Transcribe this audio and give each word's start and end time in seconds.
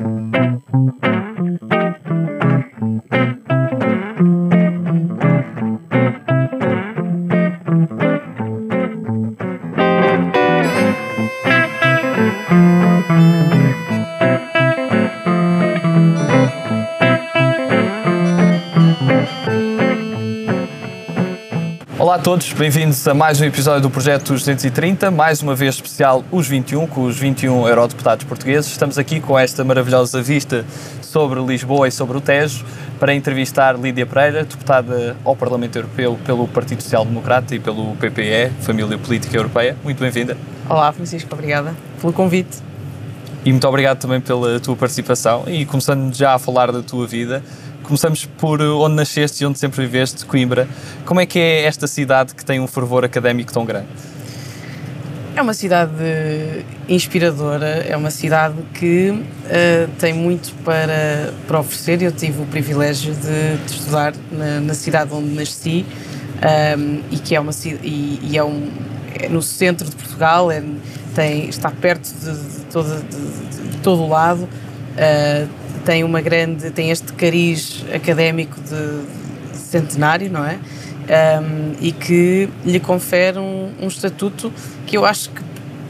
Olá 0.00 0.41
todos, 22.22 22.52
bem-vindos 22.52 23.08
a 23.08 23.14
mais 23.14 23.40
um 23.40 23.44
episódio 23.44 23.80
do 23.80 23.90
Projeto 23.90 24.28
230, 24.28 25.10
mais 25.10 25.42
uma 25.42 25.56
vez 25.56 25.74
especial 25.74 26.24
os 26.30 26.46
21, 26.46 26.86
com 26.86 27.02
os 27.02 27.18
21 27.18 27.66
eurodeputados 27.66 28.24
portugueses. 28.24 28.70
Estamos 28.70 28.96
aqui 28.96 29.18
com 29.18 29.36
esta 29.36 29.64
maravilhosa 29.64 30.22
vista 30.22 30.64
sobre 31.00 31.40
Lisboa 31.40 31.88
e 31.88 31.90
sobre 31.90 32.16
o 32.16 32.20
Tejo 32.20 32.64
para 33.00 33.12
entrevistar 33.12 33.76
Lídia 33.76 34.06
Pereira, 34.06 34.44
deputada 34.44 35.16
ao 35.24 35.34
Parlamento 35.34 35.74
Europeu 35.74 36.16
pelo 36.24 36.46
Partido 36.46 36.80
Social 36.80 37.04
Democrata 37.04 37.56
e 37.56 37.58
pelo 37.58 37.96
PPE, 37.96 38.52
Família 38.60 38.96
Política 38.96 39.36
Europeia. 39.36 39.76
Muito 39.82 39.98
bem-vinda. 39.98 40.36
Olá, 40.68 40.92
Francisco, 40.92 41.34
obrigada 41.34 41.74
pelo 42.00 42.12
convite. 42.12 42.58
E 43.44 43.50
muito 43.50 43.66
obrigado 43.66 43.98
também 43.98 44.20
pela 44.20 44.60
tua 44.60 44.76
participação. 44.76 45.42
E 45.48 45.66
começando 45.66 46.14
já 46.14 46.34
a 46.34 46.38
falar 46.38 46.70
da 46.70 46.82
tua 46.82 47.04
vida, 47.04 47.42
Começamos 47.82 48.24
por 48.24 48.60
onde 48.60 48.94
nasceste 48.94 49.42
e 49.42 49.46
onde 49.46 49.58
sempre 49.58 49.84
viveste, 49.84 50.24
Coimbra. 50.24 50.68
Como 51.04 51.20
é 51.20 51.26
que 51.26 51.38
é 51.38 51.64
esta 51.64 51.86
cidade 51.86 52.34
que 52.34 52.44
tem 52.44 52.60
um 52.60 52.66
fervor 52.66 53.04
académico 53.04 53.52
tão 53.52 53.64
grande? 53.64 53.88
É 55.34 55.40
uma 55.40 55.54
cidade 55.54 55.92
inspiradora, 56.88 57.66
é 57.66 57.96
uma 57.96 58.10
cidade 58.10 58.54
que 58.74 59.10
uh, 59.10 59.90
tem 59.98 60.12
muito 60.12 60.54
para, 60.62 61.32
para 61.48 61.60
oferecer. 61.60 62.02
Eu 62.02 62.12
tive 62.12 62.42
o 62.42 62.46
privilégio 62.46 63.14
de, 63.14 63.56
de 63.64 63.72
estudar 63.72 64.12
na, 64.30 64.60
na, 64.60 64.74
cidade 64.74 65.12
onde 65.12 65.30
nasci 65.30 65.86
um, 66.36 66.46
ehm, 66.46 67.00
e 67.10 67.16
que 67.16 67.34
é 67.34 67.40
uma 67.40 67.52
e, 67.64 68.20
e 68.22 68.36
é, 68.36 68.44
um, 68.44 68.70
é 69.14 69.28
no 69.28 69.40
centro 69.40 69.88
de 69.88 69.96
Portugal, 69.96 70.50
é, 70.50 70.62
tem, 71.14 71.48
está 71.48 71.70
perto 71.70 72.12
de, 72.12 72.58
de, 72.58 72.64
todo, 72.66 73.02
de, 73.02 73.70
de 73.70 73.76
todo 73.78 74.02
o 74.02 74.08
lado. 74.08 74.42
Uh, 74.42 75.61
tem 75.84 76.04
uma 76.04 76.20
grande, 76.20 76.70
tem 76.70 76.90
este 76.90 77.12
cariz 77.12 77.84
académico 77.92 78.60
de, 78.60 79.02
centenário, 79.72 80.30
não 80.30 80.44
é? 80.44 80.58
Um, 81.02 81.74
e 81.80 81.90
que 81.90 82.48
lhe 82.64 82.78
confere 82.78 83.38
um, 83.38 83.72
um, 83.80 83.88
estatuto 83.88 84.52
que 84.86 84.96
eu 84.96 85.04
acho 85.04 85.30
que 85.30 85.42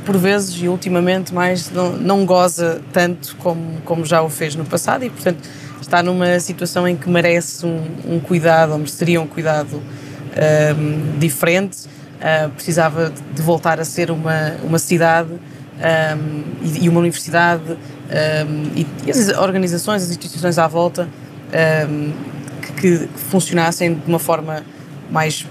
por 0.06 0.16
vezes 0.16 0.60
e 0.62 0.68
ultimamente 0.68 1.34
mais 1.34 1.70
não, 1.70 1.92
não 1.92 2.24
goza 2.24 2.80
tanto 2.94 3.36
como, 3.36 3.80
como 3.84 4.06
já 4.06 4.22
o 4.22 4.30
fez 4.30 4.56
no 4.56 4.64
passado 4.64 5.04
e 5.04 5.10
portanto 5.10 5.46
está 5.82 6.02
numa 6.02 6.40
situação 6.40 6.88
em 6.88 6.96
que 6.96 7.10
merece 7.10 7.66
um, 7.66 7.84
um 8.06 8.20
cuidado 8.20 8.72
ou 8.72 8.78
mereceria 8.78 9.20
um 9.20 9.26
cuidado 9.26 9.82
diferente 11.18 11.84
uh, 12.22 12.48
precisava 12.50 13.12
de 13.34 13.42
voltar 13.42 13.78
a 13.78 13.84
ser 13.84 14.10
uma, 14.10 14.56
uma 14.64 14.78
cidade 14.78 15.30
e, 16.62 16.84
e, 16.84 16.88
uma 16.88 17.00
universidade 17.00 17.76
um, 18.12 18.70
e, 18.76 19.10
as 19.10 19.28
organizações, 19.38 20.02
as 20.02 20.10
instituições 20.10 20.58
à 20.58 20.66
volta 20.66 21.08
um, 21.88 22.12
que, 22.60 22.98
que, 22.98 23.08
funcionassem 23.30 23.94
de 23.94 24.06
uma 24.06 24.18
forma 24.18 24.62
mais 25.10 25.46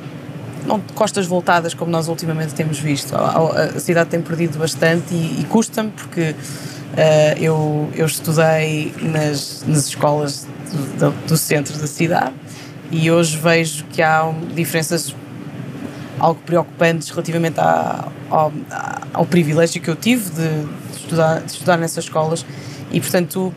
não 0.66 0.78
de 0.78 0.94
costas 0.94 1.26
voltadas 1.26 1.74
como 1.74 1.90
nós 1.90 2.08
ultimamente 2.08 2.54
temos 2.54 2.78
visto. 2.78 3.16
A, 3.16 3.64
a 3.76 3.80
cidade 3.80 4.12
tem 4.12 4.22
perdido 4.22 4.60
bastante 4.60 5.14
e, 5.14 5.42
e 5.42 5.46
custa-me 5.46 5.90
porque 5.90 6.32
uh, 6.32 7.40
eu, 7.40 7.90
eu 7.96 8.06
estudei 8.06 8.94
nas, 9.02 9.64
nas 9.66 9.88
escolas 9.88 10.48
do, 10.72 11.10
do, 11.10 11.28
do, 11.28 11.38
centro 11.38 11.76
da 11.80 11.88
cidade 11.88 12.34
e 12.92 13.10
hoje 13.10 13.38
vejo 13.38 13.86
que 13.86 14.04
há 14.04 14.32
diferenças 14.54 15.16
algo 16.22 16.40
preocupantes 16.46 17.10
relativamente 17.10 17.60
à, 17.60 18.08
ao, 18.30 18.54
ao, 19.12 19.26
privilégio 19.26 19.82
que 19.82 19.90
eu 19.90 19.96
tive 19.96 20.30
de, 20.30 20.66
de, 20.92 20.98
estudar, 20.98 21.40
de 21.42 21.52
estudar 21.52 21.78
nessas 21.78 22.04
escolas. 22.04 22.46
E, 22.92 23.02
portanto, 23.02 23.52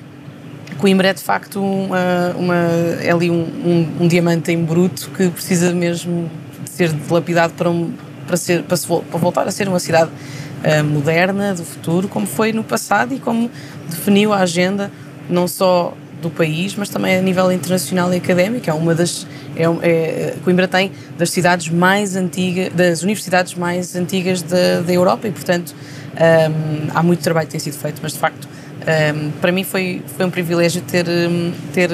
Coimbra 0.79 1.09
é 1.09 1.13
de 1.13 1.23
facto 1.23 1.63
uma, 1.63 2.35
uma 2.37 2.57
é 3.03 3.11
ali 3.11 3.31
um, 3.31 3.35
um, 3.35 3.97
um, 4.01 4.09
diamante 4.09 4.51
em 4.51 4.65
bruto 4.65 5.11
que 5.11 5.29
precisa 5.29 5.75
mesmo 5.75 6.31
de 6.63 6.71
ser 6.71 6.89
dilapidado 6.89 7.53
para, 7.53 7.69
um, 7.69 7.93
para, 8.27 8.39
ser, 8.39 8.63
para, 8.63 8.79
se, 8.79 8.87
para 8.87 9.19
voltar 9.19 9.47
a 9.47 9.51
ser 9.51 9.69
uma 9.69 9.79
cidade 9.79 10.11
uh, 10.11 10.85
moderna 10.85 11.53
do 11.53 11.65
futuro, 11.65 12.09
como 12.09 12.27
foi 12.27 12.51
no 12.55 12.65
passado 12.65 13.13
e 13.13 13.19
como 13.19 13.51
definiu 13.91 14.33
a 14.33 14.39
agenda 14.39 14.91
não 15.29 15.47
só 15.47 15.95
do 16.25 16.31
país, 16.31 16.75
mas 16.75 16.89
também 16.89 17.17
a 17.17 17.23
nível 17.23 17.51
internacional 17.53 18.13
e 18.13 18.17
académico. 18.17 18.69
É 18.69 18.73
uma 18.73 18.95
das 18.95 19.27
é, 19.57 19.65
é, 19.83 20.35
Coimbra 20.43 20.67
tem 20.67 20.91
das 21.17 21.31
cidades 21.31 21.69
mais 21.69 22.17
antigas, 22.17 22.73
das 22.73 23.03
universidades 23.03 23.55
mais 23.55 23.95
antigas 23.95 24.43
da, 24.43 24.93
Europa 24.93 25.29
e, 25.29 25.33
portanto, 25.33 25.75
um, 26.15 26.91
há 26.93 27.03
muito 27.03 27.21
trabalho 27.21 27.47
que 27.47 27.53
tem 27.53 27.61
sido 27.61 27.77
feito, 27.77 28.01
mas 28.03 28.13
de 28.13 28.19
facto, 28.19 28.49
um, 28.49 29.31
para 29.41 29.53
mim 29.53 29.65
foi, 29.65 30.03
foi 30.17 30.27
um 30.27 30.31
privilégio 30.31 30.83
ter, 30.83 31.07
hum, 31.09 31.53
ter, 31.73 31.91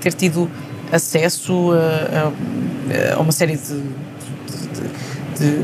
ter 0.00 0.12
tido 0.12 0.50
acesso 0.92 1.72
a, 1.72 3.12
a, 3.12 3.14
a 3.16 3.20
uma 3.20 3.32
série 3.32 3.56
de, 3.56 3.62
de, 3.64 3.82
de, 5.38 5.62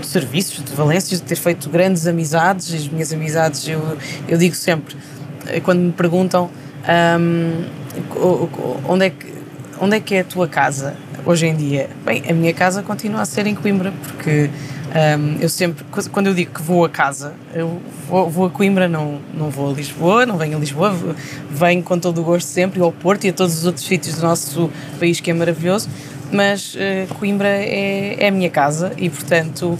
de, 0.00 0.06
serviços, 0.06 0.62
de 0.64 0.72
valências, 0.74 1.20
de 1.20 1.26
ter 1.26 1.36
feito 1.36 1.68
grandes 1.68 2.06
amizades. 2.06 2.72
As 2.72 2.88
minhas 2.88 3.12
amizades, 3.12 3.66
eu, 3.66 3.96
eu 4.28 4.38
digo 4.38 4.54
sempre, 4.54 4.96
eh, 5.46 5.60
quando 5.60 5.80
me 5.80 5.92
perguntam 5.92 6.50
um, 6.88 7.64
onde 8.88 9.06
é 9.06 9.10
que 9.10 9.34
onde 9.80 9.96
é 9.96 10.00
que 10.00 10.14
é 10.14 10.20
a 10.20 10.24
tua 10.24 10.48
casa 10.48 10.96
hoje 11.24 11.46
em 11.46 11.56
dia? 11.56 11.90
Bem, 12.04 12.22
a 12.28 12.32
minha 12.32 12.52
casa 12.52 12.82
continua 12.82 13.22
a 13.22 13.24
ser 13.24 13.46
em 13.46 13.54
Coimbra, 13.54 13.92
porque 14.02 14.50
um, 14.94 15.36
eu 15.40 15.48
sempre, 15.48 15.84
quando 16.12 16.28
eu 16.28 16.34
digo 16.34 16.52
que 16.52 16.62
vou 16.62 16.84
a 16.84 16.88
casa, 16.88 17.34
eu 17.52 17.80
vou, 18.08 18.30
vou, 18.30 18.46
a 18.46 18.50
Coimbra, 18.50 18.88
não, 18.88 19.18
não 19.32 19.50
vou 19.50 19.70
a 19.70 19.72
Lisboa, 19.74 20.24
não 20.24 20.36
venho 20.36 20.56
a 20.56 20.60
Lisboa, 20.60 20.94
venho 21.50 21.82
com 21.82 21.98
todo 21.98 22.20
o 22.20 22.24
gosto 22.24 22.46
sempre 22.46 22.80
ao 22.80 22.92
Porto 22.92 23.24
e 23.24 23.30
a 23.30 23.32
todos 23.32 23.58
os 23.58 23.66
outros 23.66 23.84
sítios 23.84 24.16
do 24.16 24.22
nosso 24.22 24.70
país 24.98 25.20
que 25.20 25.30
é 25.30 25.34
maravilhoso, 25.34 25.88
mas 26.30 26.74
uh, 26.74 27.14
Coimbra 27.14 27.48
é, 27.48 28.16
é 28.24 28.28
a 28.28 28.30
minha 28.30 28.50
casa 28.50 28.92
e, 28.96 29.10
portanto, 29.10 29.78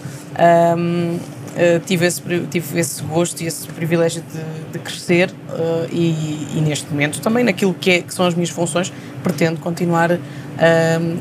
um, 0.76 1.18
Uh, 1.54 1.78
tive, 1.86 2.04
esse, 2.04 2.20
tive 2.50 2.80
esse 2.80 3.00
gosto 3.04 3.40
e 3.40 3.46
esse 3.46 3.68
privilégio 3.68 4.22
de, 4.22 4.72
de 4.72 4.78
crescer 4.80 5.30
uh, 5.30 5.88
e, 5.88 6.48
e, 6.56 6.60
neste 6.60 6.90
momento 6.90 7.20
também 7.20 7.44
naquilo 7.44 7.72
que, 7.72 7.90
é, 7.92 8.02
que 8.02 8.12
são 8.12 8.26
as 8.26 8.34
minhas 8.34 8.50
funções 8.50 8.92
pretendo 9.22 9.60
continuar 9.60 10.10
uh, 10.10 10.18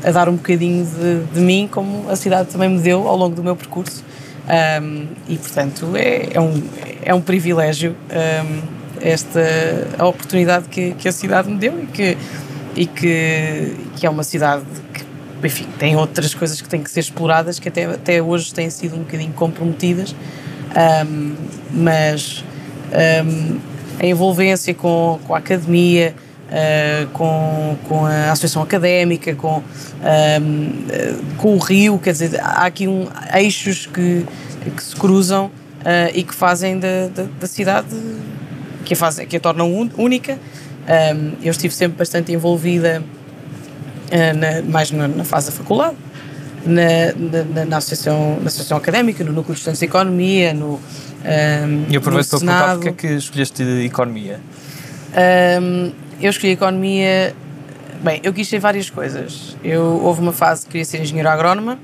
a 0.02 0.10
dar 0.10 0.28
um 0.28 0.34
bocadinho 0.34 0.84
de, 0.84 1.24
de, 1.32 1.40
mim 1.40 1.68
como 1.70 2.10
a 2.10 2.16
cidade 2.16 2.48
também 2.48 2.68
me 2.68 2.80
deu 2.80 3.06
ao 3.06 3.16
longo 3.16 3.36
do 3.36 3.44
meu 3.44 3.54
percurso. 3.54 4.02
Um, 4.82 5.06
e 5.28 5.38
portanto 5.38 5.92
é, 5.94 6.34
é, 6.34 6.40
um, 6.40 6.62
é 7.02 7.14
um 7.14 7.20
privilégio 7.20 7.94
um, 8.10 8.62
esta 9.00 9.40
a 9.96 10.06
oportunidade 10.06 10.68
que, 10.68 10.94
que 10.94 11.08
a 11.08 11.12
cidade 11.12 11.48
me 11.48 11.58
deu 11.58 11.80
e 11.80 11.86
que, 11.86 12.18
e 12.76 12.86
que, 12.86 13.76
que 13.96 14.04
é 14.04 14.10
uma 14.10 14.24
cidade 14.24 14.64
enfim, 15.44 15.66
tem 15.78 15.96
outras 15.96 16.34
coisas 16.34 16.60
que 16.60 16.68
têm 16.68 16.82
que 16.82 16.90
ser 16.90 17.00
exploradas 17.00 17.58
que 17.58 17.68
até, 17.68 17.84
até 17.84 18.22
hoje 18.22 18.52
têm 18.52 18.70
sido 18.70 18.96
um 18.96 19.00
bocadinho 19.00 19.32
comprometidas, 19.32 20.14
um, 21.06 21.34
mas 21.70 22.44
um, 23.24 23.58
a 23.98 24.06
envolvência 24.06 24.74
com, 24.74 25.18
com 25.24 25.34
a 25.34 25.38
academia, 25.38 26.14
uh, 26.48 27.08
com, 27.10 27.76
com 27.88 28.06
a 28.06 28.32
associação 28.32 28.62
académica, 28.62 29.34
com, 29.34 29.58
um, 29.58 31.36
com 31.36 31.54
o 31.54 31.58
Rio, 31.58 31.98
quer 31.98 32.12
dizer, 32.12 32.40
há 32.40 32.66
aqui 32.66 32.88
um, 32.88 33.06
eixos 33.34 33.86
que, 33.86 34.26
que 34.76 34.82
se 34.82 34.96
cruzam 34.96 35.46
uh, 35.46 35.50
e 36.14 36.22
que 36.22 36.34
fazem 36.34 36.78
da, 36.78 37.08
da, 37.14 37.24
da 37.40 37.46
cidade, 37.46 37.88
que 38.84 38.94
a, 38.94 38.96
fazem, 38.96 39.26
que 39.26 39.36
a 39.36 39.40
tornam 39.40 39.72
única. 39.96 40.38
eu 41.42 41.50
estive 41.50 41.72
sempre 41.72 41.96
bastante 41.96 42.32
envolvida 42.32 43.02
na, 44.10 44.62
mais 44.62 44.90
na, 44.90 45.08
na, 45.08 45.24
fase 45.24 45.50
da 45.50 45.56
faculdade, 45.56 45.96
na, 46.64 46.82
na, 47.54 47.64
na, 47.64 47.76
associação, 47.76 48.38
na 48.40 48.46
associação 48.46 48.76
académica, 48.76 49.22
no 49.24 49.32
núcleo 49.32 49.54
de 49.54 49.60
estudantes 49.60 49.80
de 49.80 49.86
economia, 49.86 50.54
no. 50.54 50.74
Um, 50.74 50.80
ehm, 51.24 51.86
e 51.90 51.96
aproveito 51.96 52.28
para 52.28 52.38
perguntar 52.38 52.74
porque 52.74 52.88
é 52.88 52.92
que 52.92 53.06
escolheste 53.14 53.62
economia? 53.84 54.40
Um, 55.12 55.86
ehm, 55.86 55.92
eu 56.20 56.30
escolhi 56.30 56.52
economia. 56.52 57.34
Bem, 58.02 58.20
eu 58.22 58.32
quis 58.34 58.48
ser 58.48 58.58
várias 58.58 58.90
coisas. 58.90 59.56
Eu, 59.64 59.82
houve 60.02 60.20
uma 60.20 60.32
fase 60.32 60.66
que 60.66 60.72
queria 60.72 60.84
ser 60.84 61.00
engenheiro 61.00 61.28
agrónoma, 61.28 61.78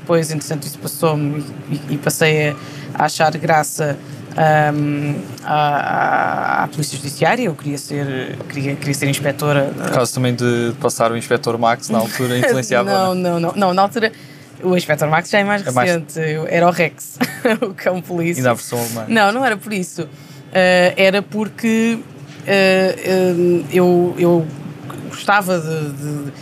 depois, 0.00 0.30
entretanto, 0.32 0.66
isso 0.66 0.78
passou-me 0.78 1.44
e, 1.70 1.94
e, 1.94 1.98
passei 1.98 2.48
a, 2.48 2.56
a 2.94 3.04
achar 3.04 3.30
graça 3.36 3.96
um, 4.36 5.14
à, 5.44 6.64
à, 6.64 6.68
Polícia 6.68 6.96
Judiciária. 6.96 7.44
Eu 7.44 7.54
queria 7.54 7.78
ser, 7.78 8.36
queria, 8.48 8.76
queria 8.76 8.94
ser 8.94 9.08
inspetora. 9.08 9.72
Por 9.76 9.90
causa 9.90 10.14
também 10.14 10.34
de 10.34 10.72
passar 10.80 11.10
o 11.12 11.16
Inspector 11.16 11.58
Max 11.58 11.88
na 11.88 11.98
altura 11.98 12.38
influenciava? 12.38 12.90
não, 12.90 13.14
não, 13.14 13.40
não, 13.40 13.52
não, 13.54 13.74
na 13.74 13.82
altura. 13.82 14.12
O 14.62 14.76
Inspector 14.76 15.08
Max 15.08 15.30
já 15.30 15.38
é 15.38 15.44
mais 15.44 15.62
é 15.62 15.64
recente, 15.64 16.18
mais... 16.18 16.52
era 16.52 16.66
o 16.66 16.70
Rex, 16.70 17.18
o 17.62 17.72
cão 17.72 18.00
polícia. 18.02 18.40
E 18.40 18.44
na 18.44 18.52
versão 18.52 18.78
alemã? 18.78 19.06
Não, 19.08 19.32
não 19.32 19.44
era 19.44 19.56
por 19.56 19.72
isso. 19.72 20.02
Uh, 20.02 20.92
era 20.96 21.22
porque 21.22 21.98
eu, 23.72 24.14
eu 24.18 24.46
gostava 25.08 25.58
de, 25.58 25.92
de, 25.92 26.32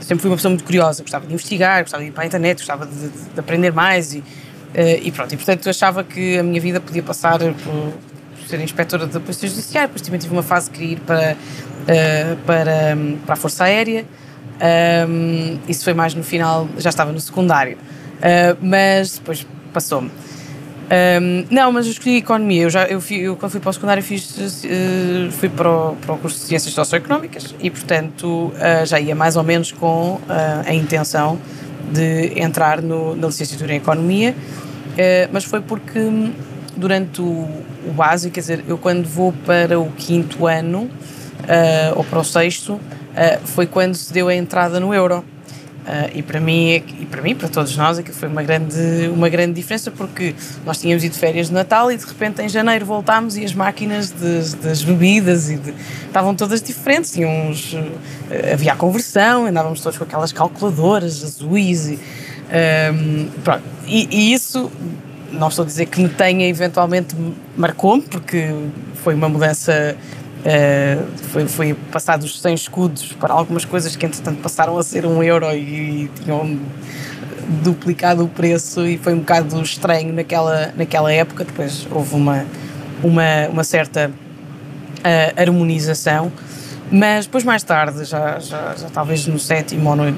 Sempre 0.00 0.20
fui 0.20 0.30
uma 0.30 0.36
pessoa 0.36 0.50
muito 0.50 0.64
curiosa, 0.64 1.02
gostava 1.02 1.26
de 1.26 1.32
investigar, 1.32 1.80
gostava 1.80 2.02
de 2.02 2.10
ir 2.10 2.12
para 2.12 2.24
a 2.24 2.26
internet, 2.26 2.58
gostava 2.58 2.84
de, 2.84 3.08
de 3.08 3.40
aprender 3.40 3.72
mais 3.72 4.12
e, 4.12 4.22
e 4.74 5.10
pronto. 5.12 5.32
E 5.32 5.36
portanto 5.36 5.68
achava 5.68 6.02
que 6.02 6.38
a 6.38 6.42
minha 6.42 6.60
vida 6.60 6.80
podia 6.80 7.02
passar 7.02 7.38
por, 7.38 7.92
ser 8.46 8.60
inspetora 8.60 9.06
da 9.06 9.20
Polícia 9.20 9.48
Judiciária, 9.48 9.88
depois 9.88 10.02
também 10.02 10.20
tive 10.20 10.32
uma 10.32 10.42
fase 10.42 10.70
de 10.70 10.78
querer 10.78 10.92
ir 10.92 11.00
para, 11.00 11.36
para, 12.46 12.96
para 13.24 13.32
a 13.32 13.36
Força 13.36 13.64
Aérea. 13.64 14.04
Um, 15.08 15.58
isso 15.68 15.84
foi 15.84 15.94
mais 15.94 16.14
no 16.14 16.22
final, 16.22 16.68
já 16.78 16.90
estava 16.90 17.12
no 17.12 17.20
secundário. 17.20 17.78
Mas 18.60 19.18
depois 19.18 19.46
passou-me. 19.72 20.10
Um, 20.10 21.46
não, 21.50 21.72
mas 21.72 21.86
eu 21.86 21.92
escolhi 21.92 22.18
Economia. 22.18 22.62
Eu, 22.62 22.70
já, 22.70 22.84
eu, 22.84 23.00
fui, 23.00 23.16
eu 23.16 23.36
quando 23.36 23.52
fui 23.52 23.60
para 23.60 23.70
o 23.70 23.72
secundário 23.72 24.02
fiz, 24.02 24.36
fui 25.32 25.48
para 25.48 25.70
o, 25.70 25.96
para 25.96 26.14
o 26.14 26.18
curso 26.18 26.38
de 26.38 26.44
Ciências 26.44 26.74
Socioeconómicas 26.74 27.54
e, 27.60 27.70
portanto, 27.70 28.52
já 28.84 29.00
ia 29.00 29.14
mais 29.14 29.36
ou 29.36 29.42
menos 29.42 29.72
com 29.72 30.20
a 30.28 30.72
intenção 30.72 31.38
de 31.92 32.40
entrar 32.40 32.82
no, 32.82 33.14
na 33.16 33.26
licenciatura 33.28 33.72
em 33.72 33.76
Economia, 33.76 34.34
mas 35.32 35.44
foi 35.44 35.60
porque 35.60 36.00
durante 36.76 37.20
o, 37.20 37.48
o 37.86 37.92
básico, 37.94 38.34
quer 38.34 38.40
dizer, 38.40 38.64
eu 38.66 38.78
quando 38.78 39.06
vou 39.06 39.32
para 39.44 39.78
o 39.78 39.90
quinto 39.92 40.46
ano 40.46 40.90
ou 41.96 42.04
para 42.04 42.18
o 42.18 42.24
sexto, 42.24 42.80
foi 43.44 43.66
quando 43.66 43.94
se 43.94 44.12
deu 44.12 44.28
a 44.28 44.34
entrada 44.34 44.78
no 44.80 44.94
euro. 44.94 45.24
Uh, 45.84 46.10
e 46.14 46.22
para 46.22 46.40
mim 46.40 46.70
é 46.70 46.76
e 46.76 47.04
para 47.04 47.20
mim 47.20 47.34
para 47.34 47.46
todos 47.46 47.76
nós 47.76 47.98
aquilo 47.98 48.16
foi 48.16 48.26
uma 48.26 48.42
grande 48.42 49.06
uma 49.12 49.28
grande 49.28 49.52
diferença 49.52 49.90
porque 49.90 50.34
nós 50.64 50.80
tínhamos 50.80 51.04
ido 51.04 51.12
de 51.12 51.18
férias 51.18 51.48
de 51.48 51.52
Natal 51.52 51.92
e 51.92 51.96
de 51.98 52.06
repente 52.06 52.40
em 52.40 52.48
janeiro 52.48 52.86
voltámos 52.86 53.36
e 53.36 53.44
as 53.44 53.52
máquinas 53.52 54.10
de, 54.10 54.56
das 54.62 54.82
bebidas 54.82 55.50
e 55.50 55.56
de, 55.56 55.74
estavam 56.06 56.34
todas 56.34 56.62
diferentes. 56.62 57.10
Tínhamos 57.10 57.74
uh, 57.74 58.52
havia 58.54 58.72
a 58.72 58.76
conversão 58.76 59.44
andávamos 59.44 59.82
todos 59.82 59.98
com 59.98 60.04
aquelas 60.04 60.32
calculadoras 60.32 61.22
azuis 61.22 61.88
e, 61.88 61.98
um, 62.94 63.28
pronto, 63.42 63.62
e, 63.86 64.08
e, 64.10 64.32
isso 64.32 64.72
não 65.32 65.48
estou 65.48 65.64
a 65.64 65.66
dizer 65.66 65.84
que 65.84 66.00
me 66.00 66.08
tenha 66.08 66.48
eventualmente 66.48 67.14
marcou-me 67.56 68.02
porque 68.02 68.54
foi 69.02 69.14
uma 69.14 69.28
mudança 69.28 69.94
Uh, 70.44 71.06
foi, 71.30 71.48
foi 71.48 71.74
passado 71.90 72.24
os 72.24 72.38
100 72.40 72.54
escudos 72.54 73.12
para 73.14 73.32
algumas 73.32 73.64
coisas 73.64 73.96
que 73.96 74.04
entretanto 74.04 74.42
passaram 74.42 74.76
a 74.76 74.82
ser 74.82 75.06
um 75.06 75.22
euro 75.22 75.46
e, 75.52 76.04
e 76.04 76.10
tinham 76.22 76.58
duplicado 77.62 78.24
o 78.24 78.28
preço 78.28 78.86
e 78.86 78.98
foi 78.98 79.14
um 79.14 79.20
bocado 79.20 79.60
estranho 79.62 80.12
naquela, 80.12 80.72
naquela 80.76 81.10
época. 81.10 81.44
Depois 81.44 81.86
houve 81.90 82.14
uma, 82.14 82.44
uma, 83.02 83.48
uma 83.50 83.64
certa 83.64 84.10
uh, 84.10 85.40
harmonização, 85.40 86.30
mas 86.90 87.24
depois 87.24 87.42
mais 87.42 87.62
tarde, 87.62 88.04
já, 88.04 88.38
já, 88.38 88.74
já 88.76 88.88
talvez 88.90 89.26
no 89.26 89.38
sétimo 89.38 89.90
ou 89.90 89.96
no, 89.96 90.14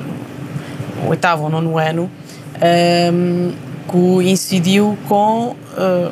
oitavo 1.08 1.44
ou 1.44 1.50
nono 1.50 1.78
ano, 1.78 2.10
um, 3.12 3.52
coincidiu 3.86 4.98
com 5.08 5.50
uh, 5.50 5.56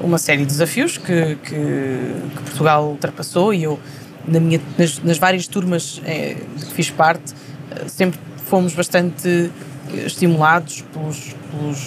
uma 0.02 0.19
série 0.19 0.40
de 0.40 0.46
desafios 0.46 0.96
que, 0.96 1.37
que, 1.37 1.50
que 1.50 2.43
Portugal 2.44 2.84
ultrapassou 2.84 3.52
e 3.52 3.64
eu 3.64 3.78
na 4.26 4.41
minha, 4.41 4.61
nas, 4.79 5.03
nas 5.03 5.19
várias 5.19 5.47
turmas 5.47 6.00
é, 6.05 6.37
de 6.56 6.67
que 6.67 6.73
fiz 6.73 6.91
parte, 6.91 7.35
eh, 7.71 7.85
sempre 7.88 8.19
fomos 8.44 8.75
bastante 8.75 9.50
eh, 9.93 10.06
estimulados 10.06 10.85
pelos, 10.93 11.35
pelos, 11.50 11.79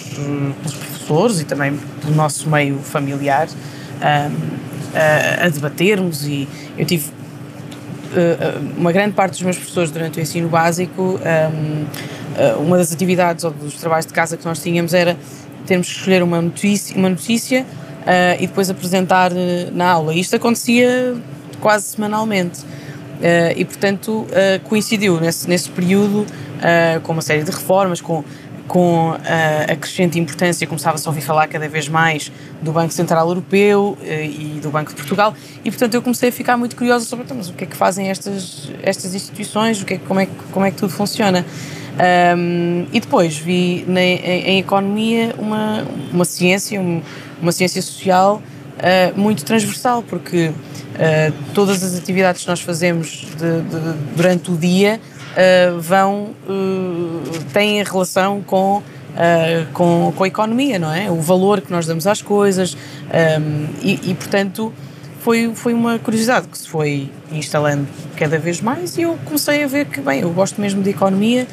pelos 0.62 0.74
professores 0.74 1.40
e 1.40 1.44
também 1.44 1.76
pelo 2.00 2.14
nosso 2.14 2.48
meio 2.48 2.78
familiar 2.78 3.48
a, 4.00 5.44
a, 5.44 5.48
debatermos 5.48 6.24
e 6.24 6.48
eu 6.76 6.86
tive 6.86 7.10
uma 8.76 8.92
grande 8.92 9.12
parte 9.12 9.32
dos 9.32 9.42
meus 9.42 9.56
professores 9.56 9.90
durante 9.90 10.18
o 10.18 10.22
ensino 10.22 10.48
básico 10.48 11.18
um, 11.20 12.62
uma 12.62 12.78
das 12.78 12.92
atividades 12.92 13.44
ou 13.44 13.50
dos 13.50 13.74
trabalhos 13.74 14.06
de 14.06 14.12
casa 14.12 14.36
que 14.36 14.44
nós 14.44 14.62
tínhamos 14.62 14.94
era 14.94 15.16
termos 15.66 15.88
que 15.88 15.98
escolher 15.98 16.22
uma 16.22 16.40
notícia, 16.40 16.96
uma 16.96 17.10
notícia 17.10 17.66
e 18.38 18.46
depois 18.46 18.70
apresentar 18.70 19.32
na 19.72 19.90
aula. 19.90 20.14
Isto 20.14 20.36
acontecia 20.36 21.16
quase 21.60 21.86
semanalmente. 21.86 22.60
Uh, 23.18 23.50
e, 23.56 23.64
portanto, 23.64 24.10
uh, 24.12 24.60
coincidiu 24.64 25.20
nesse, 25.20 25.48
nesse 25.48 25.68
período 25.70 26.20
uh, 26.20 27.00
com 27.02 27.12
uma 27.12 27.22
série 27.22 27.42
de 27.42 27.50
reformas, 27.50 28.00
com, 28.00 28.22
com 28.68 29.12
a 29.70 29.74
crescente 29.74 30.18
importância, 30.20 30.66
começava-se 30.66 31.08
a 31.08 31.10
ouvir 31.10 31.22
falar 31.22 31.48
cada 31.48 31.68
vez 31.68 31.88
mais 31.88 32.30
do 32.60 32.70
Banco 32.70 32.92
Central 32.92 33.26
Europeu 33.26 33.96
e 34.04 34.60
do 34.60 34.68
Banco 34.68 34.90
de 34.90 34.96
Portugal, 34.96 35.34
e, 35.64 35.70
portanto, 35.70 35.94
eu 35.94 36.02
comecei 36.02 36.28
a 36.28 36.32
ficar 36.32 36.58
muito 36.58 36.76
curiosa 36.76 37.06
sobre 37.06 37.24
então, 37.24 37.38
mas 37.38 37.48
o 37.48 37.54
que 37.54 37.64
é 37.64 37.66
que 37.66 37.74
fazem 37.74 38.10
estas, 38.10 38.70
estas 38.82 39.14
instituições, 39.14 39.80
o 39.80 39.86
que 39.86 39.94
é, 39.94 39.98
como, 39.98 40.20
é, 40.20 40.28
como 40.52 40.66
é 40.66 40.70
que 40.70 40.76
tudo 40.76 40.92
funciona. 40.92 41.46
Um, 42.36 42.86
e 42.92 43.00
depois 43.00 43.36
vi 43.38 43.84
na, 43.88 44.00
em, 44.00 44.20
em, 44.20 44.58
economia 44.60 45.34
uma, 45.38 45.84
uma 46.12 46.24
ciência, 46.24 46.80
uma 47.40 47.50
ciência 47.50 47.82
social 47.82 48.40
muito 49.16 49.44
transversal, 49.44 50.02
porque 50.02 50.52
Uh, 50.98 51.32
todas 51.54 51.80
as 51.84 51.96
atividades 51.96 52.42
que 52.42 52.48
nós 52.48 52.60
fazemos 52.60 53.24
de, 53.36 53.60
de, 53.62 54.16
durante 54.16 54.50
o 54.50 54.56
dia 54.56 55.00
uh, 55.30 55.80
vão, 55.80 56.34
uh, 56.48 57.22
têm 57.52 57.84
relação 57.84 58.42
com, 58.42 58.82
com, 59.72 60.12
com, 60.16 60.24
a 60.24 60.26
economia, 60.26 60.76
não 60.76 60.92
é? 60.92 61.08
O 61.08 61.20
valor 61.20 61.60
que 61.60 61.70
nós 61.70 61.86
damos 61.86 62.04
às 62.04 62.20
coisas 62.20 62.74
um, 62.74 63.66
e, 63.80 64.10
e, 64.10 64.14
portanto, 64.14 64.72
foi, 65.20 65.52
foi 65.54 65.72
uma 65.72 66.00
curiosidade 66.00 66.48
que 66.48 66.58
se 66.58 66.68
foi 66.68 67.10
instalando 67.30 67.86
cada 68.16 68.38
vez 68.38 68.60
mais 68.60 68.98
e 68.98 69.02
eu 69.02 69.16
comecei 69.24 69.62
a 69.62 69.68
ver 69.68 69.86
que, 69.86 70.00
bem, 70.00 70.22
eu 70.22 70.30
gosto 70.30 70.60
mesmo 70.60 70.82
de 70.82 70.90
economia, 70.90 71.46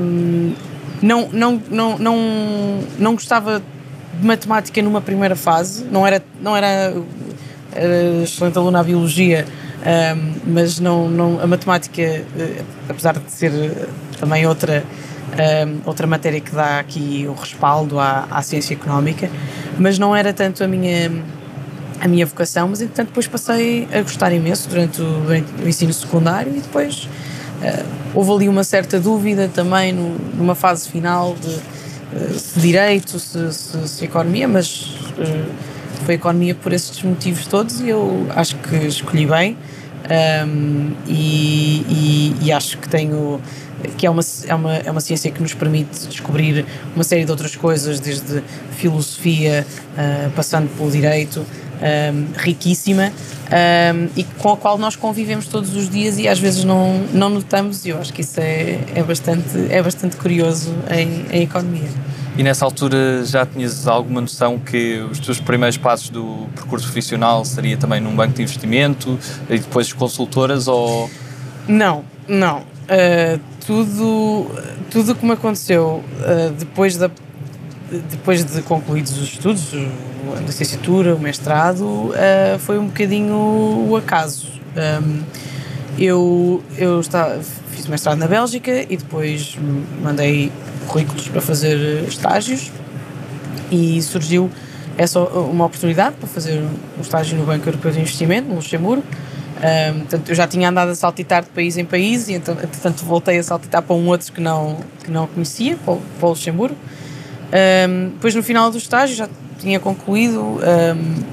um, 0.00 0.54
não, 1.02 1.28
não, 1.30 1.62
não, 1.70 1.98
não, 1.98 2.18
não 2.98 3.14
gostava 3.14 3.62
de 4.20 4.26
matemática 4.26 4.82
numa 4.82 5.00
primeira 5.00 5.36
fase, 5.36 5.84
não 5.84 6.06
era, 6.06 6.22
não 6.40 6.56
era 6.56 6.92
era 7.74 8.22
excelente 8.22 8.56
aluna 8.56 8.80
à 8.80 8.82
biologia, 8.82 9.44
um, 10.16 10.52
mas 10.52 10.78
não, 10.78 11.08
não, 11.08 11.40
a 11.40 11.46
matemática, 11.46 12.02
uh, 12.02 12.64
apesar 12.88 13.18
de 13.18 13.30
ser 13.30 13.52
eh, 13.52 13.86
também 14.18 14.46
outra, 14.46 14.84
um, 15.66 15.80
outra 15.84 16.06
matéria 16.06 16.40
que 16.40 16.52
dá 16.52 16.78
aqui 16.78 17.26
o 17.28 17.34
respaldo 17.34 17.98
à, 17.98 18.26
à 18.30 18.40
ciência 18.42 18.74
económica, 18.74 19.28
mas 19.78 19.98
não 19.98 20.14
era 20.14 20.32
tanto 20.32 20.62
a 20.62 20.68
minha, 20.68 21.10
a 22.00 22.08
minha 22.08 22.24
vocação, 22.24 22.68
mas 22.68 22.80
entretanto 22.80 23.08
depois 23.08 23.26
passei 23.26 23.88
a 23.92 24.00
gostar 24.02 24.32
imenso 24.32 24.68
durante 24.68 25.02
o, 25.02 25.26
o 25.64 25.68
ensino 25.68 25.92
secundário 25.92 26.52
e 26.56 26.60
depois 26.60 27.08
uh, 27.60 27.84
houve 28.14 28.30
ali 28.30 28.48
uma 28.48 28.64
certa 28.64 29.00
dúvida 29.00 29.50
também 29.52 29.92
no, 29.92 30.16
numa 30.34 30.54
fase 30.54 30.88
final 30.88 31.34
de 31.34 31.73
se 32.36 32.60
direito, 32.60 33.18
se, 33.18 33.52
se, 33.52 33.88
se 33.88 34.04
economia, 34.04 34.46
mas 34.46 34.94
foi 36.04 36.14
economia 36.14 36.54
por 36.54 36.72
esses 36.72 37.02
motivos 37.02 37.46
todos 37.46 37.80
e 37.80 37.88
eu 37.88 38.26
acho 38.34 38.56
que 38.56 38.76
escolhi 38.76 39.26
bem 39.26 39.56
um, 40.46 40.92
e, 41.06 41.80
e, 41.88 42.36
e, 42.42 42.52
acho 42.52 42.76
que 42.76 42.88
tenho 42.88 43.40
que 43.96 44.06
é 44.06 44.10
uma, 44.10 44.22
é, 44.46 44.54
uma, 44.54 44.76
é 44.76 44.90
uma 44.90 45.00
ciência 45.00 45.30
que 45.30 45.40
nos 45.40 45.54
permite 45.54 46.06
descobrir 46.06 46.64
uma 46.94 47.04
série 47.04 47.24
de 47.24 47.30
outras 47.30 47.56
coisas, 47.56 48.00
desde 48.00 48.42
filosofia, 48.76 49.66
uh, 49.92 50.30
passando 50.32 50.68
pelo 50.76 50.90
direito, 50.90 51.44
um, 51.84 52.26
riquíssima 52.38 53.12
um, 53.12 54.08
e 54.16 54.24
com 54.24 54.52
a 54.52 54.56
qual 54.56 54.78
nós 54.78 54.96
convivemos 54.96 55.46
todos 55.46 55.74
os 55.76 55.88
dias 55.88 56.18
e 56.18 56.26
às 56.26 56.38
vezes 56.38 56.64
não, 56.64 56.98
não 57.12 57.28
notamos, 57.28 57.84
e 57.84 57.90
eu 57.90 58.00
acho 58.00 58.12
que 58.12 58.22
isso 58.22 58.40
é, 58.40 58.80
é, 58.94 59.02
bastante, 59.02 59.66
é 59.70 59.82
bastante 59.82 60.16
curioso 60.16 60.74
em, 60.90 61.26
em 61.30 61.42
economia. 61.42 61.88
E 62.36 62.42
nessa 62.42 62.64
altura 62.64 63.24
já 63.24 63.46
tinhas 63.46 63.86
alguma 63.86 64.20
noção 64.20 64.58
que 64.58 64.98
os 65.10 65.20
teus 65.20 65.38
primeiros 65.38 65.76
passos 65.76 66.08
do 66.08 66.48
percurso 66.54 66.86
profissional 66.86 67.44
seria 67.44 67.76
também 67.76 68.00
num 68.00 68.14
banco 68.16 68.34
de 68.34 68.42
investimento 68.42 69.18
e 69.48 69.58
depois 69.58 69.92
consultoras 69.92 70.66
ou... 70.66 71.08
Não, 71.68 72.04
não. 72.26 72.62
Uh, 72.84 73.40
tudo 73.64 74.50
tudo 74.90 75.14
que 75.14 75.24
me 75.24 75.32
aconteceu 75.32 76.04
uh, 76.20 76.52
depois 76.58 76.96
da 76.96 77.10
depois 78.10 78.44
de 78.44 78.62
concluídos 78.62 79.12
os 79.18 79.28
estudos, 79.28 79.72
a 80.36 80.40
licenciatura, 80.40 81.14
o 81.14 81.18
mestrado, 81.18 81.84
uh, 81.84 82.58
foi 82.58 82.78
um 82.78 82.86
bocadinho 82.86 83.34
o 83.88 83.96
acaso. 83.96 84.48
Um, 84.76 85.22
eu 85.98 86.62
eu 86.76 87.00
estava, 87.00 87.40
fiz 87.70 87.86
mestrado 87.86 88.18
na 88.18 88.26
Bélgica 88.26 88.82
e 88.88 88.96
depois 88.96 89.56
mandei 90.02 90.50
currículos 90.88 91.28
para 91.28 91.40
fazer 91.40 92.04
estágios 92.08 92.70
e 93.70 94.00
surgiu 94.02 94.50
essa 94.96 95.20
uma 95.20 95.66
oportunidade 95.66 96.16
para 96.16 96.28
fazer 96.28 96.62
um 96.96 97.00
estágio 97.00 97.36
no 97.38 97.44
Banco 97.44 97.68
Europeu 97.68 97.90
de 97.90 98.00
Investimento, 98.00 98.48
no 98.48 98.56
Luxemburgo. 98.56 99.04
Um, 99.56 100.00
portanto, 100.00 100.28
eu 100.28 100.34
já 100.34 100.46
tinha 100.46 100.68
andado 100.68 100.90
a 100.90 100.94
saltitar 100.94 101.42
de 101.42 101.48
país 101.50 101.78
em 101.78 101.84
país 101.84 102.28
e 102.28 102.34
então, 102.34 102.54
portanto, 102.54 103.04
voltei 103.04 103.38
a 103.38 103.42
saltitar 103.42 103.82
para 103.82 103.94
um 103.96 104.06
outro 104.08 104.32
que 104.32 104.40
não, 104.40 104.78
que 105.02 105.10
não 105.10 105.26
conhecia, 105.26 105.76
para 105.76 105.94
o, 105.94 106.02
para 106.18 106.26
o 106.26 106.30
Luxemburgo. 106.30 106.76
Um, 107.54 108.10
depois, 108.10 108.34
no 108.34 108.42
final 108.42 108.70
do 108.70 108.78
estágio, 108.78 109.14
já 109.14 109.28
tinha 109.58 109.78
concluído, 109.78 110.40
um, 110.40 111.24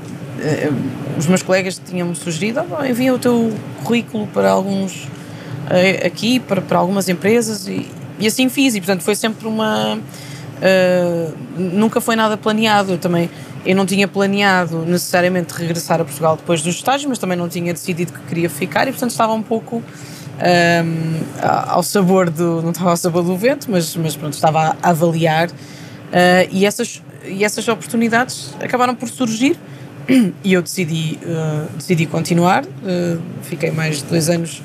os 1.17 1.25
meus 1.25 1.41
colegas 1.41 1.81
tinham-me 1.83 2.15
sugerido, 2.15 2.61
oh, 2.69 2.85
envia 2.85 3.13
o 3.13 3.19
teu 3.19 3.51
currículo 3.83 4.27
para 4.27 4.51
alguns 4.51 5.07
aqui, 6.05 6.39
para, 6.39 6.61
para 6.61 6.77
algumas 6.77 7.07
empresas 7.07 7.67
e, 7.67 7.87
e 8.19 8.27
assim 8.27 8.49
fiz, 8.49 8.75
e 8.75 8.81
portanto 8.81 9.01
foi 9.01 9.15
sempre 9.15 9.47
uma. 9.47 9.97
Uh, 9.97 11.33
nunca 11.57 11.99
foi 11.99 12.15
nada 12.15 12.37
planeado. 12.37 12.93
Eu 12.93 12.97
também 12.97 13.29
eu 13.65 13.75
não 13.75 13.85
tinha 13.85 14.07
planeado 14.07 14.85
necessariamente 14.85 15.53
regressar 15.53 16.01
a 16.01 16.05
Portugal 16.05 16.35
depois 16.35 16.61
dos 16.61 16.75
estágios, 16.75 17.07
mas 17.07 17.19
também 17.19 17.37
não 17.37 17.47
tinha 17.47 17.73
decidido 17.73 18.11
que 18.13 18.19
queria 18.21 18.49
ficar 18.49 18.87
e 18.87 18.91
portanto 18.91 19.11
estava 19.11 19.33
um 19.33 19.43
pouco 19.43 19.77
um, 19.77 21.19
ao 21.67 21.83
sabor 21.83 22.29
do. 22.29 22.61
não 22.61 22.71
estava 22.71 22.89
ao 22.89 22.97
sabor 22.97 23.23
do 23.23 23.35
vento, 23.37 23.67
mas, 23.69 23.95
mas 23.95 24.15
pronto, 24.15 24.33
estava 24.33 24.75
a 24.81 24.89
avaliar. 24.89 25.49
Uh, 26.11 26.47
e, 26.51 26.65
essas, 26.65 27.01
e 27.25 27.43
essas 27.43 27.67
oportunidades 27.67 28.53
acabaram 28.61 28.93
por 28.93 29.07
surgir 29.07 29.57
e 30.43 30.53
eu 30.53 30.61
decidi, 30.61 31.17
uh, 31.23 31.67
decidi 31.77 32.05
continuar. 32.05 32.65
Uh, 32.65 33.21
fiquei 33.43 33.71
mais 33.71 33.97
de 33.97 34.03
dois 34.03 34.29
anos 34.29 34.61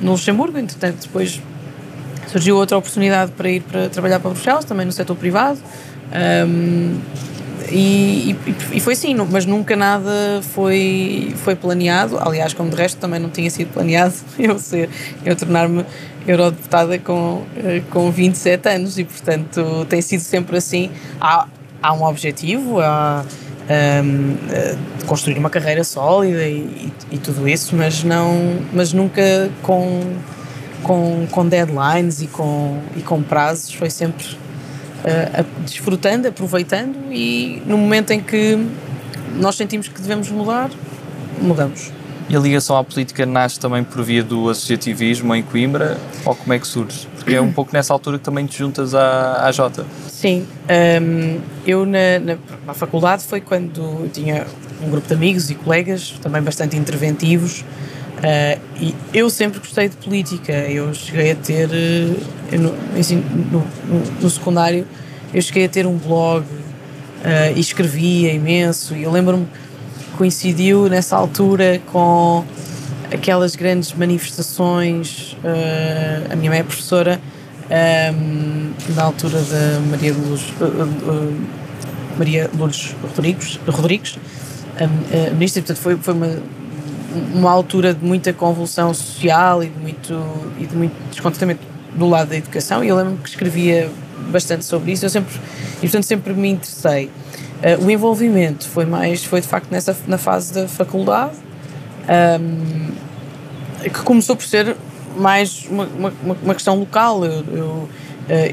no 0.00 0.12
Luxemburgo, 0.12 0.58
entretanto, 0.58 1.02
depois 1.02 1.40
surgiu 2.26 2.56
outra 2.56 2.76
oportunidade 2.76 3.32
para 3.32 3.48
ir 3.48 3.60
para 3.62 3.88
trabalhar 3.88 4.20
para 4.20 4.30
Bruxelas, 4.30 4.64
também 4.64 4.84
no 4.84 4.92
setor 4.92 5.16
privado. 5.16 5.58
Um, 6.46 6.98
e, 7.70 8.36
e, 8.46 8.76
e, 8.76 8.80
foi 8.80 8.94
assim, 8.94 9.14
mas 9.30 9.44
nunca 9.44 9.76
nada 9.76 10.40
foi, 10.54 11.34
foi 11.36 11.54
planeado. 11.54 12.18
Aliás, 12.18 12.54
como 12.54 12.70
de 12.70 12.76
resto, 12.76 12.98
também 12.98 13.20
não 13.20 13.28
tinha 13.28 13.50
sido 13.50 13.72
planeado 13.72 14.14
eu 14.38 14.58
ser, 14.58 14.88
eu 15.24 15.36
tornar-me 15.36 15.84
eurodeputada 16.30 16.98
com, 16.98 17.42
eh, 17.56 17.82
com 17.90 18.10
27 18.10 18.68
anos 18.68 18.98
e, 18.98 19.04
portanto, 19.04 19.86
tem 19.88 20.02
sido 20.02 20.20
sempre 20.20 20.56
assim. 20.56 20.90
Há, 21.20 21.46
há 21.82 21.92
um 21.94 22.04
objetivo, 22.04 22.80
há 22.80 23.24
um, 23.68 24.36
eh, 24.50 24.76
construir 25.06 25.38
uma 25.38 25.50
carreira 25.50 25.84
sólida 25.84 26.46
e, 26.46 26.92
e, 27.10 27.18
tudo 27.18 27.48
isso, 27.48 27.74
mas, 27.74 28.04
não, 28.04 28.58
mas 28.72 28.92
nunca 28.92 29.50
com, 29.62 30.00
com, 30.82 31.26
com 31.30 31.46
deadlines 31.46 32.20
e 32.20 32.26
com, 32.26 32.78
e 32.96 33.00
com 33.00 33.22
prazos. 33.22 33.72
Foi 33.72 33.90
sempre 33.90 34.26
uh, 35.04 35.44
desfrutando, 35.64 36.28
aproveitando 36.28 37.12
e 37.12 37.62
no 37.66 37.78
momento 37.78 38.10
em 38.10 38.20
que 38.20 38.58
nós 39.36 39.56
sentimos 39.56 39.88
que 39.88 40.00
devemos 40.00 40.30
mudar, 40.30 40.70
mudamos. 41.40 41.97
E 42.28 42.36
a 42.36 42.38
ligação 42.38 42.76
à 42.76 42.84
política 42.84 43.24
nasce 43.24 43.58
também 43.58 43.82
por 43.82 44.02
via 44.02 44.22
do 44.22 44.50
associativismo 44.50 45.34
em 45.34 45.42
Coimbra 45.42 45.96
ou 46.26 46.34
como 46.34 46.52
é 46.52 46.58
que 46.58 46.66
surge? 46.66 47.08
Porque 47.16 47.34
é 47.34 47.40
um 47.40 47.50
pouco 47.50 47.72
nessa 47.72 47.90
altura 47.94 48.18
que 48.18 48.24
também 48.24 48.44
te 48.44 48.58
juntas 48.58 48.94
à, 48.94 49.46
à 49.46 49.50
Jota. 49.50 49.86
Sim, 50.08 50.46
um, 51.00 51.40
eu 51.66 51.86
na, 51.86 52.18
na, 52.20 52.38
na, 52.66 52.74
faculdade 52.74 53.24
foi 53.24 53.40
quando 53.40 54.10
tinha 54.12 54.46
um 54.84 54.90
grupo 54.90 55.08
de 55.08 55.14
amigos 55.14 55.48
e 55.48 55.54
colegas 55.54 56.16
também 56.20 56.42
bastante 56.42 56.76
interventivos 56.76 57.60
uh, 58.18 58.60
e 58.78 58.94
eu 59.14 59.30
sempre 59.30 59.58
gostei 59.58 59.88
de 59.88 59.96
política. 59.96 60.52
Eu 60.52 60.92
cheguei 60.92 61.30
a 61.30 61.34
ter, 61.34 61.70
uh, 61.70 62.58
no, 62.58 62.72
no, 62.72 63.60
no, 63.60 64.20
no, 64.20 64.30
secundário, 64.30 64.86
eu 65.32 65.40
cheguei 65.40 65.64
a 65.64 65.68
ter 65.68 65.86
um 65.86 65.96
blog 65.96 66.44
uh, 66.44 67.56
e 67.56 67.60
escrevia 67.60 68.34
imenso 68.34 68.94
e 68.94 69.04
eu 69.04 69.10
lembro-me 69.10 69.46
coincidiu 70.18 70.88
nessa 70.88 71.16
altura 71.16 71.80
com 71.86 72.44
aquelas 73.12 73.54
grandes 73.54 73.94
manifestações. 73.94 75.34
Uh, 75.34 76.32
a 76.32 76.36
minha 76.36 76.50
mãe 76.50 76.58
é 76.58 76.62
professora, 76.64 77.20
um, 77.70 77.72
ehm, 77.72 78.94
na 78.96 79.04
altura 79.04 79.40
da 79.40 79.80
Maria 79.88 80.12
Lourdes, 80.12 80.50
uh, 80.60 80.64
uh, 80.64 81.36
Maria 82.18 82.50
Lourdes 82.58 82.96
Rodrigues, 83.00 83.60
Rodrigues 83.68 84.18
a 84.80 85.30
ministra, 85.34 85.62
portanto, 85.62 85.82
foi, 85.82 85.96
foi 85.96 86.14
uma, 86.14 86.38
uma 87.34 87.50
altura 87.50 87.94
de 87.94 88.04
muita 88.04 88.32
convulsão 88.32 88.94
social 88.94 89.62
e 89.62 89.68
de 89.68 89.78
muito, 89.78 90.52
e 90.58 90.66
de 90.66 90.76
muito 90.76 90.94
descontentamento 91.10 91.60
do 91.94 92.08
lado 92.08 92.28
da 92.28 92.36
educação. 92.36 92.84
E 92.84 92.88
eu 92.88 92.96
lembro 92.96 93.16
que 93.16 93.28
escrevia 93.28 93.90
bastante 94.30 94.64
sobre 94.64 94.92
isso. 94.92 95.04
Eu 95.04 95.10
sempre, 95.10 95.34
e 95.78 95.80
portanto, 95.80 96.04
sempre 96.04 96.32
me 96.32 96.50
interessei. 96.50 97.10
Uh, 97.58 97.84
o 97.84 97.90
envolvimento 97.90 98.68
foi 98.68 98.84
mais, 98.84 99.24
foi 99.24 99.40
de 99.40 99.48
facto 99.48 99.70
nessa, 99.70 99.96
na 100.06 100.16
fase 100.16 100.54
da 100.54 100.68
faculdade, 100.68 101.36
um, 102.40 102.92
que 103.82 104.00
começou 104.02 104.36
por 104.36 104.44
ser 104.44 104.76
mais 105.16 105.66
uma, 105.68 105.84
uma, 105.86 106.12
uma 106.42 106.54
questão 106.54 106.78
local. 106.78 107.24
Eu, 107.24 107.44
eu, 107.52 107.66
uh, 107.66 107.88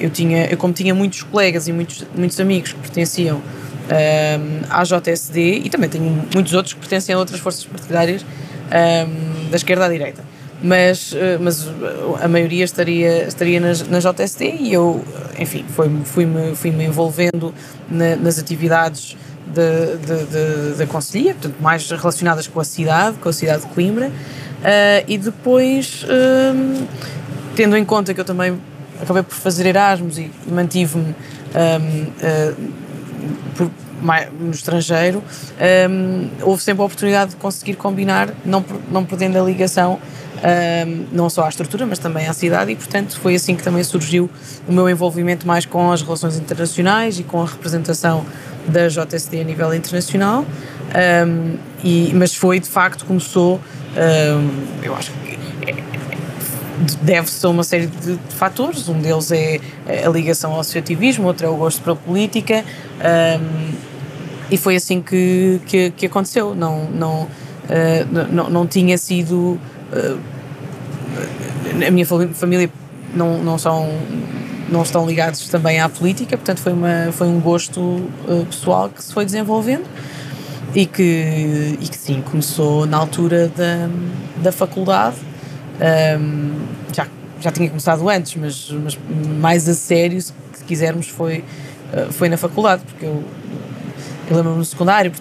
eu, 0.01 0.09
tinha, 0.09 0.45
eu, 0.45 0.57
como 0.57 0.73
tinha 0.73 0.93
muitos 0.93 1.21
colegas 1.23 1.67
e 1.67 1.73
muitos, 1.73 2.05
muitos 2.15 2.39
amigos 2.39 2.73
que 2.73 2.79
pertenciam 2.79 3.37
um, 3.37 4.61
à 4.69 4.83
JSD 4.83 5.61
e 5.63 5.69
também 5.69 5.89
tenho 5.89 6.27
muitos 6.33 6.53
outros 6.53 6.73
que 6.73 6.79
pertencem 6.79 7.13
a 7.13 7.19
outras 7.19 7.39
forças 7.39 7.63
partidárias 7.63 8.23
um, 8.23 9.49
da 9.49 9.57
esquerda 9.57 9.85
à 9.85 9.89
direita. 9.89 10.23
Mas, 10.63 11.11
uh, 11.11 11.17
mas 11.39 11.67
a 12.21 12.27
maioria 12.27 12.63
estaria, 12.63 13.27
estaria 13.27 13.59
na, 13.59 13.73
na 13.89 13.99
JSD 13.99 14.55
e 14.61 14.73
eu, 14.73 15.03
enfim, 15.37 15.65
fui-me 15.67 16.05
fui 16.05 16.25
-me, 16.25 16.55
fui 16.55 16.71
-me 16.71 16.85
envolvendo 16.85 17.53
na, 17.89 18.15
nas 18.15 18.39
atividades 18.39 19.15
da 20.77 20.87
Conselhia, 20.87 21.33
portanto, 21.33 21.55
mais 21.61 21.89
relacionadas 21.89 22.47
com 22.47 22.59
a 22.59 22.63
cidade, 22.63 23.17
com 23.17 23.29
a 23.29 23.33
cidade 23.33 23.61
de 23.61 23.67
Coimbra, 23.67 24.07
uh, 24.07 25.05
e 25.07 25.17
depois, 25.17 26.05
um, 26.05 26.85
tendo 27.55 27.77
em 27.77 27.85
conta 27.85 28.13
que 28.13 28.19
eu 28.19 28.25
também 28.25 28.59
acabei 29.01 29.23
por 29.23 29.35
fazer 29.35 29.67
Erasmus 29.67 30.17
e 30.17 30.31
mantive-me 30.47 31.13
um, 31.13 32.03
uh, 32.03 32.55
por, 33.55 33.71
no 34.39 34.51
estrangeiro, 34.51 35.23
um, 35.89 36.29
houve 36.41 36.61
sempre 36.61 36.81
a 36.81 36.85
oportunidade 36.85 37.31
de 37.31 37.37
conseguir 37.37 37.75
combinar, 37.75 38.29
não, 38.43 38.63
não 38.91 39.05
perdendo 39.05 39.37
a 39.37 39.41
ligação 39.41 39.99
um, 40.35 41.05
não 41.11 41.29
só 41.29 41.45
à 41.45 41.49
estrutura, 41.49 41.85
mas 41.85 41.99
também 41.99 42.27
à 42.27 42.33
cidade, 42.33 42.71
e 42.71 42.75
portanto 42.75 43.19
foi 43.19 43.35
assim 43.35 43.55
que 43.55 43.63
também 43.63 43.83
surgiu 43.83 44.29
o 44.67 44.71
meu 44.73 44.89
envolvimento 44.89 45.47
mais 45.47 45.65
com 45.65 45.91
as 45.91 46.01
relações 46.01 46.37
internacionais 46.37 47.19
e 47.19 47.23
com 47.23 47.41
a 47.41 47.45
representação 47.45 48.25
da 48.67 48.87
JSD 48.87 49.41
a 49.41 49.43
nível 49.43 49.73
internacional. 49.73 50.45
Um, 51.25 51.57
e, 51.83 52.11
mas 52.13 52.35
foi 52.35 52.59
de 52.59 52.67
facto, 52.67 53.05
começou, 53.05 53.59
eu 54.83 54.95
acho 54.95 55.11
que 55.11 55.37
é, 55.69 55.75
deve-se 57.01 57.45
a 57.45 57.49
uma 57.49 57.63
série 57.63 57.87
de, 57.87 58.15
de, 58.15 58.35
fatores. 58.35 58.87
Um 58.87 58.99
deles 58.99 59.31
é 59.31 59.59
a 60.05 60.09
ligação 60.09 60.53
ao 60.53 60.59
associativismo, 60.59 61.27
outro 61.27 61.45
é 61.45 61.49
o 61.49 61.55
gosto 61.55 61.81
pela 61.81 61.95
política. 61.95 62.63
Um, 62.99 63.73
e 64.49 64.57
foi 64.57 64.75
assim 64.75 65.01
que, 65.01 65.59
que, 65.65 65.91
que 65.91 66.05
aconteceu. 66.05 66.53
Não, 66.53 66.85
não, 66.85 67.23
uh, 67.23 68.31
não, 68.31 68.49
não 68.49 68.67
tinha 68.67 68.97
sido. 68.97 69.59
A 71.87 71.91
minha 71.91 72.05
família 72.05 72.69
não, 73.13 73.43
não 73.43 73.57
são 73.57 73.89
não 74.69 74.81
estão 74.81 75.05
ligados 75.05 75.47
também 75.47 75.79
à 75.79 75.87
política, 75.87 76.35
portanto 76.37 76.59
foi, 76.59 76.73
uma, 76.73 77.11
foi 77.11 77.27
um 77.27 77.39
gosto 77.39 77.79
uh, 77.79 78.45
pessoal 78.49 78.89
que 78.89 79.03
se 79.03 79.13
foi 79.13 79.23
desenvolvendo 79.25 79.85
e 80.73 80.85
que, 80.85 81.77
e 81.79 81.87
que 81.87 81.97
sim, 81.97 82.21
começou 82.21 82.85
na 82.85 82.97
altura 82.97 83.47
da, 83.55 83.89
da 84.41 84.51
faculdade. 84.51 85.17
Um, 86.19 86.65
já, 86.93 87.07
já 87.39 87.51
tinha 87.51 87.69
começado 87.69 88.09
antes, 88.09 88.35
mas, 88.35 88.71
mas 88.71 88.97
mais 89.39 89.69
a 89.69 89.73
sério, 89.73 90.19
se 90.21 90.33
quisermos, 90.65 91.07
foi, 91.07 91.43
uh, 91.93 92.11
foi 92.11 92.27
na 92.27 92.37
faculdade, 92.37 92.83
porque 92.85 93.05
eu, 93.05 93.23
eu 94.29 94.35
lembro-me 94.35 94.57
no 94.57 94.65
secundário, 94.65 95.11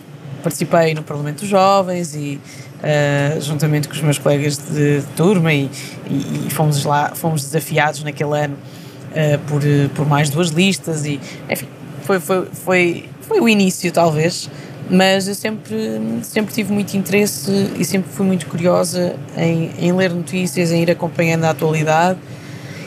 participei 0.42 0.94
no 0.94 1.02
Parlamento 1.02 1.40
dos 1.40 1.48
Jovens 1.48 2.14
e 2.14 2.40
uh, 2.84 3.40
juntamente 3.40 3.88
com 3.88 3.94
os 3.94 4.00
meus 4.00 4.18
colegas 4.18 4.58
de, 4.58 5.02
turma 5.16 5.52
e, 5.52 5.70
e, 6.06 6.50
fomos 6.50 6.84
lá, 6.84 7.12
fomos 7.14 7.42
desafiados 7.42 8.02
naquele 8.04 8.38
ano 8.38 8.56
uh, 8.56 9.38
por, 9.48 9.62
por 9.94 10.06
mais 10.06 10.28
duas 10.28 10.50
listas 10.50 11.04
e 11.06 11.18
enfim, 11.48 11.66
foi, 12.02 12.20
foi, 12.20 12.46
foi, 12.52 13.08
foi 13.22 13.40
o 13.40 13.48
início 13.48 13.90
talvez, 13.90 14.50
mas 14.90 15.26
eu 15.26 15.34
sempre, 15.34 16.00
sempre 16.22 16.54
tive 16.54 16.72
muito 16.72 16.94
interesse 16.96 17.50
e 17.78 17.84
sempre 17.84 18.10
fui 18.12 18.26
muito 18.26 18.46
curiosa 18.46 19.16
em, 19.36 19.70
em 19.78 19.92
ler 19.92 20.12
notícias, 20.12 20.70
em 20.70 20.82
ir 20.82 20.90
acompanhando 20.90 21.44
a 21.44 21.50
atualidade. 21.50 22.18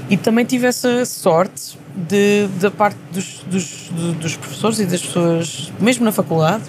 E 0.10 0.16
também 0.16 0.46
tive 0.46 0.68
essa 0.68 1.04
sorte 1.06 1.78
de, 1.96 2.48
da 2.62 2.70
parte 2.70 2.98
dos, 3.12 3.44
dos, 3.50 3.90
dos 4.20 4.38
professores 4.38 4.80
e 4.80 4.86
das 4.86 5.02
pessoas, 5.02 5.72
mesmo 5.80 6.06
na 6.06 6.12
faculdade, 6.12 6.64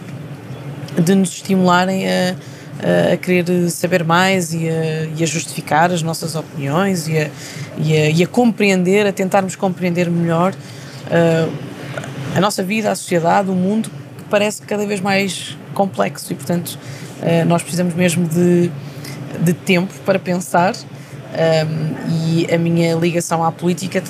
de 0.99 1.15
nos 1.15 1.35
estimularem 1.35 2.09
a, 2.09 2.35
a 3.13 3.17
querer 3.17 3.71
saber 3.71 4.05
mais 4.05 4.55
e 4.55 4.69
a, 4.69 5.05
e 5.17 5.23
a, 5.23 5.27
justificar 5.27 5.91
as 5.91 6.03
nossas 6.03 6.35
opiniões 6.35 7.09
e 7.09 7.19
a, 7.19 7.31
e 7.79 7.97
a, 7.97 8.11
e 8.11 8.23
a 8.23 8.27
compreender, 8.27 9.07
a 9.07 9.13
tentarmos 9.13 9.57
compreender 9.57 10.09
melhor 10.11 10.53
uh, 10.53 11.53
a 12.37 12.41
nossa 12.41 12.63
vida, 12.63 12.91
a 12.91 12.95
sociedade, 12.95 13.51
o 13.51 13.55
mundo, 13.55 13.91
que 14.19 14.25
parece 14.31 14.63
cada 14.63 14.87
vez 14.87 15.01
mais 15.01 15.57
complexo 15.75 16.33
e, 16.33 16.37
portanto, 16.37 16.79
uh, 17.21 17.45
nós 17.47 17.63
precisamos 17.63 17.95
mesmo 17.95 18.29
de, 18.29 18.71
de 19.41 19.53
tempo 19.53 19.93
para 20.05 20.19
pensar 20.19 20.75
um, 21.29 22.37
e 22.37 22.53
a 22.53 22.57
minha 22.57 22.95
ligação 22.95 23.45
à 23.45 23.53
política, 23.53 24.03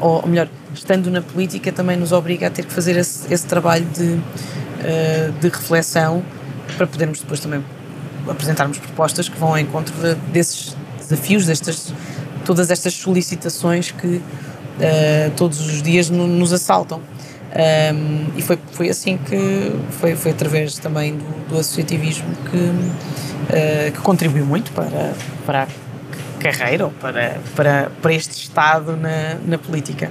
ou 0.00 0.26
melhor, 0.26 0.48
estando 0.74 1.10
na 1.10 1.20
política, 1.20 1.72
também 1.72 1.96
nos 1.96 2.12
obriga 2.12 2.46
a 2.46 2.50
ter 2.50 2.64
que 2.64 2.72
fazer 2.72 2.96
esse, 2.96 3.32
esse 3.32 3.46
trabalho 3.46 3.86
de, 3.86 4.04
uh, 4.04 5.32
de 5.40 5.48
reflexão 5.48 6.22
para 6.76 6.86
podermos 6.86 7.20
depois 7.20 7.40
também 7.40 7.64
apresentarmos 8.28 8.78
propostas 8.78 9.28
que 9.28 9.38
vão 9.38 9.50
ao 9.50 9.58
encontro 9.58 9.94
de, 9.94 10.14
desses 10.32 10.76
desafios, 10.98 11.46
destas, 11.46 11.92
todas 12.44 12.70
estas 12.70 12.94
solicitações 12.94 13.90
que 13.90 14.06
uh, 14.06 15.30
todos 15.36 15.60
os 15.60 15.82
dias 15.82 16.10
no, 16.10 16.26
nos 16.26 16.52
assaltam. 16.52 17.00
Um, 17.56 18.36
e 18.36 18.42
foi, 18.42 18.58
foi 18.72 18.90
assim 18.90 19.16
que 19.16 19.72
foi, 19.92 20.14
foi 20.14 20.32
através 20.32 20.78
também 20.78 21.16
do, 21.16 21.48
do 21.48 21.58
associativismo 21.58 22.28
que, 22.50 22.56
uh, 22.56 23.92
que 23.92 23.98
contribuiu 24.00 24.44
muito 24.44 24.72
para, 24.72 25.14
para 25.46 25.62
a 25.62 26.42
carreira 26.42 26.84
ou 26.84 26.90
para, 26.90 27.38
para, 27.54 27.90
para 28.02 28.12
este 28.12 28.42
estado 28.42 28.96
na, 28.96 29.36
na 29.46 29.58
política. 29.58 30.10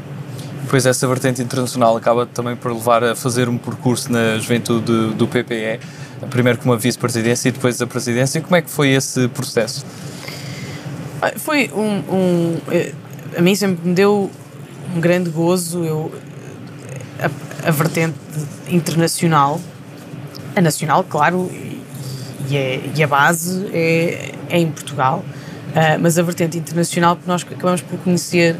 Pois 0.69 0.86
essa 0.86 1.07
vertente 1.07 1.41
internacional 1.41 1.95
acaba 1.95 2.25
também 2.25 2.55
por 2.55 2.72
levar 2.72 3.03
a 3.03 3.15
fazer 3.15 3.48
um 3.50 3.57
percurso 3.57 4.12
na 4.12 4.38
juventude 4.38 5.13
do, 5.13 5.27
PPE, 5.27 5.79
primeiro 6.29 6.57
como 6.60 6.74
a 6.74 6.77
vice-presidência 6.77 7.50
e 7.50 7.51
depois 7.51 7.81
a 7.81 7.88
presidência. 7.88 8.41
Como 8.41 8.55
é 8.55 8.62
que 8.62 8.69
foi 8.69 8.89
esse 8.89 9.27
processo? 9.29 9.86
Ah, 11.22 11.34
foi 11.38 11.72
um, 11.74 12.03
um 12.13 12.57
eh, 12.72 12.93
a 13.38 13.41
mim 13.41 13.55
sempre 13.55 13.88
me 13.88 13.93
deu 13.93 14.31
um 14.95 15.00
grande 15.00 15.29
gozo. 15.29 15.84
Eu 15.84 16.12
a, 17.19 17.67
a 17.67 17.72
vertente 17.72 18.17
internacional, 18.69 19.60
a 20.55 20.62
nacional, 20.62 21.03
claro, 21.03 21.50
e, 22.50 22.57
é, 22.57 22.81
e 22.95 23.03
a 23.03 23.07
base 23.07 23.67
é, 23.74 24.34
é 24.50 24.60
em 24.60 24.69
Portugal, 24.72 25.24
uh, 25.24 26.00
mas 26.00 26.17
a 26.17 26.24
vertente 26.24 26.57
internacional 26.57 27.15
que 27.15 27.27
nós 27.27 27.43
acabamos 27.43 27.81
por 27.81 27.98
conhecer 28.00 28.55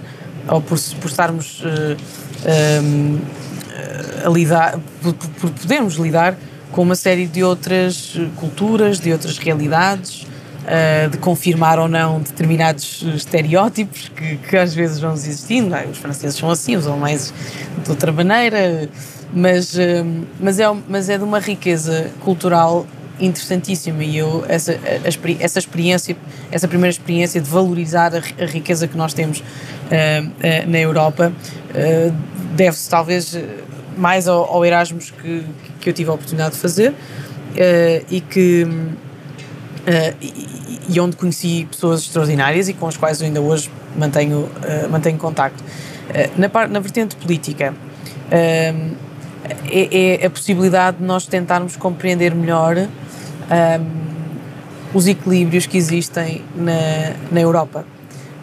ou 0.48 0.62
por, 0.62 0.80
por 1.02 1.10
estarmos 1.10 1.62
uh, 1.62 1.98
eh, 2.46 2.80
um, 2.82 3.20
a 4.26 4.30
lidar, 4.30 4.80
por, 5.02 5.14
por 5.14 5.50
podermos 5.52 5.96
lidar 5.96 6.38
com 6.72 6.82
uma 6.82 6.96
série 6.96 7.26
de 7.26 7.44
outras 7.44 8.20
culturas, 8.36 9.00
de 9.00 9.12
outras 9.12 9.38
realidades, 9.38 10.24
uh, 10.24 11.10
de 11.10 11.18
confirmar 11.18 11.80
ou 11.80 11.88
não 11.88 12.20
determinados 12.20 13.04
estereótipos 13.16 14.12
que, 14.16 14.38
que 14.38 14.58
às 14.58 14.74
vezes 14.74 15.00
vão 15.00 15.14
existindo. 15.14 15.76
Os 15.90 15.98
franceses 15.98 16.38
são 16.38 16.50
assim, 16.50 16.76
os 16.76 16.88
alemães 16.88 17.34
de 17.84 17.90
outra 17.90 18.12
maneira, 18.12 18.90
mas, 19.34 19.76
uh, 19.76 20.26
mas, 20.40 20.60
é, 20.60 20.66
mas 20.88 21.10
é 21.10 21.18
de 21.18 21.24
uma 21.24 21.40
riqueza 21.40 22.12
cultural 22.22 22.86
interessantíssima 23.20 24.04
e 24.04 24.18
eu 24.18 24.46
essa, 24.48 24.74
a, 24.74 25.44
essa 25.44 25.60
experiência, 25.60 26.16
essa 26.52 26.68
primeira 26.68 26.92
experiência 26.92 27.40
de 27.40 27.50
valorizar 27.50 28.14
a, 28.16 28.44
a 28.44 28.46
riqueza 28.46 28.88
que 28.88 28.98
nós 28.98 29.14
temos 29.14 29.40
uh, 29.40 29.44
uh, 29.44 30.70
na 30.70 30.80
Europa 30.80 31.32
uh, 31.32 32.16
deve-se 32.56 32.90
talvez 32.90 33.38
mais 33.98 34.28
ao, 34.28 34.46
ao, 34.46 34.66
Erasmus 34.66 35.12
que, 35.12 35.46
que 35.80 35.90
eu 35.90 35.94
tive 35.94 36.10
a 36.10 36.14
oportunidade 36.14 36.56
de 36.56 36.62
fazer 36.62 36.94
e 38.10 38.20
que 38.20 38.68
e, 40.22 40.80
e, 40.90 41.00
onde 41.00 41.16
conheci 41.16 41.66
pessoas 41.72 42.02
extraordinárias 42.02 42.68
e 42.68 42.74
com 42.74 42.88
as 42.88 42.98
quais 42.98 43.22
eu 43.22 43.28
ainda 43.28 43.40
hoje 43.40 43.72
mantenho, 43.96 44.50
mantenho 44.90 45.18
contacto. 45.18 45.64
na, 46.38 46.68
na 46.68 46.80
vertente 46.82 47.16
política 47.16 47.74
é, 49.68 50.20
é, 50.22 50.26
a 50.26 50.30
possibilidade 50.30 50.98
de 50.98 51.04
nós 51.04 51.26
tentarmos 51.26 51.76
compreender 51.76 52.34
melhor 52.34 52.88
um, 53.52 54.16
os 54.94 55.08
equilíbrios 55.08 55.66
que 55.66 55.78
existem 55.78 56.42
na, 56.56 57.14
na 57.32 57.42
Europa. 57.42 57.86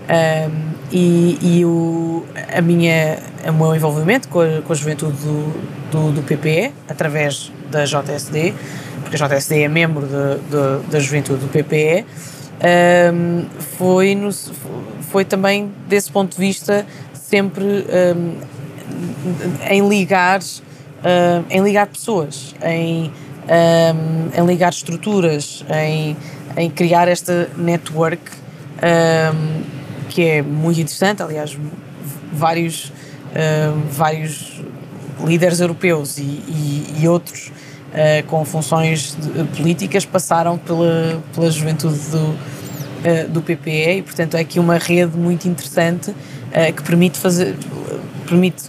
Um, 0.02 0.72
e, 0.92 1.38
e 1.40 1.64
o, 1.64 2.24
a 2.54 2.60
minha, 2.60 3.18
o 3.48 3.52
meu 3.52 3.74
envolvimento 3.74 4.28
com 4.28 4.40
a, 4.40 4.60
com 4.60 4.72
a 4.72 4.76
juventude 4.76 5.16
do, 5.18 5.52
do, 5.90 6.12
do, 6.12 6.22
PPE, 6.22 6.72
através 6.86 7.50
da 7.70 7.84
JSD, 7.84 8.52
porque 9.00 9.16
a 9.16 9.26
JSD 9.26 9.62
é 9.62 9.68
membro 9.68 10.06
de, 10.06 10.10
de, 10.10 10.90
da 10.90 11.00
juventude 11.00 11.40
do 11.40 11.48
PPE, 11.48 12.04
um, 12.62 13.44
foi, 13.78 14.14
no, 14.14 14.30
foi 15.10 15.24
também, 15.24 15.72
desse 15.88 16.12
ponto 16.12 16.32
de 16.32 16.38
vista, 16.38 16.86
sempre 17.14 17.64
um, 18.14 18.36
em 19.70 19.88
ligar, 19.88 20.40
uh, 20.40 21.44
em 21.48 21.62
ligar 21.62 21.86
pessoas, 21.86 22.54
em 22.62 23.10
um, 23.48 24.40
em 24.40 24.46
ligar 24.46 24.70
estruturas, 24.70 25.64
em, 25.70 26.16
em 26.56 26.70
criar 26.70 27.08
esta 27.08 27.48
network 27.56 28.22
um, 28.82 29.62
que 30.08 30.22
é 30.22 30.42
muito 30.42 30.80
interessante. 30.80 31.22
Aliás, 31.22 31.56
vários, 32.32 32.92
um, 33.34 33.88
vários 33.90 34.60
líderes 35.24 35.60
europeus 35.60 36.18
e, 36.18 36.22
e, 36.22 36.94
e 37.00 37.08
outros 37.08 37.48
uh, 37.48 38.26
com 38.26 38.44
funções 38.44 39.16
de, 39.16 39.44
políticas 39.56 40.04
passaram 40.04 40.58
pela, 40.58 41.22
pela 41.34 41.50
juventude 41.50 41.98
do, 42.10 42.18
uh, 42.18 43.28
do 43.28 43.42
PPE 43.42 43.98
e, 43.98 44.02
portanto, 44.02 44.36
é 44.36 44.40
aqui 44.40 44.58
uma 44.58 44.78
rede 44.78 45.16
muito 45.16 45.46
interessante 45.46 46.10
uh, 46.10 46.72
que 46.74 46.82
permite 46.82 47.18
fazer. 47.18 47.56
permite 48.26 48.64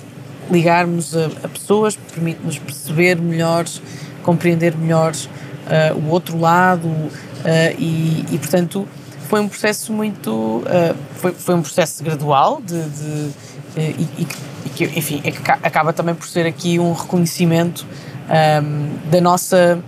ligarmos 0.52 1.16
a, 1.16 1.28
a 1.44 1.48
pessoas, 1.48 1.96
permite-nos 2.14 2.60
perceber 2.60 3.16
melhor 3.20 3.66
compreender 4.24 4.76
melhor 4.76 5.14
uh, 5.14 5.98
o 5.98 6.10
outro 6.10 6.40
lado 6.40 6.88
uh, 6.88 7.12
e, 7.78 8.26
e, 8.32 8.38
portanto, 8.40 8.88
foi 9.30 9.42
um 9.42 9.48
processo 9.48 9.94
muito. 9.94 10.32
Uh, 10.32 10.96
foi, 11.16 11.32
foi 11.34 11.56
um 11.56 11.62
processo 11.62 12.04
gradual 12.04 12.62
de. 12.62 12.82
de 12.90 13.32
e, 13.76 14.08
e, 14.20 14.70
que, 14.76 14.86
enfim, 14.86 15.22
é 15.24 15.32
que 15.32 15.40
acaba 15.52 15.94
também 15.94 16.14
por 16.16 16.28
ser 16.28 16.46
aqui 16.46 16.80
um 16.80 16.94
reconhecimento 16.94 17.86
um, 18.64 19.10
da 19.10 19.22
nossa. 19.22 19.80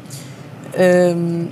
Um, 0.78 1.48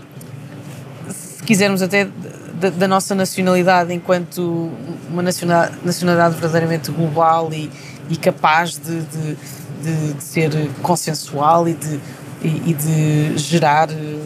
se 1.10 1.44
quisermos 1.44 1.82
até 1.82 2.08
da, 2.54 2.70
da, 2.70 2.88
nossa 2.88 3.14
nacionalidade 3.16 3.94
enquanto 3.94 4.72
uma 5.10 5.22
nacionalidade, 5.22 5.78
nacionalidade 5.84 6.34
verdadeiramente 6.36 6.92
global 6.92 7.52
e, 7.52 7.70
e 8.10 8.16
capaz 8.16 8.78
de, 8.78 9.02
de, 9.02 9.38
de, 9.82 10.14
de, 10.14 10.24
ser 10.24 10.52
consensual 10.82 11.68
e 11.68 11.74
de 11.74 12.00
e, 12.44 12.72
e 12.72 12.74
de 12.74 13.38
gerar 13.38 13.90
eh, 13.90 14.18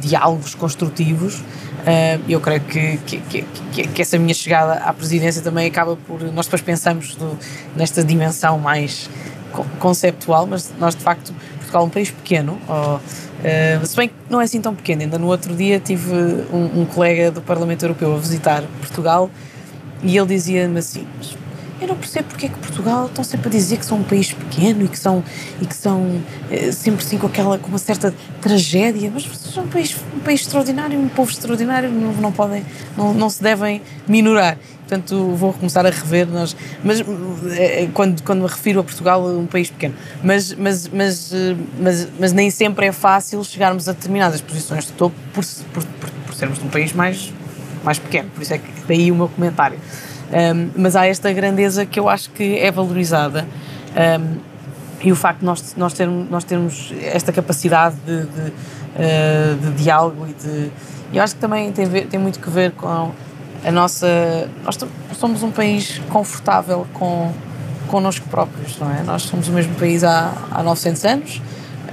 diálogos 0.00 0.54
construtivos. 0.54 1.38
Uh, 1.38 2.22
eu 2.26 2.40
creio 2.40 2.60
que, 2.62 2.96
que, 2.98 3.18
que, 3.18 3.86
que, 3.88 4.02
essa 4.02 4.18
minha 4.18 4.32
chegada 4.32 4.74
à 4.74 4.92
presidência 4.92 5.42
também 5.42 5.66
acaba 5.66 5.96
por. 5.96 6.22
Nós 6.32 6.46
depois 6.46 6.62
pensamos 6.62 7.14
do, 7.14 7.38
nesta 7.76 8.02
dimensão 8.02 8.58
mais 8.58 9.10
conceptual, 9.78 10.46
mas 10.46 10.72
nós 10.78 10.94
de 10.94 11.02
facto, 11.02 11.34
Portugal 11.58 11.82
é 11.82 11.84
um 11.84 11.90
país 11.90 12.10
pequeno, 12.10 12.58
ou, 12.66 12.96
uh, 12.96 13.86
se 13.86 13.94
bem 13.96 14.08
que 14.08 14.14
não 14.30 14.40
é 14.40 14.44
assim 14.44 14.62
tão 14.62 14.74
pequeno. 14.74 15.02
Ainda 15.02 15.18
no 15.18 15.26
outro 15.26 15.54
dia 15.54 15.78
tive 15.78 16.10
um, 16.14 16.80
um 16.80 16.86
colega 16.86 17.30
do 17.30 17.42
Parlamento 17.42 17.84
Europeu 17.84 18.14
a 18.14 18.18
visitar 18.18 18.62
Portugal 18.80 19.30
e 20.02 20.16
ele 20.16 20.26
dizia-me 20.26 20.78
assim: 20.78 21.06
eu 21.84 21.88
não 21.88 21.96
percebo 21.96 22.28
porque 22.28 22.46
é 22.46 22.48
que 22.48 22.58
Portugal 22.58 23.06
estão 23.06 23.22
sempre 23.22 23.48
a 23.48 23.50
dizer 23.50 23.76
que 23.76 23.84
são 23.84 23.98
um 23.98 24.02
país 24.02 24.32
pequeno 24.32 24.84
e 24.84 24.88
que 24.88 24.98
são, 24.98 25.22
e 25.60 25.66
que 25.66 25.74
são 25.74 26.20
é, 26.50 26.72
sempre 26.72 27.04
assim 27.04 27.18
com, 27.18 27.26
aquela, 27.26 27.58
com 27.58 27.68
uma 27.68 27.78
certa 27.78 28.14
tragédia, 28.40 29.10
mas 29.12 29.24
são 29.24 29.64
um 29.64 29.68
país, 29.68 29.94
um 30.14 30.20
país 30.20 30.40
extraordinário, 30.40 30.98
um 30.98 31.08
povo 31.08 31.30
extraordinário, 31.30 31.90
não, 31.90 32.12
não 32.14 32.32
podem, 32.32 32.64
não, 32.96 33.12
não 33.14 33.30
se 33.30 33.42
devem 33.42 33.82
minorar. 34.08 34.58
Portanto, 34.80 35.34
vou 35.34 35.52
começar 35.52 35.86
a 35.86 35.90
rever 35.90 36.26
nós, 36.26 36.54
mas 36.82 37.02
é, 37.56 37.88
quando, 37.92 38.22
quando 38.22 38.42
me 38.42 38.48
refiro 38.48 38.80
a 38.80 38.84
Portugal, 38.84 39.26
um 39.26 39.46
país 39.46 39.70
pequeno, 39.70 39.94
mas, 40.22 40.52
mas, 40.54 40.88
mas, 40.88 41.32
mas, 41.80 42.08
mas 42.18 42.32
nem 42.32 42.50
sempre 42.50 42.86
é 42.86 42.92
fácil 42.92 43.42
chegarmos 43.44 43.88
a 43.88 43.92
determinadas 43.92 44.42
posições 44.42 44.84
de 44.84 44.92
topo 44.92 45.16
por, 45.32 45.44
por, 45.72 45.84
por, 45.84 46.10
por 46.10 46.34
sermos 46.34 46.58
um 46.62 46.68
país 46.68 46.92
mais, 46.92 47.32
mais 47.82 47.98
pequeno, 47.98 48.28
por 48.30 48.42
isso 48.42 48.52
é 48.52 48.58
que 48.58 48.70
daí 48.86 49.10
o 49.10 49.14
meu 49.14 49.28
comentário. 49.28 49.78
Um, 50.32 50.70
mas 50.76 50.96
há 50.96 51.06
esta 51.06 51.32
grandeza 51.32 51.84
que 51.84 52.00
eu 52.00 52.08
acho 52.08 52.30
que 52.30 52.58
é 52.58 52.70
valorizada. 52.70 53.46
Um, 54.20 54.38
e 55.02 55.12
o 55.12 55.16
facto 55.16 55.40
de 55.40 55.44
nós, 55.44 55.74
nós, 55.76 55.92
termos, 55.92 56.30
nós 56.30 56.44
termos 56.44 56.92
esta 57.02 57.30
capacidade 57.32 57.96
de, 58.06 58.22
de, 58.22 58.40
uh, 58.40 59.56
de 59.60 59.82
diálogo 59.82 60.26
e 60.26 60.32
de. 60.32 60.70
Eu 61.12 61.22
acho 61.22 61.34
que 61.34 61.40
também 61.40 61.70
tem, 61.72 61.84
ver, 61.84 62.06
tem 62.06 62.18
muito 62.18 62.40
que 62.40 62.50
ver 62.50 62.72
com 62.72 63.12
a 63.64 63.70
nossa. 63.70 64.48
Nós 64.64 64.78
somos 65.18 65.42
um 65.42 65.50
país 65.50 66.00
confortável 66.08 66.86
com 66.94 67.32
connosco 67.88 68.26
próprios, 68.28 68.78
não 68.78 68.90
é? 68.90 69.02
Nós 69.02 69.22
somos 69.22 69.48
o 69.48 69.52
mesmo 69.52 69.74
país 69.74 70.02
há, 70.02 70.32
há 70.50 70.62
900 70.62 71.04
anos. 71.04 71.42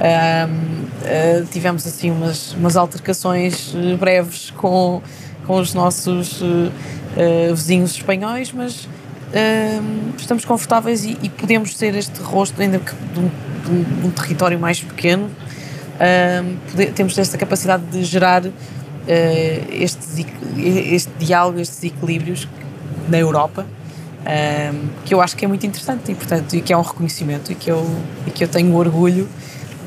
Uh, 0.02 1.46
tivemos 1.52 1.86
assim 1.86 2.10
umas, 2.10 2.54
umas 2.54 2.76
altercações 2.76 3.76
eh, 3.76 3.96
breves 3.96 4.52
com, 4.52 5.02
com 5.46 5.60
os 5.60 5.74
nossos 5.74 6.42
uh, 6.42 6.46
uh, 6.46 7.56
vizinhos 7.56 7.92
espanhóis, 7.92 8.52
mas 8.52 8.86
uh, 8.86 10.14
estamos 10.18 10.46
confortáveis 10.46 11.04
e, 11.04 11.18
e, 11.22 11.30
podemos 11.30 11.76
ser 11.76 11.96
este 11.96 12.22
rosto, 12.22 12.62
ainda 12.62 12.80
que 12.80 12.94
de 12.94 13.20
um, 13.20 13.30
de 13.64 13.72
um, 13.72 14.02
de 14.02 14.08
um 14.08 14.12
território 14.12 14.60
mais 14.60 14.82
pequeno, 14.82 15.26
uh, 15.26 16.58
poder, 16.70 16.94
temos 16.94 17.18
esta 17.18 17.38
capacidade 17.38 17.84
de 17.86 18.04
gerar 18.04 18.44
este, 19.72 20.28
este 20.56 21.12
diálogo, 21.18 21.60
estes 21.60 21.84
equilíbrios 21.84 22.48
na 23.10 23.18
Europa. 23.18 23.66
que 25.04 25.14
eu 25.14 25.20
acho 25.20 25.36
que 25.36 25.44
é 25.44 25.48
muito 25.48 25.66
interessante 25.66 26.12
e 26.12 26.16
portanto 26.16 26.56
e 26.56 26.62
que 26.62 26.72
é 26.72 26.78
um 26.78 26.84
reconhecimento 26.84 27.52
e 27.52 27.56
que 27.56 27.72
eu, 27.72 27.84
e 28.28 28.30
que 28.30 28.44
eu 28.44 28.48
tenho 28.48 28.76
orgulho 28.76 29.28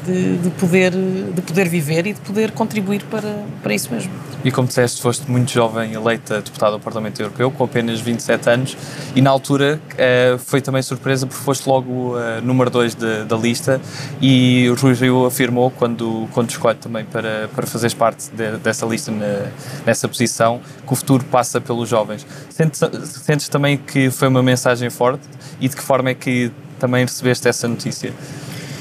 de, 0.04 0.38
de, 0.38 0.50
poder, 0.50 0.92
de 0.92 1.42
poder 1.42 1.68
viver 1.68 2.06
e 2.06 2.12
de 2.12 2.20
poder 2.20 2.50
contribuir 2.52 3.02
para, 3.04 3.44
para 3.62 3.74
isso 3.74 3.92
mesmo. 3.92 4.12
E 4.44 4.50
como 4.50 4.68
disseste, 4.68 5.00
foste 5.00 5.30
muito 5.30 5.50
jovem 5.50 5.94
eleita 5.94 6.36
deputada 6.36 6.74
ao 6.74 6.80
Parlamento 6.80 7.20
Europeu, 7.20 7.50
com 7.50 7.64
apenas 7.64 8.00
27 8.00 8.50
anos, 8.50 8.76
e 9.14 9.22
na 9.22 9.30
altura 9.30 9.80
uh, 9.92 10.38
foi 10.38 10.60
também 10.60 10.82
surpresa 10.82 11.26
porque 11.26 11.42
foste 11.42 11.66
logo 11.66 12.16
uh, 12.16 12.40
número 12.42 12.70
2 12.70 12.94
da 13.26 13.36
lista 13.36 13.80
e 14.20 14.68
o 14.70 14.74
Rui 14.74 14.94
Rio 14.94 15.24
afirmou, 15.24 15.70
quando, 15.70 16.28
quando 16.32 16.50
escolhe 16.50 16.76
também 16.76 17.04
para, 17.04 17.48
para 17.54 17.66
fazeres 17.66 17.94
parte 17.94 18.30
de, 18.30 18.58
dessa 18.58 18.84
lista 18.84 19.10
na, 19.10 19.46
nessa 19.86 20.06
posição, 20.06 20.60
que 20.86 20.92
o 20.92 20.96
futuro 20.96 21.24
passa 21.24 21.60
pelos 21.60 21.88
jovens. 21.88 22.26
Sentes, 22.50 22.80
sentes 23.02 23.48
também 23.48 23.78
que 23.78 24.10
foi 24.10 24.28
uma 24.28 24.42
mensagem 24.42 24.90
forte 24.90 25.26
e 25.60 25.68
de 25.68 25.76
que 25.76 25.82
forma 25.82 26.10
é 26.10 26.14
que 26.14 26.52
também 26.78 27.04
recebeste 27.04 27.48
essa 27.48 27.66
notícia? 27.66 28.12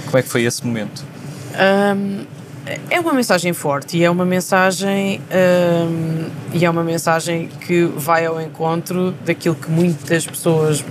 Como 0.05 0.17
é 0.17 0.21
que 0.21 0.29
foi 0.29 0.43
esse 0.43 0.65
momento? 0.65 1.12
Um, 1.53 2.25
é 2.89 2.99
uma 2.99 3.13
mensagem 3.13 3.51
forte 3.51 3.97
e 3.97 4.03
é 4.03 4.09
uma 4.09 4.25
mensagem 4.25 5.19
um, 5.19 6.29
e 6.53 6.63
é 6.63 6.69
uma 6.69 6.83
mensagem 6.83 7.49
que 7.59 7.83
vai 7.83 8.25
ao 8.25 8.41
encontro 8.41 9.13
daquilo 9.25 9.55
que 9.55 9.69
muitas 9.69 10.25
pessoas 10.25 10.83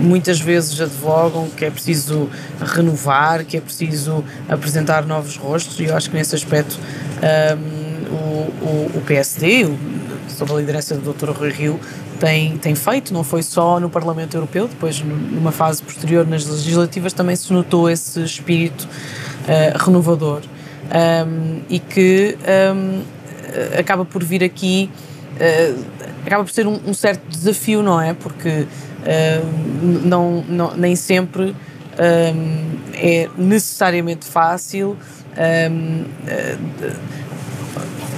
muitas 0.00 0.40
vezes 0.40 0.80
advogam 0.80 1.48
que 1.50 1.64
é 1.64 1.70
preciso 1.70 2.28
renovar, 2.60 3.44
que 3.44 3.56
é 3.56 3.60
preciso 3.60 4.24
apresentar 4.48 5.04
novos 5.06 5.36
rostos 5.36 5.78
e 5.78 5.84
eu 5.84 5.96
acho 5.96 6.10
que 6.10 6.16
nesse 6.16 6.34
aspecto 6.34 6.78
um, 7.22 8.14
o, 8.14 8.16
o, 8.16 8.90
o, 8.96 9.02
PSD, 9.06 9.68
sob 10.28 10.52
a 10.52 10.56
liderança 10.56 10.96
do 10.96 11.12
Dr. 11.12 11.30
Rui 11.30 11.50
Rio, 11.50 11.78
tem, 12.18 12.58
tem 12.58 12.74
feito, 12.74 13.14
não 13.14 13.24
foi 13.24 13.42
só 13.42 13.78
no 13.78 13.88
Parlamento 13.88 14.36
Europeu, 14.36 14.68
depois 14.68 15.00
numa 15.00 15.52
fase 15.52 15.82
posterior 15.82 16.26
nas 16.26 16.46
legislativas 16.46 17.12
também 17.12 17.36
se 17.36 17.52
notou 17.52 17.88
esse 17.88 18.22
espírito 18.22 18.88
uh, 19.44 19.84
renovador 19.84 20.42
um, 20.90 21.62
e 21.68 21.78
que 21.78 22.36
um, 22.74 23.02
acaba 23.78 24.04
por 24.04 24.22
vir 24.24 24.42
aqui, 24.42 24.90
uh, 25.36 25.84
acaba 26.26 26.44
por 26.44 26.50
ser 26.50 26.66
um, 26.66 26.80
um, 26.86 26.94
certo 26.94 27.22
desafio, 27.28 27.82
não 27.82 28.00
é? 28.00 28.14
Porque 28.14 28.48
uh, 28.48 30.06
não, 30.06 30.44
não, 30.48 30.76
nem 30.76 30.96
sempre 30.96 31.54
é 32.94 33.28
necessariamente 33.36 34.24
fácil 34.24 34.96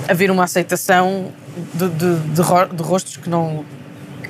haver 0.08 0.30
uma 0.30 0.44
aceitação 0.44 1.32
de, 1.74 1.88
de, 1.88 2.16
de, 2.16 2.76
de 2.76 2.82
rostos 2.82 3.16
que 3.16 3.28
não, 3.28 3.64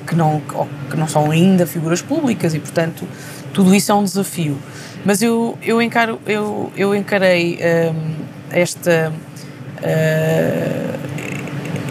que 0.07 0.15
não, 0.15 0.41
que 0.89 0.97
não 0.97 1.07
são 1.07 1.29
ainda 1.29 1.67
figuras 1.67 2.01
públicas 2.01 2.53
e, 2.53 2.59
portanto, 2.59 3.07
tudo 3.53 3.73
isso 3.73 3.91
é 3.91 3.95
um 3.95 4.03
desafio. 4.03 4.57
Mas 5.05 5.21
eu, 5.21 5.57
eu, 5.61 5.81
encaro, 5.81 6.19
eu, 6.25 6.71
eu 6.77 6.95
encarei 6.95 7.59
um, 7.59 8.13
esta, 8.51 9.11
uh, 9.79 10.99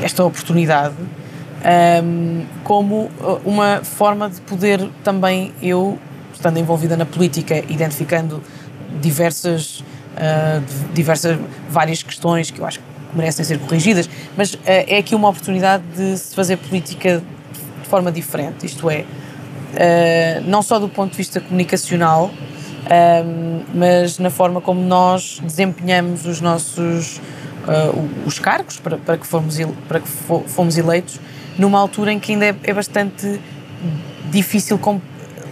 esta 0.02 0.24
oportunidade 0.24 0.94
um, 2.02 2.44
como 2.64 3.10
uma 3.44 3.82
forma 3.84 4.30
de 4.30 4.40
poder 4.40 4.88
também 5.04 5.52
eu, 5.62 5.98
estando 6.32 6.58
envolvida 6.58 6.96
na 6.96 7.04
política, 7.04 7.58
identificando 7.68 8.42
diversas, 9.00 9.80
uh, 9.80 10.62
diversas 10.94 11.38
várias 11.68 12.02
questões 12.02 12.50
que 12.50 12.60
eu 12.60 12.66
acho 12.66 12.78
que 12.78 12.84
merecem 13.14 13.44
ser 13.44 13.58
corrigidas, 13.58 14.08
mas 14.36 14.54
uh, 14.54 14.58
é 14.64 14.96
aqui 14.96 15.14
uma 15.14 15.28
oportunidade 15.28 15.84
de 15.94 16.16
se 16.16 16.34
fazer 16.34 16.56
política 16.56 17.22
de 17.82 17.88
forma 17.88 18.10
diferente, 18.10 18.64
isto 18.64 18.88
é, 18.88 19.04
não 20.46 20.62
só 20.62 20.78
do 20.78 20.88
ponto 20.88 21.10
de 21.10 21.16
vista 21.16 21.40
comunicacional, 21.40 22.30
um, 22.82 23.62
mas 23.74 24.18
na 24.18 24.30
forma 24.30 24.60
como 24.60 24.82
nós 24.82 25.40
desempenhamos 25.42 26.26
os 26.26 26.40
nossos 26.40 27.18
uh, 27.18 28.26
os 28.26 28.38
cargos 28.38 28.78
para, 28.78 28.98
para 28.98 29.16
que 29.16 29.26
fomos 29.26 29.56
para 29.86 30.00
que 30.00 30.08
fomos 30.08 30.76
eleitos 30.76 31.20
numa 31.56 31.78
altura 31.78 32.12
em 32.12 32.18
que 32.18 32.32
ainda 32.32 32.46
é, 32.46 32.54
é 32.64 32.74
bastante 32.74 33.40
difícil 34.30 34.80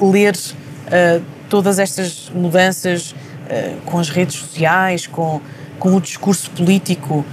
ler 0.00 0.34
uh, 0.34 1.22
todas 1.48 1.78
estas 1.78 2.30
mudanças 2.34 3.12
uh, 3.12 3.80
com 3.84 3.98
as 3.98 4.08
redes 4.08 4.36
sociais, 4.36 5.06
com, 5.06 5.40
com 5.78 5.94
o 5.94 6.00
discurso 6.00 6.50
político 6.50 7.24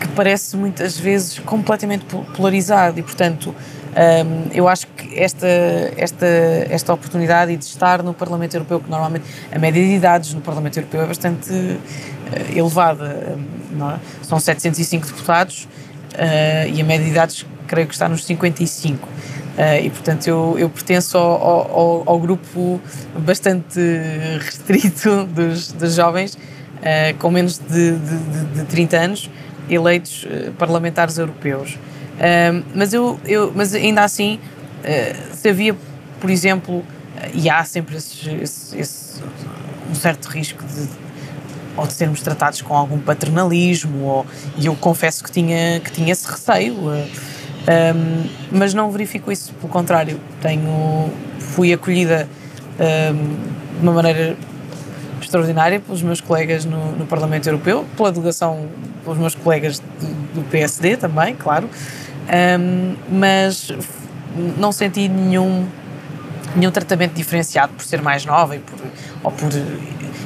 que 0.00 0.08
parece 0.08 0.56
muitas 0.56 0.98
vezes 0.98 1.38
completamente 1.40 2.04
polarizado. 2.34 2.98
E 2.98 3.02
portanto 3.02 3.54
um, 3.88 4.50
eu 4.52 4.68
acho 4.68 4.86
que 4.88 5.18
esta, 5.18 5.46
esta, 5.96 6.26
esta 6.68 6.92
oportunidade 6.92 7.56
de 7.56 7.64
estar 7.64 8.02
no 8.02 8.12
Parlamento 8.12 8.54
Europeu, 8.54 8.80
que 8.80 8.90
normalmente 8.90 9.24
a 9.50 9.58
média 9.58 9.82
de 9.82 9.92
idades 9.92 10.34
no 10.34 10.40
Parlamento 10.40 10.76
Europeu 10.78 11.02
é 11.02 11.06
bastante 11.06 11.52
uh, 11.52 11.78
elevada, 12.54 13.38
não 13.72 13.90
é? 13.90 13.98
são 14.22 14.38
705 14.38 15.06
deputados 15.06 15.64
uh, 15.64 16.68
e 16.72 16.80
a 16.80 16.84
média 16.84 17.04
de 17.04 17.10
idades 17.10 17.46
creio 17.66 17.86
que 17.86 17.94
está 17.94 18.08
nos 18.08 18.24
55. 18.24 19.06
Uh, 19.06 19.10
ah, 19.60 19.80
e 19.80 19.90
portanto 19.90 20.28
eu, 20.28 20.56
eu 20.56 20.70
pertenço 20.70 21.18
ao, 21.18 21.42
ao, 21.42 22.02
ao, 22.06 22.20
grupo 22.20 22.80
bastante 23.18 23.80
restrito 24.38 25.24
dos, 25.24 25.72
dos 25.72 25.96
jovens 25.96 26.34
uh, 26.34 27.18
com 27.18 27.28
menos 27.28 27.58
de, 27.58 27.96
de, 27.96 28.44
de 28.54 28.64
30 28.66 28.96
anos 28.96 29.30
eleitos 29.68 30.26
parlamentares 30.56 31.18
europeus 31.18 31.76
mas, 32.74 32.92
eu, 32.92 33.18
eu, 33.24 33.52
mas 33.54 33.74
ainda 33.74 34.02
assim, 34.02 34.38
uh, 34.80 35.36
se 35.36 35.48
havia, 35.48 35.76
por 36.20 36.30
exemplo, 36.30 36.84
e 37.34 37.48
há 37.48 37.64
sempre 37.64 37.96
esse, 37.96 38.28
esse, 38.30 38.78
esse, 38.78 39.22
um 39.90 39.94
certo 39.94 40.26
risco 40.26 40.62
de 40.64 40.88
ou 41.78 41.86
de 41.86 41.92
sermos 41.92 42.20
tratados 42.20 42.60
com 42.60 42.74
algum 42.74 42.98
paternalismo, 42.98 44.04
ou, 44.04 44.26
e 44.56 44.66
eu 44.66 44.74
confesso 44.74 45.22
que 45.22 45.30
tinha, 45.30 45.78
que 45.78 45.92
tinha 45.92 46.10
esse 46.10 46.28
receio, 46.28 46.74
uh, 46.74 47.08
um, 47.68 48.28
mas 48.50 48.74
não 48.74 48.90
verifico 48.90 49.30
isso, 49.30 49.52
pelo 49.54 49.68
contrário, 49.68 50.20
tenho, 50.40 51.10
fui 51.38 51.72
acolhida 51.72 52.28
um, 52.80 53.78
de 53.78 53.82
uma 53.82 53.92
maneira 53.92 54.36
extraordinária 55.20 55.78
pelos 55.78 56.02
meus 56.02 56.20
colegas 56.20 56.64
no, 56.64 56.92
no 56.96 57.06
Parlamento 57.06 57.46
Europeu, 57.46 57.84
pela 57.96 58.10
delegação, 58.10 58.66
pelos 59.04 59.18
meus 59.18 59.34
colegas 59.34 59.78
do, 59.78 60.40
do 60.40 60.50
PSD 60.50 60.96
também, 60.96 61.34
claro, 61.36 61.68
um, 62.28 62.96
mas 63.10 63.72
não 64.58 64.72
senti 64.72 65.08
nenhum, 65.08 65.66
nenhum 66.54 66.70
tratamento 66.70 67.14
diferenciado 67.14 67.72
por 67.72 67.84
ser 67.84 68.02
mais 68.02 68.24
nova 68.24 68.56
e 68.56 68.58
por, 68.58 68.78
ou 69.24 69.32
por 69.32 69.50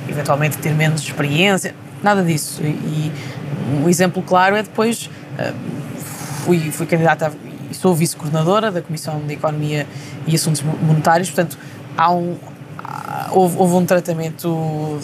eventualmente 0.08 0.58
ter 0.58 0.74
menos 0.74 1.02
experiência, 1.02 1.74
nada 2.02 2.22
disso. 2.22 2.62
E, 2.62 3.12
um 3.72 3.88
exemplo 3.88 4.22
claro 4.22 4.56
é 4.56 4.62
depois 4.62 5.08
fui, 6.44 6.58
fui 6.70 6.86
candidata 6.86 7.32
e 7.70 7.74
sou 7.74 7.94
vice-coordenadora 7.94 8.70
da 8.70 8.82
Comissão 8.82 9.20
de 9.20 9.34
Economia 9.34 9.86
e 10.26 10.34
Assuntos 10.34 10.62
Monetários, 10.62 11.30
portanto 11.30 11.58
há 11.96 12.12
um, 12.12 12.36
houve, 13.30 13.56
houve, 13.56 13.74
um 13.74 13.86
tratamento 13.86 14.48
uh, 14.48 15.00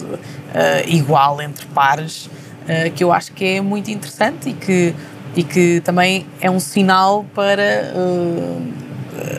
igual 0.87 1.41
entre 1.41 1.67
pares 1.67 2.27
uh, 2.27 2.91
que 2.95 3.03
eu 3.03 3.13
acho 3.13 3.33
que 3.33 3.45
é 3.45 3.61
muito 3.61 3.91
interessante 3.91 4.51
e 4.51 4.53
que 4.53 4.95
e 5.39 5.45
que 5.45 5.81
também 5.83 6.27
é 6.41 6.51
um 6.51 6.59
sinal 6.59 7.25
para 7.33 7.93
uh, 7.95 8.73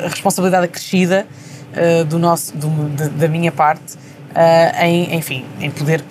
a 0.06 0.08
responsabilidade 0.08 0.64
acrescida 0.64 1.28
uh, 1.74 2.06
do 2.06 2.18
nosso, 2.18 2.56
do, 2.56 2.70
de, 2.96 3.10
da 3.10 3.28
minha 3.28 3.52
parte 3.52 3.96
uh, 3.96 4.82
em, 4.82 5.14
enfim, 5.14 5.44
em 5.60 5.70
poder 5.70 6.02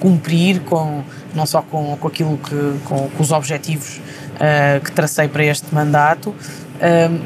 cumprir 0.00 0.58
com 0.62 1.04
não 1.32 1.46
só 1.46 1.62
com, 1.62 1.96
com 1.98 2.08
aquilo 2.08 2.36
que 2.38 2.80
com, 2.84 3.08
com 3.10 3.22
os 3.22 3.30
objetivos 3.30 4.00
que 4.84 4.92
tracei 4.92 5.26
para 5.26 5.44
este 5.44 5.74
mandato 5.74 6.32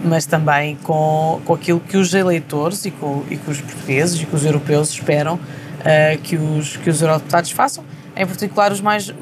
mas 0.03 0.25
também 0.25 0.77
com, 0.83 1.43
com 1.45 1.53
aquilo 1.53 1.79
que 1.79 1.99
os 1.99 2.15
eleitores 2.15 2.87
e, 2.87 2.91
com, 2.91 3.23
e 3.31 3.37
que 3.37 3.51
os 3.51 3.61
portugueses 3.61 4.23
e 4.23 4.25
que 4.25 4.35
os 4.35 4.47
europeus 4.47 4.89
esperam 4.89 5.39
que 6.23 6.37
os 6.37 6.79
que 6.79 6.89
os 6.89 7.03
eurodeputados 7.03 7.51
façam 7.51 7.85
em 8.17 8.27
particular 8.27 8.73
os 8.73 8.81
mais 8.81 9.13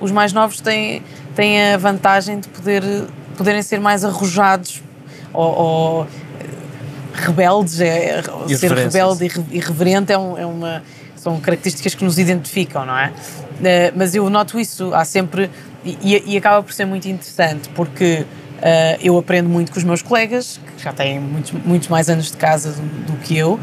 os 0.00 0.10
mais 0.10 0.32
novos 0.32 0.60
têm 0.60 1.02
têm 1.34 1.72
a 1.72 1.76
vantagem 1.76 2.40
de 2.40 2.48
poder, 2.48 2.82
poderem 3.36 3.62
ser 3.62 3.80
mais 3.80 4.04
arrojados 4.04 4.82
ou, 5.32 5.58
ou 5.58 6.06
rebeldes. 7.14 7.80
É, 7.80 8.22
ser 8.48 8.72
rebelde 8.72 9.26
e 9.26 9.56
irreverente 9.56 10.12
é, 10.12 10.18
um, 10.18 10.38
é, 10.38 10.46
uma, 10.46 10.82
são 11.16 11.38
características 11.40 11.94
que 11.94 12.04
nos 12.04 12.18
identificam, 12.18 12.84
não 12.84 12.96
é? 12.96 13.08
Uh, 13.08 13.92
mas 13.94 14.14
eu 14.14 14.28
noto 14.30 14.58
isso, 14.58 14.92
há 14.94 15.04
sempre. 15.04 15.50
E, 15.84 16.22
e 16.26 16.36
acaba 16.36 16.62
por 16.62 16.74
ser 16.74 16.84
muito 16.84 17.08
interessante, 17.08 17.70
porque 17.70 18.26
uh, 18.58 18.98
eu 19.02 19.16
aprendo 19.16 19.48
muito 19.48 19.72
com 19.72 19.78
os 19.78 19.84
meus 19.84 20.02
colegas, 20.02 20.60
que 20.76 20.82
já 20.82 20.92
têm 20.92 21.18
muitos, 21.18 21.52
muitos 21.52 21.88
mais 21.88 22.10
anos 22.10 22.30
de 22.30 22.36
casa 22.36 22.72
do, 22.72 23.12
do 23.12 23.16
que 23.20 23.36
eu, 23.36 23.54
uh, 23.54 23.60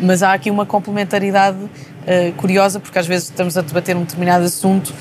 mas 0.00 0.22
há 0.22 0.32
aqui 0.32 0.50
uma 0.50 0.64
complementaridade 0.64 1.58
uh, 2.02 2.32
curiosa, 2.34 2.80
porque 2.80 2.98
às 2.98 3.06
vezes 3.06 3.28
estamos 3.28 3.56
a 3.56 3.62
debater 3.62 3.96
um 3.96 4.02
determinado 4.02 4.44
assunto 4.44 4.88
uh, 4.88 4.94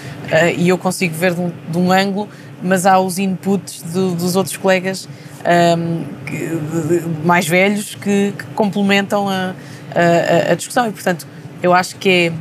e 0.58 0.70
eu 0.70 0.78
consigo 0.78 1.14
ver 1.16 1.34
de 1.34 1.42
um, 1.42 1.52
de 1.70 1.78
um, 1.78 1.92
ângulo, 1.92 2.30
mas 2.62 2.86
há 2.86 3.00
os 3.00 3.18
inputs 3.18 3.82
do, 3.82 4.14
dos 4.16 4.36
outros 4.36 4.58
colegas 4.58 5.06
um, 5.06 5.50
ehm, 5.50 6.04
que, 6.26 6.38
de, 6.38 7.00
de, 7.00 7.08
mais 7.26 7.48
velhos 7.48 7.96
que, 7.96 8.34
que 8.38 8.46
complementam 8.54 9.28
a, 9.28 9.56
a, 9.96 10.52
a, 10.52 10.56
discussão. 10.56 10.88
E, 10.88 10.92
portanto, 10.92 11.26
eu 11.64 11.74
acho 11.74 11.96
que 11.96 12.10
é 12.10 12.32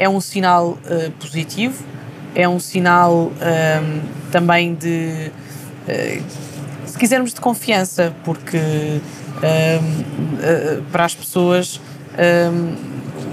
é 0.00 0.08
um 0.08 0.20
sinal 0.20 0.78
uh, 0.84 1.10
positivo, 1.18 1.84
é 2.32 2.48
um 2.48 2.60
sinal 2.60 3.12
um, 3.12 3.32
também 4.30 4.72
de, 4.72 5.32
se 6.86 6.96
quisermos, 6.96 7.34
de 7.34 7.40
confiança, 7.40 8.14
porque 8.24 8.58
uh, 8.58 9.02
para 10.92 11.04
as 11.04 11.16
pessoas 11.16 11.80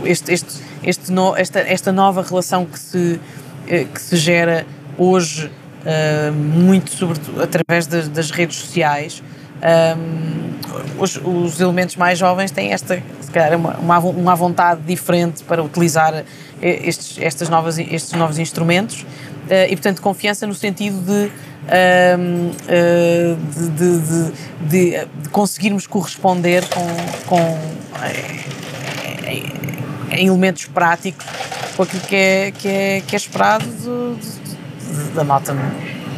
este, 0.06 0.34
este, 0.34 0.62
este 0.84 1.12
no, 1.12 1.36
esta, 1.36 1.60
esta 1.60 1.92
nova 1.92 2.22
relação 2.22 2.66
que 2.66 2.80
se, 2.80 3.20
que 3.66 4.02
se 4.02 4.16
gera 4.18 4.66
hoje, 4.98 5.52
muito 6.34 6.92
sobretudo 6.92 7.42
através 7.42 7.88
das, 7.88 8.08
das 8.08 8.32
redes 8.32 8.58
sociais, 8.58 9.22
um, 9.66 11.02
os, 11.02 11.20
os, 11.24 11.60
elementos 11.60 11.96
mais 11.96 12.20
jovens 12.20 12.52
têm 12.52 12.72
esta, 12.72 13.02
se 13.22 13.32
calhar, 13.32 13.58
uma, 13.58 14.00
uma, 14.00 14.36
vontade 14.36 14.82
diferente 14.82 15.44
para 15.44 15.64
utilizar 15.64 16.24
estes, 16.62 17.18
estas 17.20 17.50
novas, 17.50 17.80
estes 17.80 18.12
novos 18.14 18.38
instrumentos 18.38 19.02
uh, 19.02 19.08
e, 19.70 19.76
portanto, 19.76 20.02
confiança 20.02 20.46
no 20.46 20.54
sentido 20.54 21.00
de, 21.02 21.32
uh, 21.68 22.52
de, 23.54 23.70
de, 23.70 24.00
de, 24.70 25.06
de, 25.06 25.30
conseguirmos 25.30 25.88
corresponder 25.88 26.64
com, 26.68 26.86
com 27.28 27.60
em 30.12 30.28
elementos 30.28 30.66
práticos 30.66 31.26
com 31.76 31.84
aquilo 31.84 32.02
que 32.04 32.16
é, 32.16 32.52
que 32.52 32.68
é, 32.68 33.02
que 33.06 33.16
é 33.16 33.18
esperado 33.18 33.66
da 35.14 35.24
malta, 35.24 35.56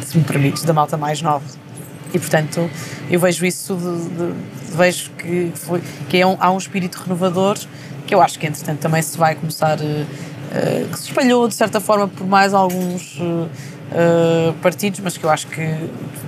se 0.04 0.16
me 0.16 0.24
permites, 0.24 0.62
da 0.62 0.72
malta 0.72 0.96
mais 0.96 1.20
nova. 1.20 1.44
E, 2.12 2.18
portanto, 2.18 2.70
eu 3.10 3.20
vejo 3.20 3.44
isso, 3.44 3.74
de, 3.74 4.08
de, 4.08 4.76
vejo 4.76 5.10
que, 5.10 5.52
foi, 5.54 5.82
que 6.08 6.16
é 6.16 6.26
um, 6.26 6.36
há 6.40 6.50
um 6.50 6.58
espírito 6.58 7.02
renovador 7.02 7.58
que 8.06 8.14
eu 8.14 8.22
acho 8.22 8.38
que, 8.38 8.46
entretanto, 8.46 8.78
também 8.78 9.02
se 9.02 9.18
vai 9.18 9.34
começar, 9.34 9.78
uh, 9.78 9.82
uh, 9.82 10.88
que 10.88 10.98
se 10.98 11.08
espalhou, 11.08 11.46
de 11.46 11.54
certa 11.54 11.78
forma, 11.78 12.08
por 12.08 12.26
mais 12.26 12.54
alguns 12.54 13.18
uh, 13.18 14.52
partidos, 14.62 15.00
mas 15.00 15.18
que 15.18 15.24
eu 15.24 15.30
acho 15.30 15.46
que 15.48 15.60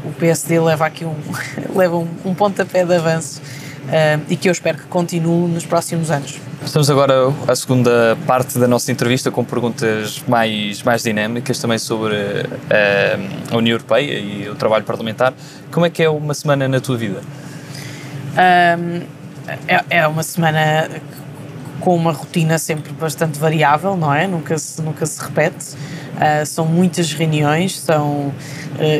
o 0.05 0.13
PSD 0.19 0.61
leva 0.61 0.85
aqui 0.85 1.07
um, 1.07 1.17
leva 1.75 1.97
um, 1.97 2.09
um 2.25 2.35
pontapé 2.35 2.85
de 2.85 2.95
avanço 2.95 3.41
e 4.29 4.37
que 4.37 4.49
eu 4.49 4.53
espero 4.53 4.79
que 4.79 4.85
continue 4.85 5.49
nos 5.51 5.67
próximos 5.67 6.11
anos. 6.11 6.39
Estamos 6.63 6.91
agora 6.91 7.15
à 7.49 7.57
segunda 7.57 8.17
parte 8.27 8.59
da 8.59 8.69
nossa 8.69 8.93
entrevista 8.93 9.31
com 9.31 9.43
perguntas 9.43 10.23
mais, 10.29 10.83
mais 10.83 11.03
dinâmicas 11.03 11.59
também 11.59 11.79
sobre 11.79 12.15
uh, 12.15 13.51
a 13.51 13.57
União 13.57 13.75
Europeia 13.75 14.19
e 14.19 14.49
o 14.49 14.55
trabalho 14.55 14.85
parlamentar. 14.85 15.33
Como 15.73 15.87
é 15.87 15.91
que 15.91 16.03
é 16.03 16.09
uma 16.11 16.35
semana 16.35 16.69
na 16.69 16.79
tua 16.79 16.99
vida? 16.99 17.23
Um, 18.79 19.01
é, 19.67 19.85
é 19.89 20.07
uma 20.07 20.23
semana 20.23 20.89
com 21.81 21.97
uma 21.97 22.13
rotina 22.13 22.59
sempre 22.59 22.93
bastante 22.93 23.39
variável, 23.39 23.97
não 23.97 24.13
é? 24.13 24.27
Nunca 24.27 24.59
se, 24.59 24.83
nunca 24.83 25.07
se 25.07 25.21
repete. 25.21 25.75
Uh, 26.15 26.45
são 26.45 26.67
muitas 26.67 27.11
reuniões, 27.15 27.81
são, 27.81 28.27
uh, 28.27 28.35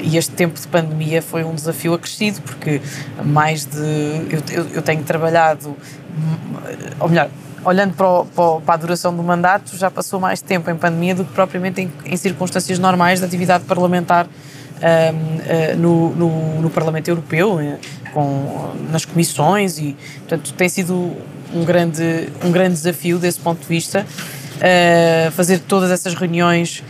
e 0.03 0.17
este 0.17 0.33
tempo 0.33 0.59
de 0.59 0.67
pandemia 0.67 1.21
foi 1.21 1.45
um 1.45 1.55
desafio 1.55 1.93
acrescido, 1.93 2.41
porque 2.41 2.81
mais 3.23 3.67
de. 3.67 3.77
Eu, 3.77 4.43
eu, 4.51 4.67
eu 4.77 4.83
tenho 4.83 5.03
trabalhado, 5.03 5.77
ou 6.99 7.09
melhor, 7.09 7.29
olhando 7.65 7.95
para, 7.95 8.09
o, 8.09 8.61
para, 8.61 8.75
a 8.75 8.77
duração 8.77 9.15
do 9.15 9.23
mandato, 9.23 9.77
já 9.77 9.91
passou 9.91 10.19
mais 10.19 10.41
tempo 10.41 10.71
em 10.71 10.77
pandemia 10.77 11.15
do 11.15 11.25
que 11.25 11.33
propriamente 11.33 11.81
em, 11.81 11.93
em 12.05 12.17
circunstâncias 12.17 12.79
normais 12.79 13.21
de 13.21 13.27
atividade 13.27 13.65
parlamentar 13.65 14.27
uh, 14.27 15.77
no, 15.77 16.15
no, 16.15 16.63
no, 16.63 16.71
Parlamento 16.71 17.09
Europeu, 17.09 17.59
com, 18.13 18.73
nas 18.91 19.05
comissões, 19.05 19.79
e 19.79 19.97
portanto 20.21 20.53
tem 20.55 20.69
sido 20.69 21.17
um 21.55 21.65
grande, 21.65 22.29
um 22.45 22.51
grande 22.51 22.75
desafio 22.75 23.19
desse 23.19 23.41
ponto 23.41 23.61
de 23.61 23.67
vista. 23.67 24.07
Uh, 24.57 25.31
fazer 25.33 25.59
todas 25.61 25.91
essas 25.91 26.15
reuniões 26.15 26.83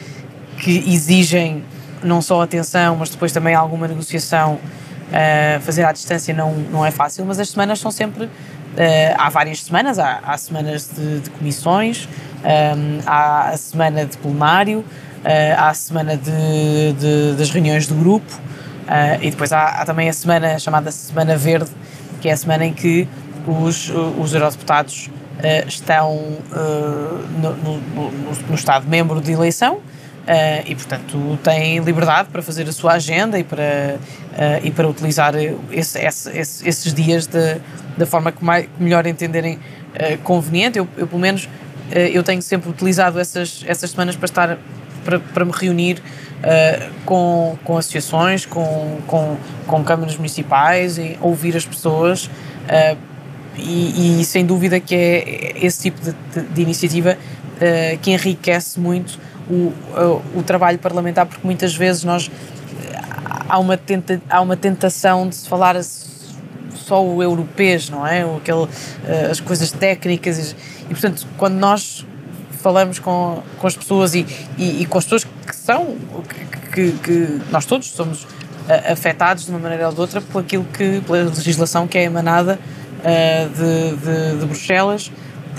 que 0.59 0.78
exigem 0.92 1.62
não 2.02 2.20
só 2.20 2.42
atenção, 2.42 2.96
mas 2.96 3.11
depois 3.11 3.33
também 3.33 3.54
alguma 3.54 3.87
negociação, 3.87 4.54
uh, 4.54 5.61
fazer 5.61 5.85
à 5.85 5.92
distância 5.92 6.35
não, 6.35 6.52
não 6.54 6.85
é 6.85 6.90
fácil, 6.90 7.24
mas 7.24 7.38
as 7.38 7.50
semanas 7.50 7.78
são 7.78 7.90
sempre 7.90 8.28
há 9.16 9.28
várias 9.28 9.62
semanas, 9.62 9.98
há, 9.98 10.20
há 10.22 10.36
semanas 10.38 10.90
de, 10.94 11.20
de 11.20 11.30
comissões, 11.30 12.08
um, 12.42 12.48
ehm, 12.48 13.00
há 13.06 13.50
a 13.50 13.56
semana 13.56 14.06
de 14.06 14.16
plenário, 14.16 14.80
uh, 14.80 14.84
há 15.56 15.68
a 15.68 15.74
semana 15.74 16.16
de, 16.16 16.92
de, 16.98 17.34
das 17.36 17.50
reuniões 17.50 17.86
do 17.86 17.94
grupo 17.94 18.32
uh, 18.34 19.22
e 19.22 19.30
depois 19.30 19.52
há, 19.52 19.80
há, 19.80 19.84
também 19.84 20.08
a 20.08 20.12
semana 20.12 20.58
chamada 20.58 20.90
Semana 20.90 21.36
Verde, 21.36 21.70
que 22.20 22.28
é 22.28 22.32
a 22.32 22.36
semana 22.36 22.64
em 22.64 22.72
que 22.72 23.08
os, 23.46 23.90
os 24.18 24.34
eurodeputados 24.34 25.08
estão 25.66 26.36
no, 27.40 27.56
no, 27.56 27.78
no, 27.78 28.10
no 28.46 28.54
Estado-membro 28.54 29.22
de 29.22 29.32
eleição 29.32 29.80
Uh, 30.30 30.62
e, 30.64 30.76
portanto, 30.76 31.38
têm 31.42 31.80
liberdade 31.80 32.28
para 32.28 32.40
fazer 32.40 32.68
a 32.68 32.72
sua 32.72 32.92
agenda 32.92 33.36
e 33.36 33.42
para, 33.42 33.96
uh, 33.96 34.60
e 34.64 34.70
para 34.70 34.86
utilizar 34.86 35.34
esse, 35.72 35.98
esse, 35.98 36.68
esses 36.68 36.94
dias 36.94 37.26
de, 37.26 37.60
da 37.98 38.06
forma 38.06 38.30
que, 38.30 38.44
mais, 38.44 38.66
que 38.66 38.80
melhor 38.80 39.04
entenderem 39.08 39.56
uh, 39.56 40.18
conveniente. 40.22 40.78
Eu, 40.78 40.86
eu, 40.96 41.08
pelo 41.08 41.20
menos, 41.20 41.48
eu 41.90 42.22
tenho 42.22 42.40
sempre 42.40 42.70
utilizado 42.70 43.18
essas, 43.18 43.64
essas 43.66 43.90
semanas 43.90 44.14
para 44.14 44.26
estar 44.26 44.58
para, 45.04 45.18
para 45.18 45.44
me 45.44 45.50
reunir 45.50 46.00
com, 47.04 47.58
com 47.64 47.76
associações, 47.76 48.46
com, 48.46 48.98
com, 49.08 49.36
com 49.66 49.82
câmaras 49.82 50.14
municipais 50.16 50.98
e 50.98 51.18
ouvir 51.20 51.56
as 51.56 51.64
pessoas 51.66 52.30
e, 53.56 54.20
e, 54.20 54.24
sem 54.24 54.46
dúvida 54.46 54.78
que 54.78 54.94
é 54.94 55.52
esse 55.56 55.82
tipo 55.82 56.00
de, 56.00 56.12
de, 56.12 56.48
de 56.54 56.62
iniciativa 56.62 57.18
que 58.00 58.12
enriquece 58.12 58.78
muito 58.78 59.18
o, 59.50 60.22
o, 60.36 60.42
trabalho 60.42 60.78
parlamentar, 60.78 61.26
porque 61.26 61.44
muitas 61.44 61.74
vezes 61.74 62.04
nós 62.04 62.30
há 63.48 63.58
uma, 63.58 63.76
tenta, 63.76 64.20
há 64.30 64.40
uma 64.40 64.56
tentação 64.56 65.28
de 65.28 65.34
se 65.34 65.48
falar 65.48 65.76
só 66.74 67.04
o 67.04 67.22
europeu, 67.22 67.78
não 67.90 68.06
é? 68.06 68.22
Aquele, 68.22 68.68
eh, 69.06 69.28
as 69.30 69.40
coisas 69.40 69.70
técnicas 69.70 70.54
e, 70.84 70.88
portanto, 70.88 71.26
quando 71.36 71.54
nós 71.54 72.06
falamos 72.60 72.98
com, 72.98 73.42
com 73.58 73.66
as 73.66 73.76
pessoas 73.76 74.14
e, 74.14 74.26
e, 74.58 74.82
e 74.82 74.86
com 74.86 74.98
as 74.98 75.04
pessoas 75.04 75.24
que 75.24 75.56
são, 75.56 75.96
que, 76.72 76.92
que, 76.92 77.40
nós 77.50 77.64
todos 77.64 77.88
somos 77.88 78.26
eh, 78.68 78.92
afetados 78.92 79.46
de 79.46 79.50
uma 79.50 79.58
maneira 79.58 79.88
ou 79.88 79.94
de 79.94 80.00
outra 80.00 80.20
por 80.20 80.40
aquilo 80.40 80.64
que, 80.64 81.00
pela 81.00 81.24
legislação 81.24 81.86
que 81.86 81.98
é 81.98 82.04
emanada 82.04 82.58
uh, 83.00 83.48
de, 83.48 83.96
de, 83.96 84.40
de 84.40 84.46
Bruxelas, 84.46 85.10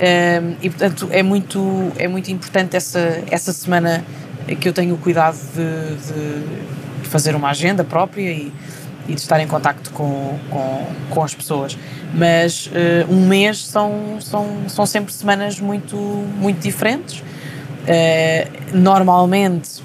um, 0.01 0.55
e 0.61 0.69
portanto 0.69 1.07
é 1.11 1.21
muito, 1.21 1.91
é 1.95 2.07
muito 2.07 2.31
importante 2.31 2.75
essa, 2.75 3.23
essa 3.29 3.53
semana 3.53 4.03
que 4.59 4.67
eu 4.67 4.73
tenho 4.73 4.95
o 4.95 4.97
cuidado 4.97 5.37
de, 5.53 7.03
de 7.03 7.07
fazer 7.07 7.35
uma 7.35 7.49
agenda 7.49 7.83
própria 7.83 8.31
e, 8.31 8.51
e, 9.07 9.13
de 9.13 9.21
estar 9.21 9.39
em 9.39 9.47
contacto 9.47 9.91
com, 9.91 10.39
com, 10.49 10.87
com 11.09 11.23
as 11.23 11.35
pessoas. 11.35 11.77
Mas 12.13 12.65
uh, 12.67 13.13
um 13.13 13.27
mês 13.27 13.63
são, 13.63 14.17
são, 14.19 14.67
são 14.67 14.85
sempre 14.87 15.13
semanas 15.13 15.59
muito, 15.59 15.95
muito 15.95 16.59
diferentes. 16.59 17.19
Uh, 17.19 18.77
normalmente 18.77 19.83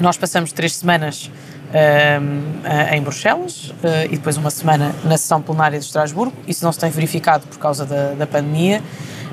nós 0.00 0.16
passamos 0.16 0.50
três 0.50 0.74
semanas 0.74 1.30
uh, 1.70 2.94
em 2.94 3.00
Bruxelas 3.00 3.72
e 4.06 4.16
depois 4.16 4.36
uma 4.36 4.50
semana 4.50 4.94
na 5.04 5.16
sessão 5.16 5.40
plenária 5.40 5.78
de 5.78 5.84
Estrasburgo. 5.84 6.34
Isso 6.48 6.64
não 6.64 6.72
se 6.72 6.78
tem 6.78 6.90
verificado 6.90 7.46
por 7.46 7.58
causa 7.58 7.86
da, 7.86 8.14
da 8.14 8.26
pandemia. 8.26 8.82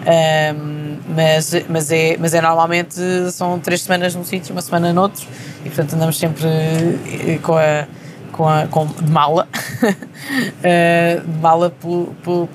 Um, 0.07 0.99
mas, 1.13 1.51
mas, 1.67 1.91
é, 1.91 2.15
mas 2.17 2.33
é 2.33 2.39
normalmente 2.39 2.95
são 3.33 3.59
três 3.59 3.81
semanas 3.81 4.15
num 4.15 4.23
sítio, 4.23 4.53
uma 4.53 4.61
semana 4.61 4.93
noutro, 4.93 5.27
e 5.65 5.69
portanto 5.69 5.95
andamos 5.95 6.17
sempre 6.17 6.47
eh, 6.47 7.39
com 7.43 7.57
a, 7.57 7.85
com 8.31 8.47
a, 8.47 8.67
com, 8.67 8.85
de 8.85 9.11
mala, 9.11 9.49
uh, 9.83 11.21
de 11.27 11.37
mala 11.39 11.69
por, 11.71 12.13
por, 12.23 12.47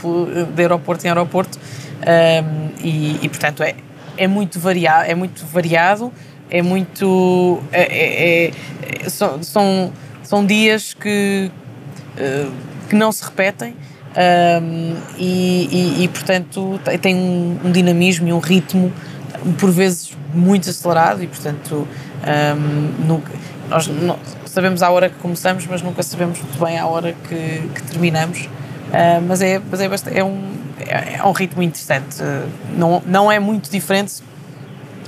de 0.47 0.63
aeroporto 0.63 1.07
em 1.07 1.11
aeroporto, 1.11 1.59
um, 1.59 2.71
e, 2.83 3.19
e, 3.23 3.29
portanto 3.29 3.63
é, 3.63 3.75
é, 4.17 4.27
muito 4.27 4.59
variado, 4.59 5.11
é 5.11 5.15
muito 5.15 5.45
variado, 5.45 6.11
é 6.49 6.63
muito. 6.63 7.63
É, 7.71 7.83
é, 7.83 8.47
é 8.47 9.11
são, 9.11 9.43
são, 9.43 9.93
são 10.23 10.47
dias 10.47 10.95
que, 10.95 11.51
uh, 12.17 12.53
que 12.89 12.97
não 12.97 13.13
se 13.13 13.23
repetem 13.23 13.77
um, 14.13 14.97
e, 15.17 15.69
e, 15.71 16.05
e, 16.05 16.09
portanto 16.09 16.79
tem 17.01 17.15
um, 17.15 17.59
um, 17.65 17.73
dinamismo 17.73 18.29
e 18.29 18.33
um 18.33 18.39
ritmo 18.39 18.93
por 19.59 19.71
vezes 19.71 20.17
muito 20.35 20.69
acelerado 20.69 21.23
e 21.23 21.27
portanto 21.27 21.89
um, 22.57 23.07
nunca, 23.07 23.33
nós 23.71 23.87
não, 23.89 24.19
sabemos 24.45 24.83
a 24.83 24.91
hora 24.91 25.09
que 25.09 25.17
começamos 25.17 25.67
mas 25.67 25.81
nunca 25.81 26.03
sabemos 26.03 26.39
muito 26.41 26.63
bem 26.63 26.79
a 26.79 26.87
hora 26.87 27.15
que, 27.29 27.71
que 27.75 27.83
terminamos. 27.91 28.49
Uh, 28.93 29.23
mas 29.27 29.41
é, 29.41 29.59
mas 29.71 29.81
é, 29.81 29.89
bastante, 29.89 30.19
é, 30.19 30.23
um, 30.23 30.53
é, 30.79 31.17
é 31.17 31.25
um 31.25 31.33
ritmo 31.33 31.63
interessante. 31.63 32.19
Não, 32.77 33.03
não 33.07 33.33
é 33.33 33.39
muito 33.39 33.71
diferente 33.71 34.23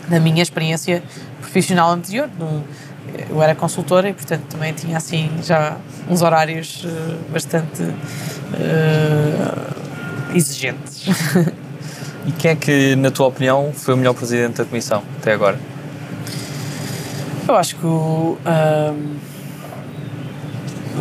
da 0.09 0.19
minha 0.19 0.43
experiência 0.43 1.03
profissional 1.43 1.91
anterior 1.91 2.31
no, 2.39 2.65
eu 3.29 3.43
era 3.43 3.55
consultora 3.55 4.09
e, 4.09 4.13
portanto, 4.13 4.43
também 4.51 4.73
tinha 4.73 4.97
assim 4.97 5.31
já 5.43 5.77
uns 6.09 6.23
horários 6.23 6.85
uh, 6.85 7.19
bastante 7.33 7.83
uh, 7.83 7.95
exigentes. 10.35 11.07
E 12.27 12.33
quem 12.33 12.53
é 12.53 12.57
que, 12.57 12.97
na 12.97 13.11
tua 13.11 13.27
opinião, 13.27 13.71
foi 13.75 13.93
o 13.93 13.97
melhor 13.99 14.15
presidente 14.15 14.57
da 14.57 14.65
Comissão 14.65 15.03
até 15.21 15.33
agora? 15.33 15.59
Eu 17.47 17.55
acho 17.55 17.77
que 17.77 17.85
o, 17.85 18.39
um, 18.47 19.17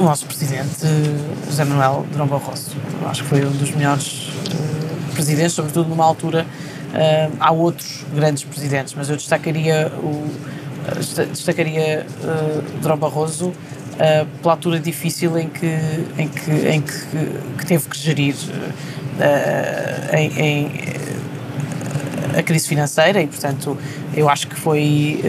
o 0.01 0.03
nosso 0.03 0.25
presidente, 0.25 0.85
José 1.47 1.63
Manuel 1.63 2.05
Durão 2.11 2.27
Barroso, 2.27 2.75
acho 3.05 3.23
que 3.23 3.29
foi 3.29 3.45
um 3.45 3.51
dos 3.51 3.71
melhores 3.71 4.27
uh, 4.27 5.13
presidentes, 5.13 5.53
sobretudo 5.53 5.87
numa 5.87 6.03
altura. 6.03 6.45
Uh, 6.89 7.37
há 7.39 7.51
outros 7.51 8.03
grandes 8.13 8.43
presidentes, 8.43 8.93
mas 8.93 9.09
eu 9.09 9.15
destacaria 9.15 9.91
o 10.03 10.29
destacaria 11.31 12.05
uh, 12.23 12.97
Barroso 12.97 13.47
uh, 13.47 13.55
pela 14.41 14.53
altura 14.53 14.79
difícil 14.79 15.37
em 15.37 15.49
que, 15.49 15.67
em 16.17 16.27
que, 16.27 16.51
em 16.51 16.81
que, 16.81 17.57
que 17.57 17.65
teve 17.65 17.87
que 17.87 17.97
gerir 17.97 18.35
uh, 18.35 20.15
em, 20.15 20.39
em, 20.39 20.71
a 22.37 22.43
crise 22.43 22.67
financeira 22.67 23.21
e, 23.21 23.27
portanto, 23.27 23.77
eu 24.15 24.27
acho 24.27 24.47
que 24.47 24.55
foi 24.55 25.21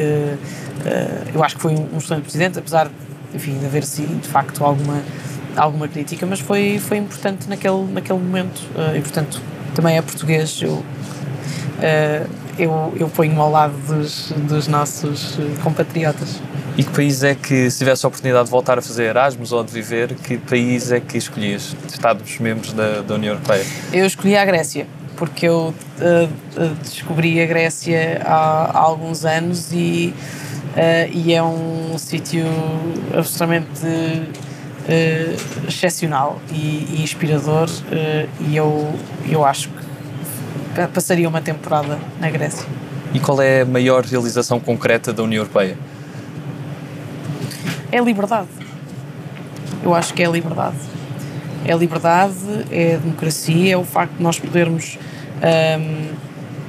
eu 1.35 1.43
acho 1.43 1.57
que 1.57 1.63
foi 1.63 1.73
um 1.73 1.97
excelente 1.97 2.25
presidente, 2.25 2.59
apesar 2.59 2.91
enfim, 3.35 3.59
de 3.59 3.67
haver 3.67 3.85
sim, 3.85 4.07
de 4.07 4.29
facto, 4.29 4.63
alguma, 4.63 5.03
alguma 5.57 5.89
crítica, 5.89 6.27
mas 6.27 6.41
foi, 6.41 6.79
foi 6.79 6.99
importante 6.99 7.49
naquele, 7.49 7.85
naquele 7.91 8.19
momento 8.19 8.63
e, 8.95 9.01
portanto, 9.01 9.41
também 9.75 9.97
é 9.97 10.03
português, 10.03 10.61
eu 10.63 10.85
eu, 12.59 12.93
eu 12.99 13.09
ponho-me 13.09 13.39
ao 13.39 13.51
lado 13.51 13.75
dos, 13.87 14.33
dos 14.49 14.69
nossos 14.69 15.39
compatriotas. 15.63 16.41
E 16.77 16.83
que 16.83 16.91
país 16.91 17.23
é 17.23 17.35
que, 17.35 17.71
se 17.71 17.79
tivesse 17.79 18.05
a 18.05 18.09
oportunidade 18.09 18.47
de 18.47 18.51
voltar 18.51 18.79
a 18.79 18.83
fazer 18.83 19.05
Erasmus 19.05 19.53
ou 19.53 19.63
de 19.63 19.73
viver, 19.73 20.15
que 20.15 20.39
país 20.39 20.91
é 20.91 20.99
que 20.99 21.17
escolhias, 21.17 21.77
Estados-membros 21.87 22.73
da, 22.73 23.01
da 23.01 23.15
União 23.15 23.35
Europeia? 23.35 23.65
Eu 23.93 24.05
escolhi 24.05 24.37
a 24.37 24.45
Grécia, 24.45 24.87
porque 25.17 25.47
eu 25.47 25.73
uh, 26.01 26.75
descobri 26.83 27.41
a 27.41 27.47
Grécia 27.47 28.21
há, 28.25 28.71
há 28.73 28.79
alguns 28.79 29.25
anos 29.25 29.73
e, 29.73 30.13
uh, 30.73 31.13
e 31.13 31.33
é 31.33 31.43
um 31.43 31.97
sítio 31.97 32.45
absolutamente 33.17 33.87
uh, 33.87 35.69
excepcional 35.69 36.41
e, 36.51 36.97
e 36.97 37.03
inspirador 37.03 37.69
e 38.41 38.57
eu, 38.57 38.93
eu 39.29 39.45
acho 39.45 39.69
que 39.69 39.84
passaria 40.93 41.29
uma 41.29 41.41
temporada 41.41 41.99
na 42.21 42.31
Grécia. 42.31 42.67
E 43.13 43.21
qual 43.21 43.41
é 43.41 43.63
a 43.63 43.65
maior 43.65 44.05
realização 44.05 44.59
concreta 44.59 45.13
da 45.13 45.23
União 45.23 45.41
Europeia? 45.43 45.79
É 47.93 47.99
a 47.99 48.03
liberdade. 48.03 48.49
Eu 49.83 49.95
acho 49.95 50.13
que 50.13 50.23
é 50.23 50.27
a 50.27 50.31
liberdade. 50.31 50.77
É 51.65 51.73
a 51.73 51.77
liberdade, 51.77 52.35
é 52.71 52.95
a 52.95 52.99
democracia, 52.99 53.75
é 53.75 53.77
o 53.77 53.85
facto 53.85 54.17
de 54.17 54.23
nós 54.23 54.39
podermos 54.39 54.99
um, 55.79 56.15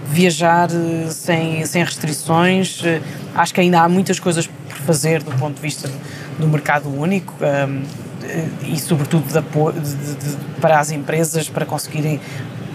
viajar 0.07 0.69
eh, 0.71 1.09
sem, 1.09 1.65
sem 1.65 1.83
restrições. 1.83 2.81
Eh, 2.83 3.01
acho 3.33 3.53
que 3.53 3.61
ainda 3.61 3.81
há 3.81 3.89
muitas 3.89 4.19
coisas 4.19 4.47
por 4.47 4.77
fazer 4.77 5.23
do 5.23 5.31
ponto 5.31 5.55
de 5.55 5.61
vista 5.61 5.89
do 6.39 6.47
mercado 6.47 6.89
único. 6.89 7.33
Um, 7.41 7.83
eh, 8.23 8.47
e 8.67 8.79
sobretudo 8.79 9.25
de, 9.27 9.81
de, 9.81 10.15
de, 10.15 10.37
para 10.61 10.79
as 10.79 10.91
empresas 10.91 11.49
para 11.49 11.65
conseguirem 11.65 12.19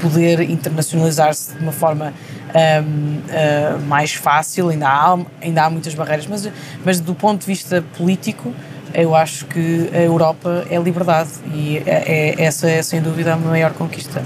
poder 0.01 0.41
internacionalizar-se 0.41 1.55
de 1.55 1.63
uma 1.63 1.73
forma 1.73 2.13
um, 2.51 3.19
uh, 3.19 3.23
ah, 3.31 3.79
mais 3.87 4.13
fácil, 4.13 4.69
ainda 4.69 4.89
há, 4.89 5.19
ainda 5.41 5.65
há 5.65 5.71
muitas 5.71 5.95
barreiras, 5.95 6.27
mas, 6.27 6.49
mas 6.85 7.01
do 7.01 7.15
ponto 7.15 7.41
de 7.41 7.47
vista 7.47 7.85
político, 7.97 8.53
eu 8.93 9.15
acho 9.15 9.47
que 9.47 9.89
a 9.93 10.01
Europa 10.01 10.65
é 10.69 10.79
liberdade 10.79 11.31
e 11.55 11.79
é, 11.87 12.35
é, 12.37 12.43
essa 12.43 12.69
é 12.69 12.83
sem 12.83 13.01
dúvida 13.01 13.35
a 13.35 13.37
maior 13.37 13.73
conquista. 13.73 14.23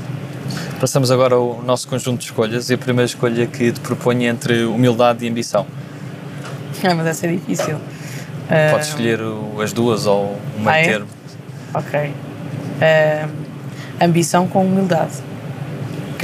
Passamos 0.80 1.10
agora 1.10 1.34
ao 1.34 1.62
nosso 1.62 1.86
conjunto 1.88 2.20
de 2.20 2.24
escolhas 2.26 2.70
e 2.70 2.74
a 2.74 2.78
primeira 2.78 3.06
escolha 3.06 3.46
que 3.46 3.72
te 3.72 3.80
proponho 3.80 4.22
é 4.22 4.26
entre 4.26 4.64
humildade 4.64 5.24
e 5.24 5.28
ambição. 5.28 5.66
Ah, 6.82 6.94
mas 6.94 7.06
essa 7.06 7.26
é 7.26 7.32
difícil. 7.32 7.78
Podes 8.70 8.88
uh, 8.88 8.90
escolher 8.90 9.20
as 9.62 9.72
duas 9.72 10.06
ou 10.06 10.38
um 10.58 10.62
meio 10.62 10.68
ah, 10.68 10.78
é? 10.78 10.84
termo. 10.84 11.08
Ok. 11.72 12.00
Uh, 12.10 13.28
ambição 14.00 14.46
com 14.46 14.66
humildade. 14.66 15.12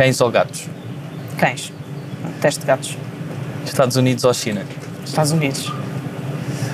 Cães 0.01 0.19
ou 0.23 0.31
gatos? 0.31 0.67
Cães. 1.37 1.71
Teste 2.41 2.61
de 2.61 2.67
gatos. 2.67 2.97
Estados 3.67 3.97
Unidos 3.97 4.25
ou 4.25 4.33
China? 4.33 4.65
Estados 5.05 5.31
Unidos. 5.31 5.71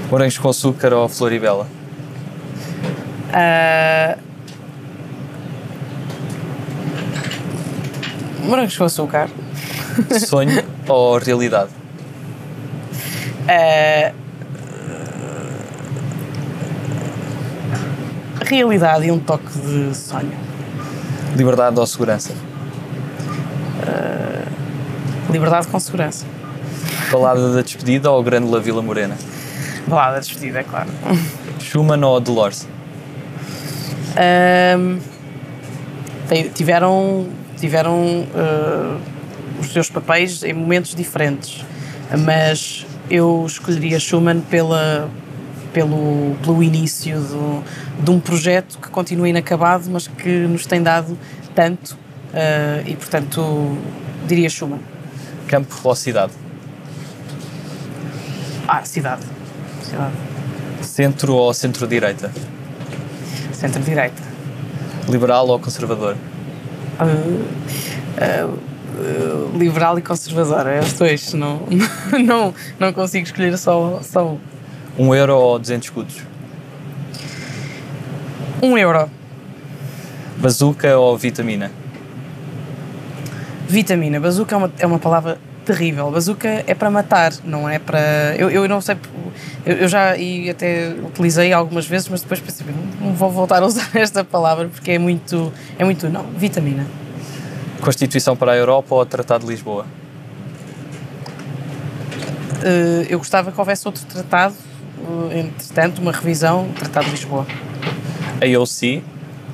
Morangos 0.08 0.38
com 0.38 0.48
açúcar 0.48 0.92
ou 0.92 1.08
Floribela? 1.08 1.66
Uh... 3.32 4.16
Morangos 8.44 8.78
com 8.78 8.84
açúcar. 8.84 9.28
Sonho 10.24 10.62
ou 10.86 11.18
realidade? 11.18 11.70
Uh... 13.42 14.14
Realidade 18.44 19.06
e 19.06 19.10
um 19.10 19.18
toque 19.18 19.58
de 19.58 19.96
sonho. 19.96 20.30
Liberdade 21.34 21.76
ou 21.80 21.86
segurança? 21.88 22.45
Liberdade 25.36 25.66
com 25.68 25.78
segurança. 25.78 26.24
Balada 27.12 27.52
da 27.52 27.62
despedida 27.62 28.10
ou 28.10 28.22
Grândola 28.22 28.60
Vila 28.60 28.82
Morena? 28.82 29.16
Balada 29.86 30.14
da 30.14 30.20
despedida, 30.20 30.60
é 30.60 30.64
claro. 30.64 30.88
Schumann 31.60 32.02
ou 32.02 32.18
Dolores? 32.20 32.66
Um, 34.16 34.98
tiveram 36.54 37.26
tiveram 37.56 38.26
uh, 38.34 39.00
os 39.60 39.72
seus 39.72 39.88
papéis 39.88 40.42
em 40.42 40.52
momentos 40.52 40.94
diferentes, 40.94 41.64
mas 42.24 42.86
eu 43.10 43.44
escolheria 43.46 43.98
Schumann 43.98 44.40
pela, 44.40 45.08
pelo, 45.72 46.34
pelo 46.42 46.62
início 46.62 47.18
do, 47.18 47.62
de 48.02 48.10
um 48.10 48.20
projeto 48.20 48.78
que 48.78 48.88
continua 48.88 49.28
inacabado, 49.28 49.88
mas 49.90 50.06
que 50.06 50.28
nos 50.28 50.66
tem 50.66 50.82
dado 50.82 51.16
tanto, 51.54 51.92
uh, 51.92 52.86
e 52.86 52.94
portanto 52.94 53.78
diria 54.26 54.48
Schumann. 54.48 54.80
Campo 55.48 55.74
ou 55.84 55.94
cidade? 55.94 56.32
Ah, 58.66 58.84
cidade. 58.84 59.22
Cidade. 59.82 60.14
Centro 60.82 61.34
ou 61.34 61.54
centro-direita? 61.54 62.32
Centro-direita. 63.52 64.22
Liberal 65.08 65.46
ou 65.48 65.58
conservador? 65.60 66.16
Uh, 67.00 67.44
uh, 68.18 69.56
liberal 69.56 69.98
e 69.98 70.02
conservador, 70.02 70.66
é 70.66 70.80
os 70.80 70.92
dois. 70.94 71.32
Não, 71.32 71.60
não, 72.24 72.54
não 72.78 72.92
consigo 72.92 73.26
escolher 73.26 73.56
só, 73.56 74.00
só 74.02 74.26
um. 74.26 74.38
Um 74.98 75.14
euro 75.14 75.36
ou 75.36 75.58
200 75.58 75.86
escudos? 75.86 76.16
Um 78.62 78.76
euro. 78.76 79.10
Bazuca 80.38 80.96
ou 80.98 81.16
vitamina? 81.16 81.70
Vitamina. 83.68 84.20
Bazuca 84.20 84.54
é 84.54 84.58
uma, 84.58 84.72
é 84.78 84.86
uma 84.86 84.98
palavra 84.98 85.38
terrível. 85.64 86.10
Bazuca 86.10 86.64
é 86.66 86.74
para 86.74 86.90
matar, 86.90 87.32
não 87.44 87.68
é 87.68 87.78
para. 87.78 88.34
Eu, 88.38 88.50
eu 88.50 88.68
não 88.68 88.80
sei. 88.80 88.96
Eu, 89.64 89.74
eu, 89.74 89.88
já 89.88 90.16
e 90.16 90.48
até 90.48 90.94
utilizei 91.04 91.52
algumas 91.52 91.86
vezes, 91.86 92.08
mas 92.08 92.22
depois 92.22 92.40
pensei, 92.40 92.66
não 93.00 93.12
vou 93.12 93.30
voltar 93.30 93.62
a 93.62 93.66
usar 93.66 93.90
esta 93.94 94.24
palavra 94.24 94.68
porque 94.68 94.92
é 94.92 94.98
muito. 94.98 95.52
É 95.78 95.84
muito. 95.84 96.08
Não. 96.08 96.24
Vitamina. 96.36 96.86
Constituição 97.80 98.36
para 98.36 98.52
a 98.52 98.56
Europa 98.56 98.94
ou 98.94 99.04
Tratado 99.04 99.44
de 99.44 99.50
Lisboa? 99.50 99.84
Uh, 102.56 103.06
eu 103.08 103.18
gostava 103.18 103.52
que 103.52 103.60
houvesse 103.60 103.86
outro 103.86 104.04
tratado, 104.06 104.54
uh, 104.98 105.30
entretanto, 105.32 106.00
uma 106.00 106.10
revisão, 106.10 106.68
Tratado 106.78 107.06
de 107.06 107.12
Lisboa. 107.12 107.46
AOC 108.40 109.02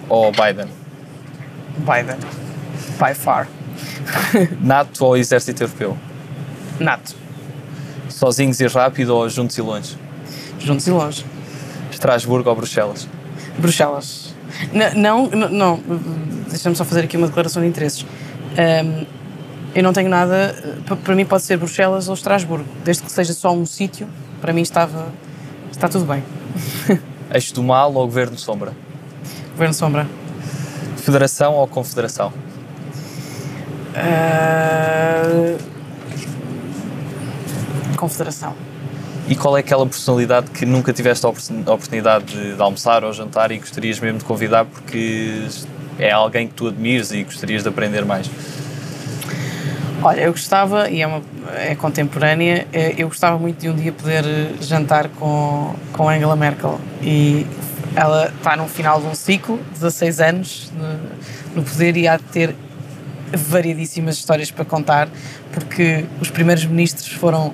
ou 0.08 0.30
Biden? 0.30 0.68
Biden. 1.78 2.18
By 2.98 3.14
far. 3.14 3.48
NATO 4.60 5.04
ou 5.04 5.16
Exército 5.16 5.62
Europeu? 5.62 5.96
NATO. 6.78 7.14
Sozinhos 8.08 8.60
e 8.60 8.66
rápido 8.66 9.10
ou 9.10 9.28
juntos 9.28 9.56
e 9.58 9.62
longe? 9.62 9.96
Juntos 10.58 10.86
e 10.86 10.90
longe. 10.90 11.24
Estrasburgo 11.90 12.48
ou 12.48 12.56
Bruxelas? 12.56 13.08
Bruxelas. 13.58 14.34
não, 14.94 15.28
não, 15.28 15.48
não. 15.48 15.80
deixa-me 16.48 16.76
só 16.76 16.84
fazer 16.84 17.04
aqui 17.04 17.16
uma 17.16 17.26
declaração 17.26 17.62
de 17.62 17.68
interesses. 17.68 18.04
Um, 18.52 19.06
eu 19.74 19.82
não 19.82 19.92
tenho 19.92 20.08
nada, 20.08 20.54
para 21.02 21.14
mim 21.14 21.24
pode 21.24 21.42
ser 21.44 21.56
Bruxelas 21.56 22.08
ou 22.08 22.14
Estrasburgo, 22.14 22.66
desde 22.84 23.02
que 23.02 23.10
seja 23.10 23.32
só 23.32 23.52
um 23.52 23.64
sítio, 23.64 24.06
para 24.40 24.52
mim 24.52 24.60
estava, 24.60 25.06
está 25.70 25.88
tudo 25.88 26.04
bem. 26.04 26.22
Eixo 27.32 27.54
do 27.54 27.62
Mal 27.62 27.94
ou 27.94 28.04
Governo 28.06 28.36
Sombra? 28.36 28.74
Governo 29.52 29.72
Sombra. 29.72 30.06
Federação 30.98 31.54
ou 31.54 31.66
Confederação? 31.66 32.32
Uh... 33.94 35.58
Confederação. 37.96 38.54
E 39.28 39.36
qual 39.36 39.56
é 39.56 39.60
aquela 39.60 39.86
personalidade 39.86 40.50
que 40.50 40.66
nunca 40.66 40.92
tiveste 40.92 41.24
a 41.24 41.28
oportunidade 41.28 42.24
de, 42.24 42.56
de, 42.56 42.62
almoçar 42.62 43.04
ou 43.04 43.12
jantar 43.12 43.52
e 43.52 43.58
gostarias 43.58 44.00
mesmo 44.00 44.18
de 44.18 44.24
convidar 44.24 44.64
porque 44.64 45.46
é 45.98 46.10
alguém 46.10 46.48
que 46.48 46.54
tu 46.54 46.66
admires 46.66 47.12
e 47.12 47.22
gostarias 47.22 47.62
de 47.62 47.68
aprender 47.68 48.04
mais? 48.04 48.28
Olha, 50.02 50.22
eu 50.22 50.32
gostava, 50.32 50.90
e 50.90 51.00
é, 51.00 51.06
uma, 51.06 51.22
é 51.54 51.76
contemporânea, 51.76 52.66
é, 52.72 52.94
eu 52.98 53.06
gostava 53.06 53.38
muito 53.38 53.60
de 53.60 53.68
um 53.68 53.76
dia 53.76 53.92
poder 53.92 54.24
jantar 54.60 55.08
com, 55.10 55.76
com 55.92 56.08
Angela 56.08 56.34
Merkel. 56.34 56.80
E 57.00 57.46
ela 57.94 58.32
está 58.36 58.56
no 58.56 58.66
final 58.66 59.00
de 59.00 59.06
um 59.06 59.14
ciclo, 59.14 59.60
16 59.74 60.20
anos 60.20 60.72
no, 60.74 61.60
no 61.60 61.62
poder, 61.62 61.96
e 61.96 62.08
há 62.08 62.16
de 62.16 62.24
ter 62.24 62.56
variedíssimas 63.36 64.16
histórias 64.16 64.50
para 64.50 64.64
contar, 64.64 65.08
porque 65.52 66.04
os 66.20 66.30
primeiros 66.30 66.64
ministros 66.64 67.12
foram 67.12 67.52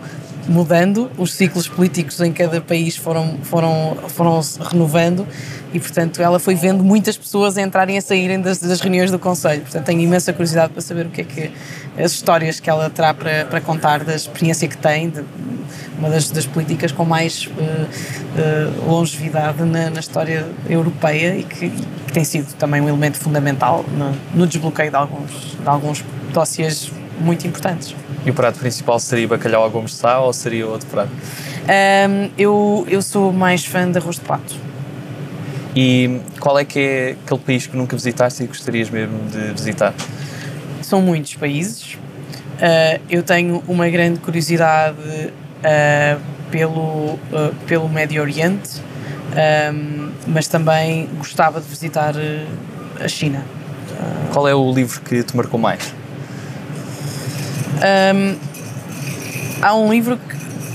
mudando, 0.48 1.10
os 1.18 1.34
ciclos 1.34 1.68
políticos 1.68 2.20
em 2.20 2.32
cada 2.32 2.60
país 2.60 2.96
foram, 2.96 3.38
foram, 3.42 3.96
foram 4.08 4.42
se 4.42 4.58
renovando 4.60 5.26
e, 5.72 5.78
portanto, 5.78 6.22
ela 6.22 6.38
foi 6.38 6.54
vendo 6.54 6.82
muitas 6.82 7.16
pessoas 7.16 7.58
entrarem 7.58 7.96
e 7.96 8.00
saírem 8.00 8.40
das, 8.40 8.58
das, 8.58 8.80
reuniões 8.80 9.10
do 9.10 9.18
Conselho. 9.18 9.60
Portanto, 9.60 9.84
tenho 9.84 10.00
imensa 10.00 10.32
curiosidade 10.32 10.72
para 10.72 10.80
saber 10.80 11.06
o 11.06 11.10
que 11.10 11.20
é 11.20 11.24
que 11.24 11.52
as 12.02 12.12
histórias 12.12 12.58
que 12.58 12.70
ela 12.70 12.88
terá 12.88 13.12
para, 13.12 13.44
para 13.44 13.60
contar 13.60 14.02
da 14.02 14.14
experiência 14.14 14.66
que 14.66 14.76
tem, 14.76 15.10
de, 15.10 15.22
uma 15.98 16.08
das, 16.08 16.30
das 16.30 16.46
políticas 16.46 16.92
com 16.92 17.04
mais 17.04 17.46
uh, 17.46 17.50
uh, 17.50 18.90
longevidade 18.90 19.62
na, 19.64 19.90
na, 19.90 20.00
história 20.00 20.46
europeia 20.68 21.36
e 21.36 21.42
que, 21.42 21.68
que, 21.68 22.12
tem 22.12 22.24
sido 22.24 22.54
também 22.54 22.80
um 22.80 22.88
elemento 22.88 23.18
fundamental 23.18 23.84
no, 23.96 24.14
no 24.34 24.46
desbloqueio 24.46 24.90
de 24.90 24.96
alguns, 24.96 25.56
de 25.60 25.68
alguns 25.68 26.04
dossiês 26.32 26.90
muito 27.20 27.46
importantes. 27.46 27.94
E 28.24 28.30
o 28.30 28.34
prato 28.34 28.58
principal 28.58 28.98
seria 28.98 29.28
bacalhau 29.28 29.62
ao 29.62 29.70
gomes 29.70 29.92
de 29.92 29.96
sá 29.98 30.20
ou 30.20 30.32
seria 30.32 30.66
outro 30.66 30.88
prato? 30.88 31.10
Um, 31.10 32.30
eu, 32.36 32.86
eu 32.88 33.02
sou 33.02 33.32
mais 33.32 33.64
fã 33.64 33.90
de 33.90 33.98
arroz 33.98 34.16
de 34.16 34.22
pato. 34.22 34.56
E 35.76 36.20
qual 36.40 36.58
é 36.58 36.64
que 36.64 36.78
é 36.78 37.16
aquele 37.24 37.40
país 37.40 37.66
que 37.66 37.76
nunca 37.76 37.94
visitaste 37.94 38.42
e 38.42 38.46
gostarias 38.46 38.90
mesmo 38.90 39.18
de 39.30 39.52
visitar? 39.52 39.94
São 40.82 41.00
muitos 41.02 41.34
países. 41.34 41.94
Uh, 41.94 43.00
eu 43.08 43.22
tenho 43.22 43.62
uma 43.68 43.88
grande 43.88 44.18
curiosidade 44.18 44.98
uh, 44.98 46.20
pelo, 46.50 47.14
uh, 47.14 47.54
pelo 47.66 47.88
Médio 47.88 48.20
Oriente, 48.20 48.80
um, 49.72 50.10
mas 50.26 50.48
também 50.48 51.08
gostava 51.18 51.60
de 51.60 51.68
visitar 51.68 52.14
a 53.00 53.08
China. 53.08 53.44
Qual 54.32 54.48
é 54.48 54.54
o 54.54 54.72
livro 54.72 55.00
que 55.02 55.22
te 55.22 55.36
marcou 55.36 55.58
mais? 55.58 55.94
Um, 57.78 58.36
há 59.62 59.74
um 59.74 59.90
livro 59.90 60.18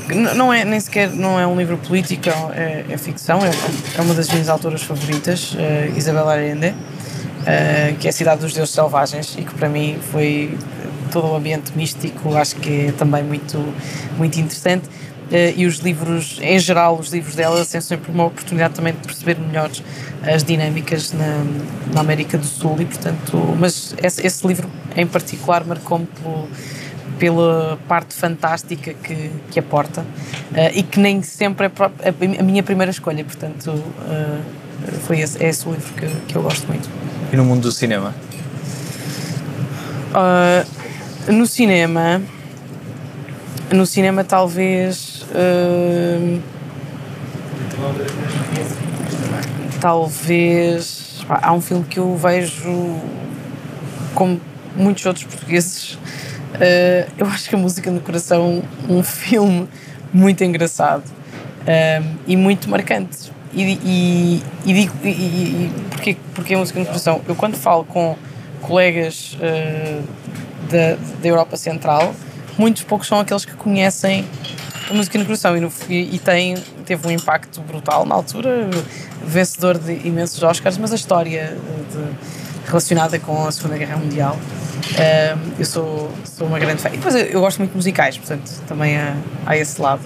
que 0.08 0.16
não 0.16 0.54
é 0.54 0.66
nem 0.66 0.80
sequer 0.80 1.10
não 1.10 1.40
é 1.40 1.48
um 1.48 1.56
livro 1.56 1.78
político, 1.78 2.30
é, 2.54 2.86
é 2.90 2.98
ficção, 2.98 3.40
é, 3.40 3.50
é, 3.98 4.02
uma 4.02 4.14
das 4.14 4.30
minhas 4.30 4.50
autoras 4.50 4.84
favoritas, 4.84 5.54
uh, 5.54 5.98
Isabel 5.98 6.30
Allende, 6.30 6.70
uh, 6.70 7.96
que 8.00 8.08
é 8.08 8.10
a 8.10 8.14
Cidade 8.14 8.42
dos 8.42 8.54
Deuses 8.54 8.74
Selvagens 8.74 9.36
e 9.38 9.44
que 9.44 9.54
para 9.54 9.70
mim 9.70 9.98
foi 10.12 10.58
todo 11.12 11.28
o 11.28 11.36
ambiente 11.36 11.72
místico, 11.76 12.36
acho 12.36 12.56
que 12.58 12.88
é 12.88 12.92
também 12.92 13.24
muito, 13.24 13.58
muito 14.18 14.40
interessante. 14.40 14.88
Uh, 14.88 15.54
e 15.56 15.66
os 15.66 15.78
livros, 15.78 16.38
em 16.42 16.60
geral, 16.60 16.98
os 17.00 17.12
livros 17.12 17.36
dela 17.36 17.64
são 17.64 17.80
sempre 17.80 18.12
uma 18.12 18.26
oportunidade 18.26 18.74
também 18.74 18.94
de 18.94 19.00
perceber 19.00 19.38
melhor 19.40 19.72
as 20.22 20.44
dinâmicas 20.44 21.14
na, 21.14 21.44
na 21.94 22.02
América 22.02 22.38
do 22.38 22.46
Sul 22.46 22.76
e, 22.80 22.86
portanto, 22.86 23.38
mas 23.58 23.96
esse, 24.04 24.26
esse 24.26 24.46
livro 24.46 24.70
em 24.96 25.08
particular 25.08 25.66
marcou-me 25.66 26.06
pelo 26.06 26.48
pela 27.24 27.80
parte 27.88 28.14
fantástica 28.14 28.94
que, 28.94 29.32
que 29.50 29.58
aporta 29.58 30.02
uh, 30.02 30.06
e 30.74 30.84
que 30.84 31.00
nem 31.00 31.22
sempre 31.22 31.68
é 31.68 32.10
a 32.38 32.44
minha 32.44 32.62
primeira 32.62 32.92
escolha, 32.92 33.24
portanto 33.24 33.68
uh, 33.68 34.44
foi 35.08 35.22
esse, 35.22 35.42
é 35.42 35.48
esse 35.48 35.66
o 35.66 35.72
livro 35.72 35.94
que, 35.94 36.06
que 36.28 36.36
eu 36.36 36.42
gosto 36.42 36.68
muito. 36.68 36.90
E 37.32 37.38
no 37.38 37.46
mundo 37.46 37.62
do 37.62 37.72
cinema? 37.72 38.14
Uh, 40.12 41.32
no 41.32 41.48
cinema, 41.48 42.22
no 43.72 43.86
cinema 43.86 44.26
talvez 44.26 45.26
talvez 49.80 51.26
há 51.30 51.54
um 51.54 51.62
filme 51.62 51.86
que 51.86 52.00
eu 52.00 52.18
vejo 52.18 53.00
como 54.14 54.42
muitos 54.76 55.06
outros 55.06 55.24
portugueses 55.24 55.98
Uh, 56.54 57.12
eu 57.18 57.26
acho 57.28 57.50
que 57.50 57.56
a 57.56 57.58
Música 57.58 57.90
no 57.90 58.00
Coração 58.00 58.64
um 58.88 59.02
filme 59.02 59.68
muito 60.14 60.44
engraçado 60.44 61.04
uh, 61.08 62.18
e 62.28 62.38
muito 62.38 62.70
marcante. 62.70 63.32
E, 63.52 63.80
e, 63.84 64.44
e 64.66 64.74
digo, 64.74 64.94
e, 65.04 65.10
e, 65.10 65.72
porquê, 65.90 66.18
porquê 66.36 66.54
a 66.54 66.58
Música 66.58 66.80
no 66.80 66.86
Coração? 66.86 67.22
Eu 67.28 67.36
quando 67.36 67.56
falo 67.56 67.84
com 67.86 68.16
colegas 68.62 69.36
uh, 69.36 70.04
da, 70.70 70.96
da 71.22 71.28
Europa 71.28 71.58
Central, 71.58 72.14
muitos 72.58 72.84
poucos 72.84 73.08
são 73.08 73.20
aqueles 73.20 73.46
que 73.46 73.54
conhecem 73.54 74.26
a 74.90 74.94
Música 74.94 75.18
no 75.18 75.26
Coração 75.26 75.58
e, 75.58 75.60
no, 75.60 75.72
e, 75.90 76.20
tem, 76.20 76.56
teve 76.86 77.08
um 77.08 77.12
impacto 77.12 77.62
brutal 77.62 78.06
na 78.06 78.14
altura, 78.14 78.70
vencedor 79.26 79.80
de 79.80 80.08
imensos 80.08 80.42
Oscars, 80.44 80.78
mas 80.78 80.92
a 80.92 80.96
história 80.96 81.58
de, 81.92 82.70
relacionada 82.70 83.18
com 83.18 83.48
a 83.48 83.52
Segunda 83.52 83.78
Guerra 83.78 83.98
Mundial 83.98 84.38
Uh, 84.92 85.40
eu 85.58 85.66
sou, 85.66 86.12
sou 86.26 86.48
uma 86.48 86.60
grande 86.60 86.82
fã. 86.82 86.90
E 86.90 86.98
depois 86.98 87.16
eu, 87.16 87.22
eu 87.22 87.40
gosto 87.40 87.58
muito 87.58 87.72
de 87.72 87.78
musicais, 87.78 88.18
portanto, 88.18 88.52
também 88.68 88.98
há, 88.98 89.16
há 89.46 89.58
esse 89.58 89.82
lado. 89.82 90.02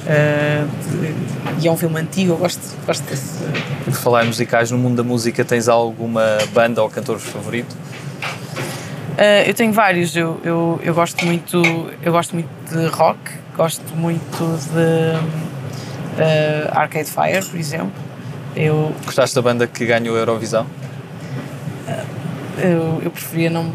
Uh, 0.00 0.66
de, 0.90 1.62
e 1.62 1.68
é 1.68 1.70
um 1.70 1.76
filme 1.76 2.00
antigo, 2.00 2.32
eu 2.32 2.36
gosto, 2.36 2.60
gosto 2.86 3.02
desse. 3.04 3.38
Por 3.84 3.92
falar 3.92 4.24
em 4.24 4.28
musicais, 4.28 4.70
no 4.70 4.78
mundo 4.78 4.96
da 4.96 5.02
música, 5.02 5.44
tens 5.44 5.68
alguma 5.68 6.38
banda 6.52 6.82
ou 6.82 6.88
cantor 6.88 7.18
favorito? 7.18 7.72
Uh, 7.72 9.46
eu 9.46 9.54
tenho 9.54 9.72
vários. 9.72 10.16
Eu, 10.16 10.40
eu, 10.42 10.80
eu, 10.82 10.94
gosto 10.94 11.24
muito, 11.26 11.60
eu 12.02 12.12
gosto 12.12 12.34
muito 12.34 12.48
de 12.70 12.86
rock, 12.86 13.18
gosto 13.56 13.94
muito 13.94 14.58
de 14.72 15.18
uh, 16.22 16.78
Arcade 16.78 17.10
Fire, 17.10 17.44
por 17.44 17.58
exemplo. 17.58 17.92
Eu, 18.56 18.94
Gostaste 19.04 19.36
da 19.36 19.42
banda 19.42 19.66
que 19.66 19.84
ganhou 19.84 20.16
a 20.16 20.20
Eurovisão? 20.20 20.66
eu, 22.62 23.00
eu 23.02 23.10
preferia 23.10 23.50
não 23.50 23.72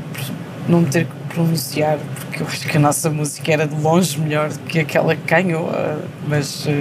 não 0.67 0.81
me 0.81 0.87
ter 0.87 1.05
que 1.05 1.33
pronunciar, 1.33 1.97
porque 2.15 2.41
eu 2.41 2.47
acho 2.47 2.67
que 2.67 2.77
a 2.77 2.79
nossa 2.79 3.09
música 3.09 3.51
era 3.51 3.67
de 3.67 3.75
longe 3.75 4.19
melhor 4.19 4.49
do 4.49 4.59
que 4.59 4.79
aquela 4.79 5.15
que 5.15 5.25
ganhou, 5.25 5.69
eh, 5.71 5.97
mas, 6.27 6.65
eh, 6.67 6.71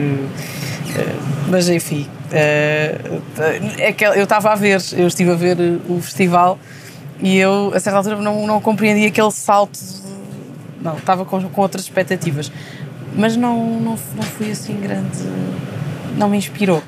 eh, 0.97 1.17
mas 1.49 1.69
enfim, 1.69 2.09
é 2.33 2.99
eu 4.17 4.25
estava 4.25 4.53
a 4.53 4.55
ver, 4.55 4.81
eu 4.93 5.07
estive 5.07 5.31
a 5.31 5.35
ver 5.35 5.57
o 5.89 6.01
festival 6.01 6.59
e 7.21 7.37
eu 7.37 7.73
a 7.75 7.81
certa 7.81 7.99
altura 7.99 8.17
não, 8.17 8.47
não 8.47 8.61
compreendi 8.61 9.07
aquele 9.07 9.31
salto, 9.31 9.79
não, 10.81 10.97
estava 10.97 11.25
com, 11.25 11.43
com 11.49 11.61
outras 11.61 11.85
expectativas, 11.85 12.51
mas 13.15 13.37
não, 13.37 13.81
não, 13.81 13.99
não 14.17 14.23
fui 14.23 14.51
assim 14.51 14.81
grande, 14.81 15.19
não 16.17 16.29
me 16.29 16.39
inspirou. 16.39 16.83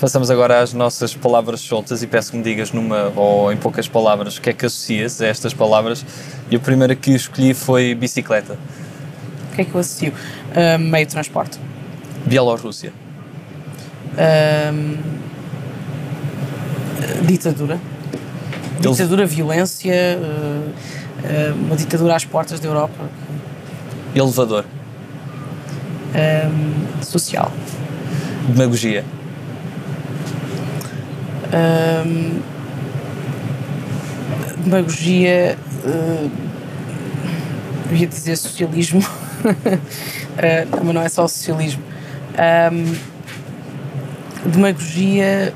Passamos 0.00 0.28
agora 0.28 0.60
às 0.60 0.72
nossas 0.72 1.14
palavras 1.14 1.60
soltas 1.60 2.02
e 2.02 2.06
peço 2.08 2.32
que 2.32 2.36
me 2.36 2.42
digas 2.42 2.72
numa 2.72 3.12
ou 3.14 3.52
em 3.52 3.56
poucas 3.56 3.86
palavras 3.86 4.36
o 4.36 4.40
que 4.40 4.50
é 4.50 4.52
que 4.52 4.66
associas 4.66 5.20
a 5.20 5.26
estas 5.26 5.54
palavras. 5.54 6.04
E 6.50 6.56
a 6.56 6.58
primeira 6.58 6.96
que 6.96 7.12
escolhi 7.12 7.54
foi 7.54 7.94
bicicleta. 7.94 8.58
O 9.52 9.54
que 9.54 9.62
é 9.62 9.64
que 9.64 9.72
eu 9.72 9.80
associo? 9.80 10.12
Uh, 10.12 10.78
meio 10.80 11.06
de 11.06 11.12
transporte. 11.12 11.60
Bielorrússia. 12.26 12.92
Uh, 14.14 14.98
ditadura. 17.24 17.78
Ditadura, 18.80 19.26
violência, 19.26 19.94
uh, 20.18 21.54
uma 21.54 21.76
ditadura 21.76 22.16
às 22.16 22.24
portas 22.24 22.58
da 22.58 22.66
Europa. 22.66 23.08
Elevador. 24.12 24.64
social. 27.00 27.52
Demagogia 28.48 29.04
demagogia, 34.64 35.56
uh, 35.84 36.30
eu 37.90 37.96
ia 37.96 38.06
dizer 38.06 38.36
socialismo, 38.36 39.00
uh, 39.00 39.04
mas 40.84 40.94
não 40.94 41.02
é 41.02 41.08
só 41.08 41.28
socialismo. 41.28 41.82
Demagogia. 44.46 45.54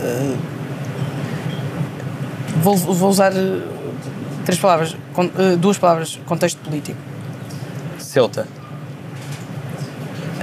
Uh, 0.00 0.36
vou, 2.62 2.76
vou, 2.76 3.10
usar 3.10 3.32
três 4.44 4.58
palavras, 4.60 4.96
duas 5.58 5.78
palavras, 5.78 6.18
contexto 6.26 6.58
político. 6.58 6.98
Ceuta. 7.98 8.46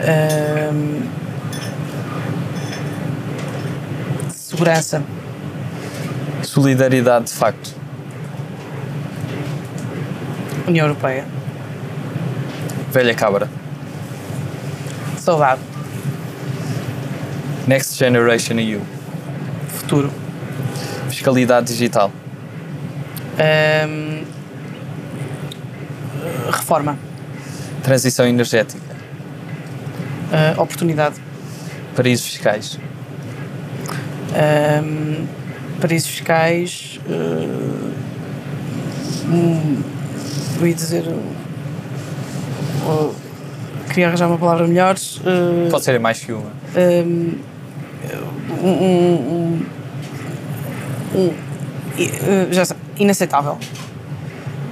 Um, 0.02 1.31
segurança. 4.62 5.04
Solidariedade 6.44 7.26
de 7.26 7.34
facto. 7.34 7.74
União 10.68 10.86
Europeia. 10.86 11.26
Velha 12.92 13.16
cabra. 13.16 13.50
Saudade. 15.18 15.62
Next 17.66 17.98
Generation 17.98 18.60
EU. 18.60 18.82
Futuro. 19.68 20.12
Fiscalidade 21.10 21.68
digital. 21.68 22.12
Um, 23.88 24.24
reforma, 26.52 26.98
Transição 27.84 28.28
energética. 28.28 28.80
uh, 30.58 30.62
oportunidade, 30.62 31.16
Paraísos 31.96 32.28
fiscais. 32.28 32.78
Um, 34.34 35.26
paraísos 35.80 36.10
fiscais. 36.10 37.00
Uh, 37.08 37.92
um, 39.30 39.82
eu 40.60 40.68
ia 40.68 40.74
dizer. 40.74 41.04
uh, 42.86 43.14
queria 43.90 44.08
arranjar 44.08 44.28
uma 44.28 44.38
palavra 44.38 44.68
melhor. 44.68 44.96
uh, 44.96 45.70
Pode 45.70 45.84
ser 45.84 46.00
mais 46.00 46.20
que 46.20 46.32
uma. 46.32 46.52
um, 46.76 47.38
um, 48.64 48.68
um, 48.68 49.66
um- 51.16 51.28
uh, 51.30 52.54
já 52.54 52.66
sei, 52.66 52.78
inaceitável. 52.98 53.58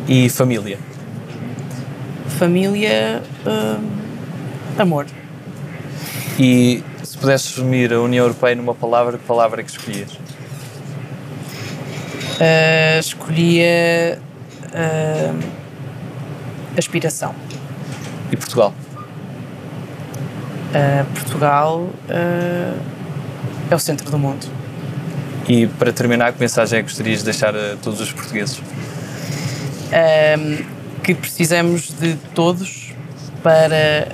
E 0.08 0.30
família. 0.30 0.78
Família, 2.40 3.22
amor. 4.78 5.06
E 6.40 6.82
se 7.20 7.22
pudesse 7.22 7.50
resumir 7.50 7.92
a 7.92 8.00
União 8.00 8.24
Europeia 8.24 8.56
numa 8.56 8.74
palavra, 8.74 9.18
que 9.18 9.26
palavra 9.26 9.60
é 9.60 9.64
que 9.64 9.72
escolhias? 9.72 10.14
Uh, 12.40 13.00
escolhia 13.00 14.22
uh, 14.68 15.40
aspiração. 16.78 17.36
E 18.32 18.38
Portugal? 18.38 18.74
Uh, 20.70 21.06
Portugal 21.14 21.90
é 23.70 23.76
o 23.76 23.80
centro 23.80 24.10
do 24.10 24.18
mundo. 24.18 24.48
E 25.48 25.68
para 25.68 25.92
terminar, 25.92 26.32
que 26.32 26.40
mensagem 26.40 26.80
é 26.80 26.82
que 26.82 26.88
gostarias 26.88 27.20
de 27.20 27.26
deixar 27.26 27.54
a 27.54 27.76
todos 27.82 28.00
os 28.00 28.14
portugueses? 28.14 28.62
que 31.04 31.16
precisamos 31.16 31.90
de 32.00 32.16
todos 32.36 32.94
para, 33.42 34.08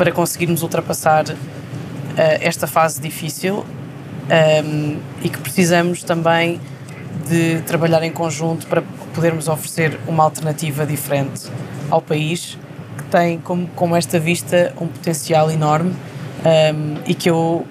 para 0.00 0.12
conseguirmos 0.12 0.62
ultrapassar 0.62 1.26
uh, 1.28 1.36
esta 2.40 2.66
fase 2.66 2.98
difícil 3.02 3.66
um, 4.64 4.96
e 5.22 5.28
que 5.28 5.36
precisamos 5.36 6.02
também 6.02 6.58
de 7.28 7.60
trabalhar 7.66 8.02
em 8.02 8.10
conjunto 8.10 8.66
para 8.66 8.80
podermos 9.14 9.46
oferecer 9.46 10.00
uma 10.08 10.24
alternativa 10.24 10.86
diferente 10.86 11.50
ao 11.90 12.00
país 12.00 12.56
que 12.96 13.04
tem 13.10 13.38
como, 13.40 13.68
como 13.76 13.94
esta 13.94 14.18
vista 14.18 14.72
um 14.80 14.86
potencial 14.86 15.50
enorme 15.50 15.90
um, 15.92 17.02
e 17.06 17.14
que 17.14 17.28
eu 17.28 17.66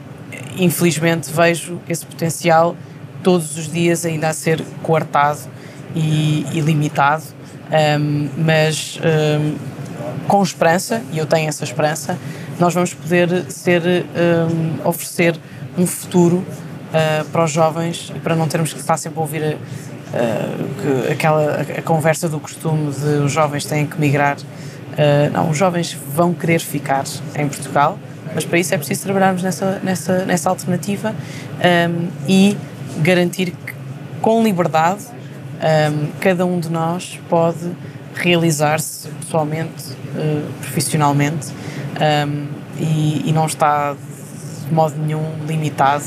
infelizmente 0.55 1.31
vejo 1.33 1.79
esse 1.89 2.05
potencial 2.05 2.75
todos 3.23 3.57
os 3.57 3.71
dias 3.71 4.05
ainda 4.05 4.29
a 4.29 4.33
ser 4.33 4.63
coartado 4.83 5.39
e, 5.95 6.45
e 6.53 6.61
limitado, 6.61 7.23
um, 7.99 8.29
mas 8.37 8.99
um, 9.03 9.78
com 10.27 10.41
esperança, 10.43 11.01
e 11.11 11.17
eu 11.17 11.25
tenho 11.25 11.47
essa 11.49 11.63
esperança, 11.63 12.17
nós 12.59 12.73
vamos 12.73 12.93
poder 12.93 13.45
ser, 13.49 13.81
um, 13.83 14.87
oferecer 14.87 15.35
um 15.77 15.85
futuro 15.87 16.37
uh, 16.37 17.25
para 17.31 17.43
os 17.45 17.51
jovens 17.51 18.11
e 18.15 18.19
para 18.19 18.35
não 18.35 18.47
termos 18.47 18.73
que 18.73 18.79
estar 18.79 18.97
sempre 18.97 19.17
a 19.19 19.21
ouvir 19.21 19.43
a, 19.43 19.47
a- 19.47 19.55
que- 21.07 21.11
aquela 21.13 21.55
a, 21.75 21.79
a 21.79 21.81
conversa 21.81 22.27
do 22.27 22.39
costume 22.39 22.91
de 22.91 23.23
os 23.23 23.31
jovens 23.31 23.65
têm 23.65 23.85
que 23.85 23.99
migrar. 23.99 24.37
Uh, 24.37 25.31
não, 25.31 25.49
os 25.49 25.57
jovens 25.57 25.97
vão 26.13 26.33
querer 26.33 26.59
ficar 26.59 27.03
em 27.35 27.47
Portugal, 27.47 27.97
mas 28.35 28.43
para 28.45 28.59
isso 28.59 28.73
é 28.73 28.77
preciso 28.77 29.03
trabalharmos 29.03 29.41
nessa, 29.41 29.79
nessa, 29.83 30.25
nessa 30.25 30.49
alternativa 30.49 31.15
um, 31.89 32.07
e 32.27 32.57
garantir 33.01 33.51
que, 33.51 33.73
com 34.21 34.43
liberdade, 34.43 35.01
um, 35.61 36.09
cada 36.19 36.45
um 36.45 36.59
de 36.59 36.69
nós 36.69 37.19
pode 37.29 37.71
realizar-se 38.15 39.07
pessoalmente, 39.09 39.91
uh, 40.15 40.51
profissionalmente 40.61 41.47
e, 42.77 43.31
não 43.33 43.45
está 43.45 43.93
de 44.67 44.73
modo 44.73 44.95
nenhum 44.97 45.45
limitado 45.45 46.05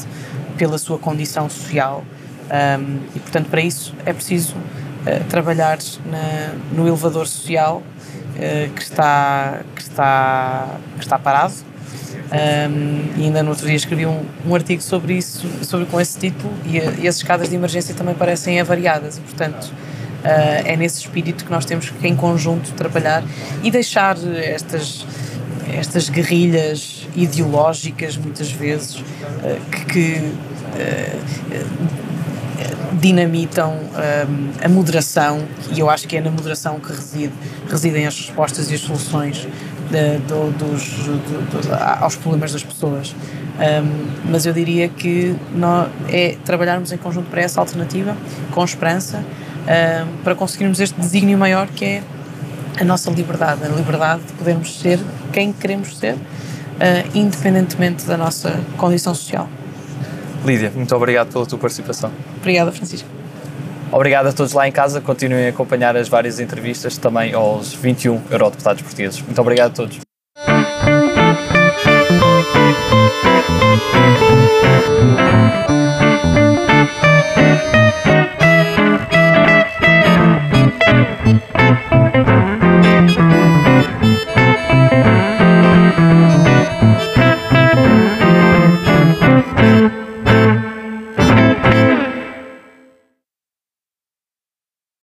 pela 0.57 0.79
sua 0.79 0.99
condição 0.99 1.49
social. 1.51 2.05
E, 3.15 3.21
portanto, 3.21 3.49
para 3.49 3.61
isso 3.61 3.95
é 4.05 4.13
preciso 4.13 4.55
uh, 4.55 5.25
trabalhar 5.29 5.79
no 6.73 6.87
elevador 6.87 7.27
social 7.27 7.83
uh, 8.37 8.73
que, 8.73 8.83
está, 8.83 9.61
que, 9.75 9.83
está, 9.83 10.67
que 10.97 11.05
está 11.05 11.19
parado. 11.19 11.55
Um, 12.33 13.21
e 13.21 13.25
ainda 13.25 13.43
no 13.43 13.51
outro 13.51 13.67
dia 13.67 13.77
escrevi 13.77 14.07
um, 14.07 14.25
um 14.47 14.55
artigo 14.55 14.81
sobre 14.81 15.15
isso, 15.15 15.47
sobre, 15.63 15.85
com 15.85 16.01
esse 16.01 16.19
título, 16.19 16.51
e, 16.65 17.03
e 17.03 17.09
as 17.09 17.17
escadas 17.17 17.51
de 17.51 17.55
emergência 17.55 17.95
também 17.95 18.15
parecem 18.15 18.59
avariadas, 18.59 19.19
e 19.19 19.21
portanto 19.21 19.71
é 20.25 20.77
nesse 20.77 21.01
espírito 21.01 21.45
que 21.45 21.51
nós 21.51 21.65
temos 21.65 21.91
que, 21.91 22.07
em 22.07 22.15
conjunto, 22.17 22.73
trabalhar 22.73 23.23
e 23.63 23.71
deixar 23.71 24.17
estas, 24.37 25.05
estas 25.73 26.09
guerrilhas 26.09 27.07
ideológicas, 27.17 28.17
muitas 28.17 28.51
vezes, 28.51 28.97
uh, 28.97 29.05
que, 29.71 29.85
que, 29.87 30.19
uh, 30.19 32.03
dinamitam 33.01 33.73
um, 33.75 34.65
a 34.65 34.69
moderação 34.69 35.43
e 35.75 35.81
eu 35.81 35.91
acho 35.91 36.07
que 36.07 36.17
é 36.17 36.21
na 36.21 36.31
moderação 36.31 36.79
que 36.79 36.93
reside, 36.93 37.33
residem 37.69 38.07
as 38.07 38.17
respostas 38.17 38.71
e 38.71 38.75
as 38.75 38.81
soluções 38.81 39.49
de- 39.91 40.19
do- 40.29 40.51
dos, 40.57 40.85
do- 41.05 41.63
do- 41.63 41.75
aos 42.01 42.15
problemas 42.17 42.53
das 42.53 42.63
pessoas. 42.63 43.15
Um, 43.59 44.31
mas 44.31 44.47
eu 44.47 44.53
diria 44.53 44.89
que 44.89 45.35
nó- 45.55 45.87
é 46.09 46.37
trabalharmos 46.45 46.93
em 46.93 46.97
conjunto 46.97 47.29
para 47.31 47.43
essa 47.43 47.61
alternativa, 47.61 48.17
com 48.53 48.65
esperança, 48.65 49.23
para 50.25 50.35
conseguirmos 50.35 50.81
este 50.81 50.99
desígnio 51.01 51.39
maior 51.39 51.69
que 51.69 51.85
é 51.85 52.03
a 52.81 52.85
nossa 52.85 53.11
liberdade, 53.11 53.65
a 53.65 53.69
liberdade 53.69 54.23
de 54.23 54.33
podermos 54.33 54.79
ser 54.81 54.99
quem 55.33 55.53
queremos 55.53 55.97
ser, 55.99 56.15
uh, 56.15 56.19
independentemente 57.15 58.07
da 58.07 58.17
nossa 58.17 58.61
condição 58.77 59.15
social. 59.15 59.49
Lídia, 60.45 60.73
muito 60.75 60.95
obrigado 60.95 61.33
pela 61.33 61.47
tua 61.47 61.59
participação. 61.59 62.11
Obrigada, 62.39 62.73
Francisco. 62.73 63.09
Obrigado 63.93 64.27
a 64.29 64.33
todos 64.33 64.53
lá 64.53 64.67
em 64.67 64.73
casa. 64.73 65.01
Continuem 65.01 65.47
a 65.47 65.51
acompanhar 65.51 65.97
as 65.97 66.09
várias 66.09 66.41
entrevistas 66.41 66.97
também 66.97 67.35
aos 67.35 67.75
21 67.75 68.23
eurodeputados 68.31 68.83
portugueses. 68.83 69.21
Muito 69.21 69.41
obrigado 69.41 69.71
a 69.71 69.75
todos. 69.75 70.01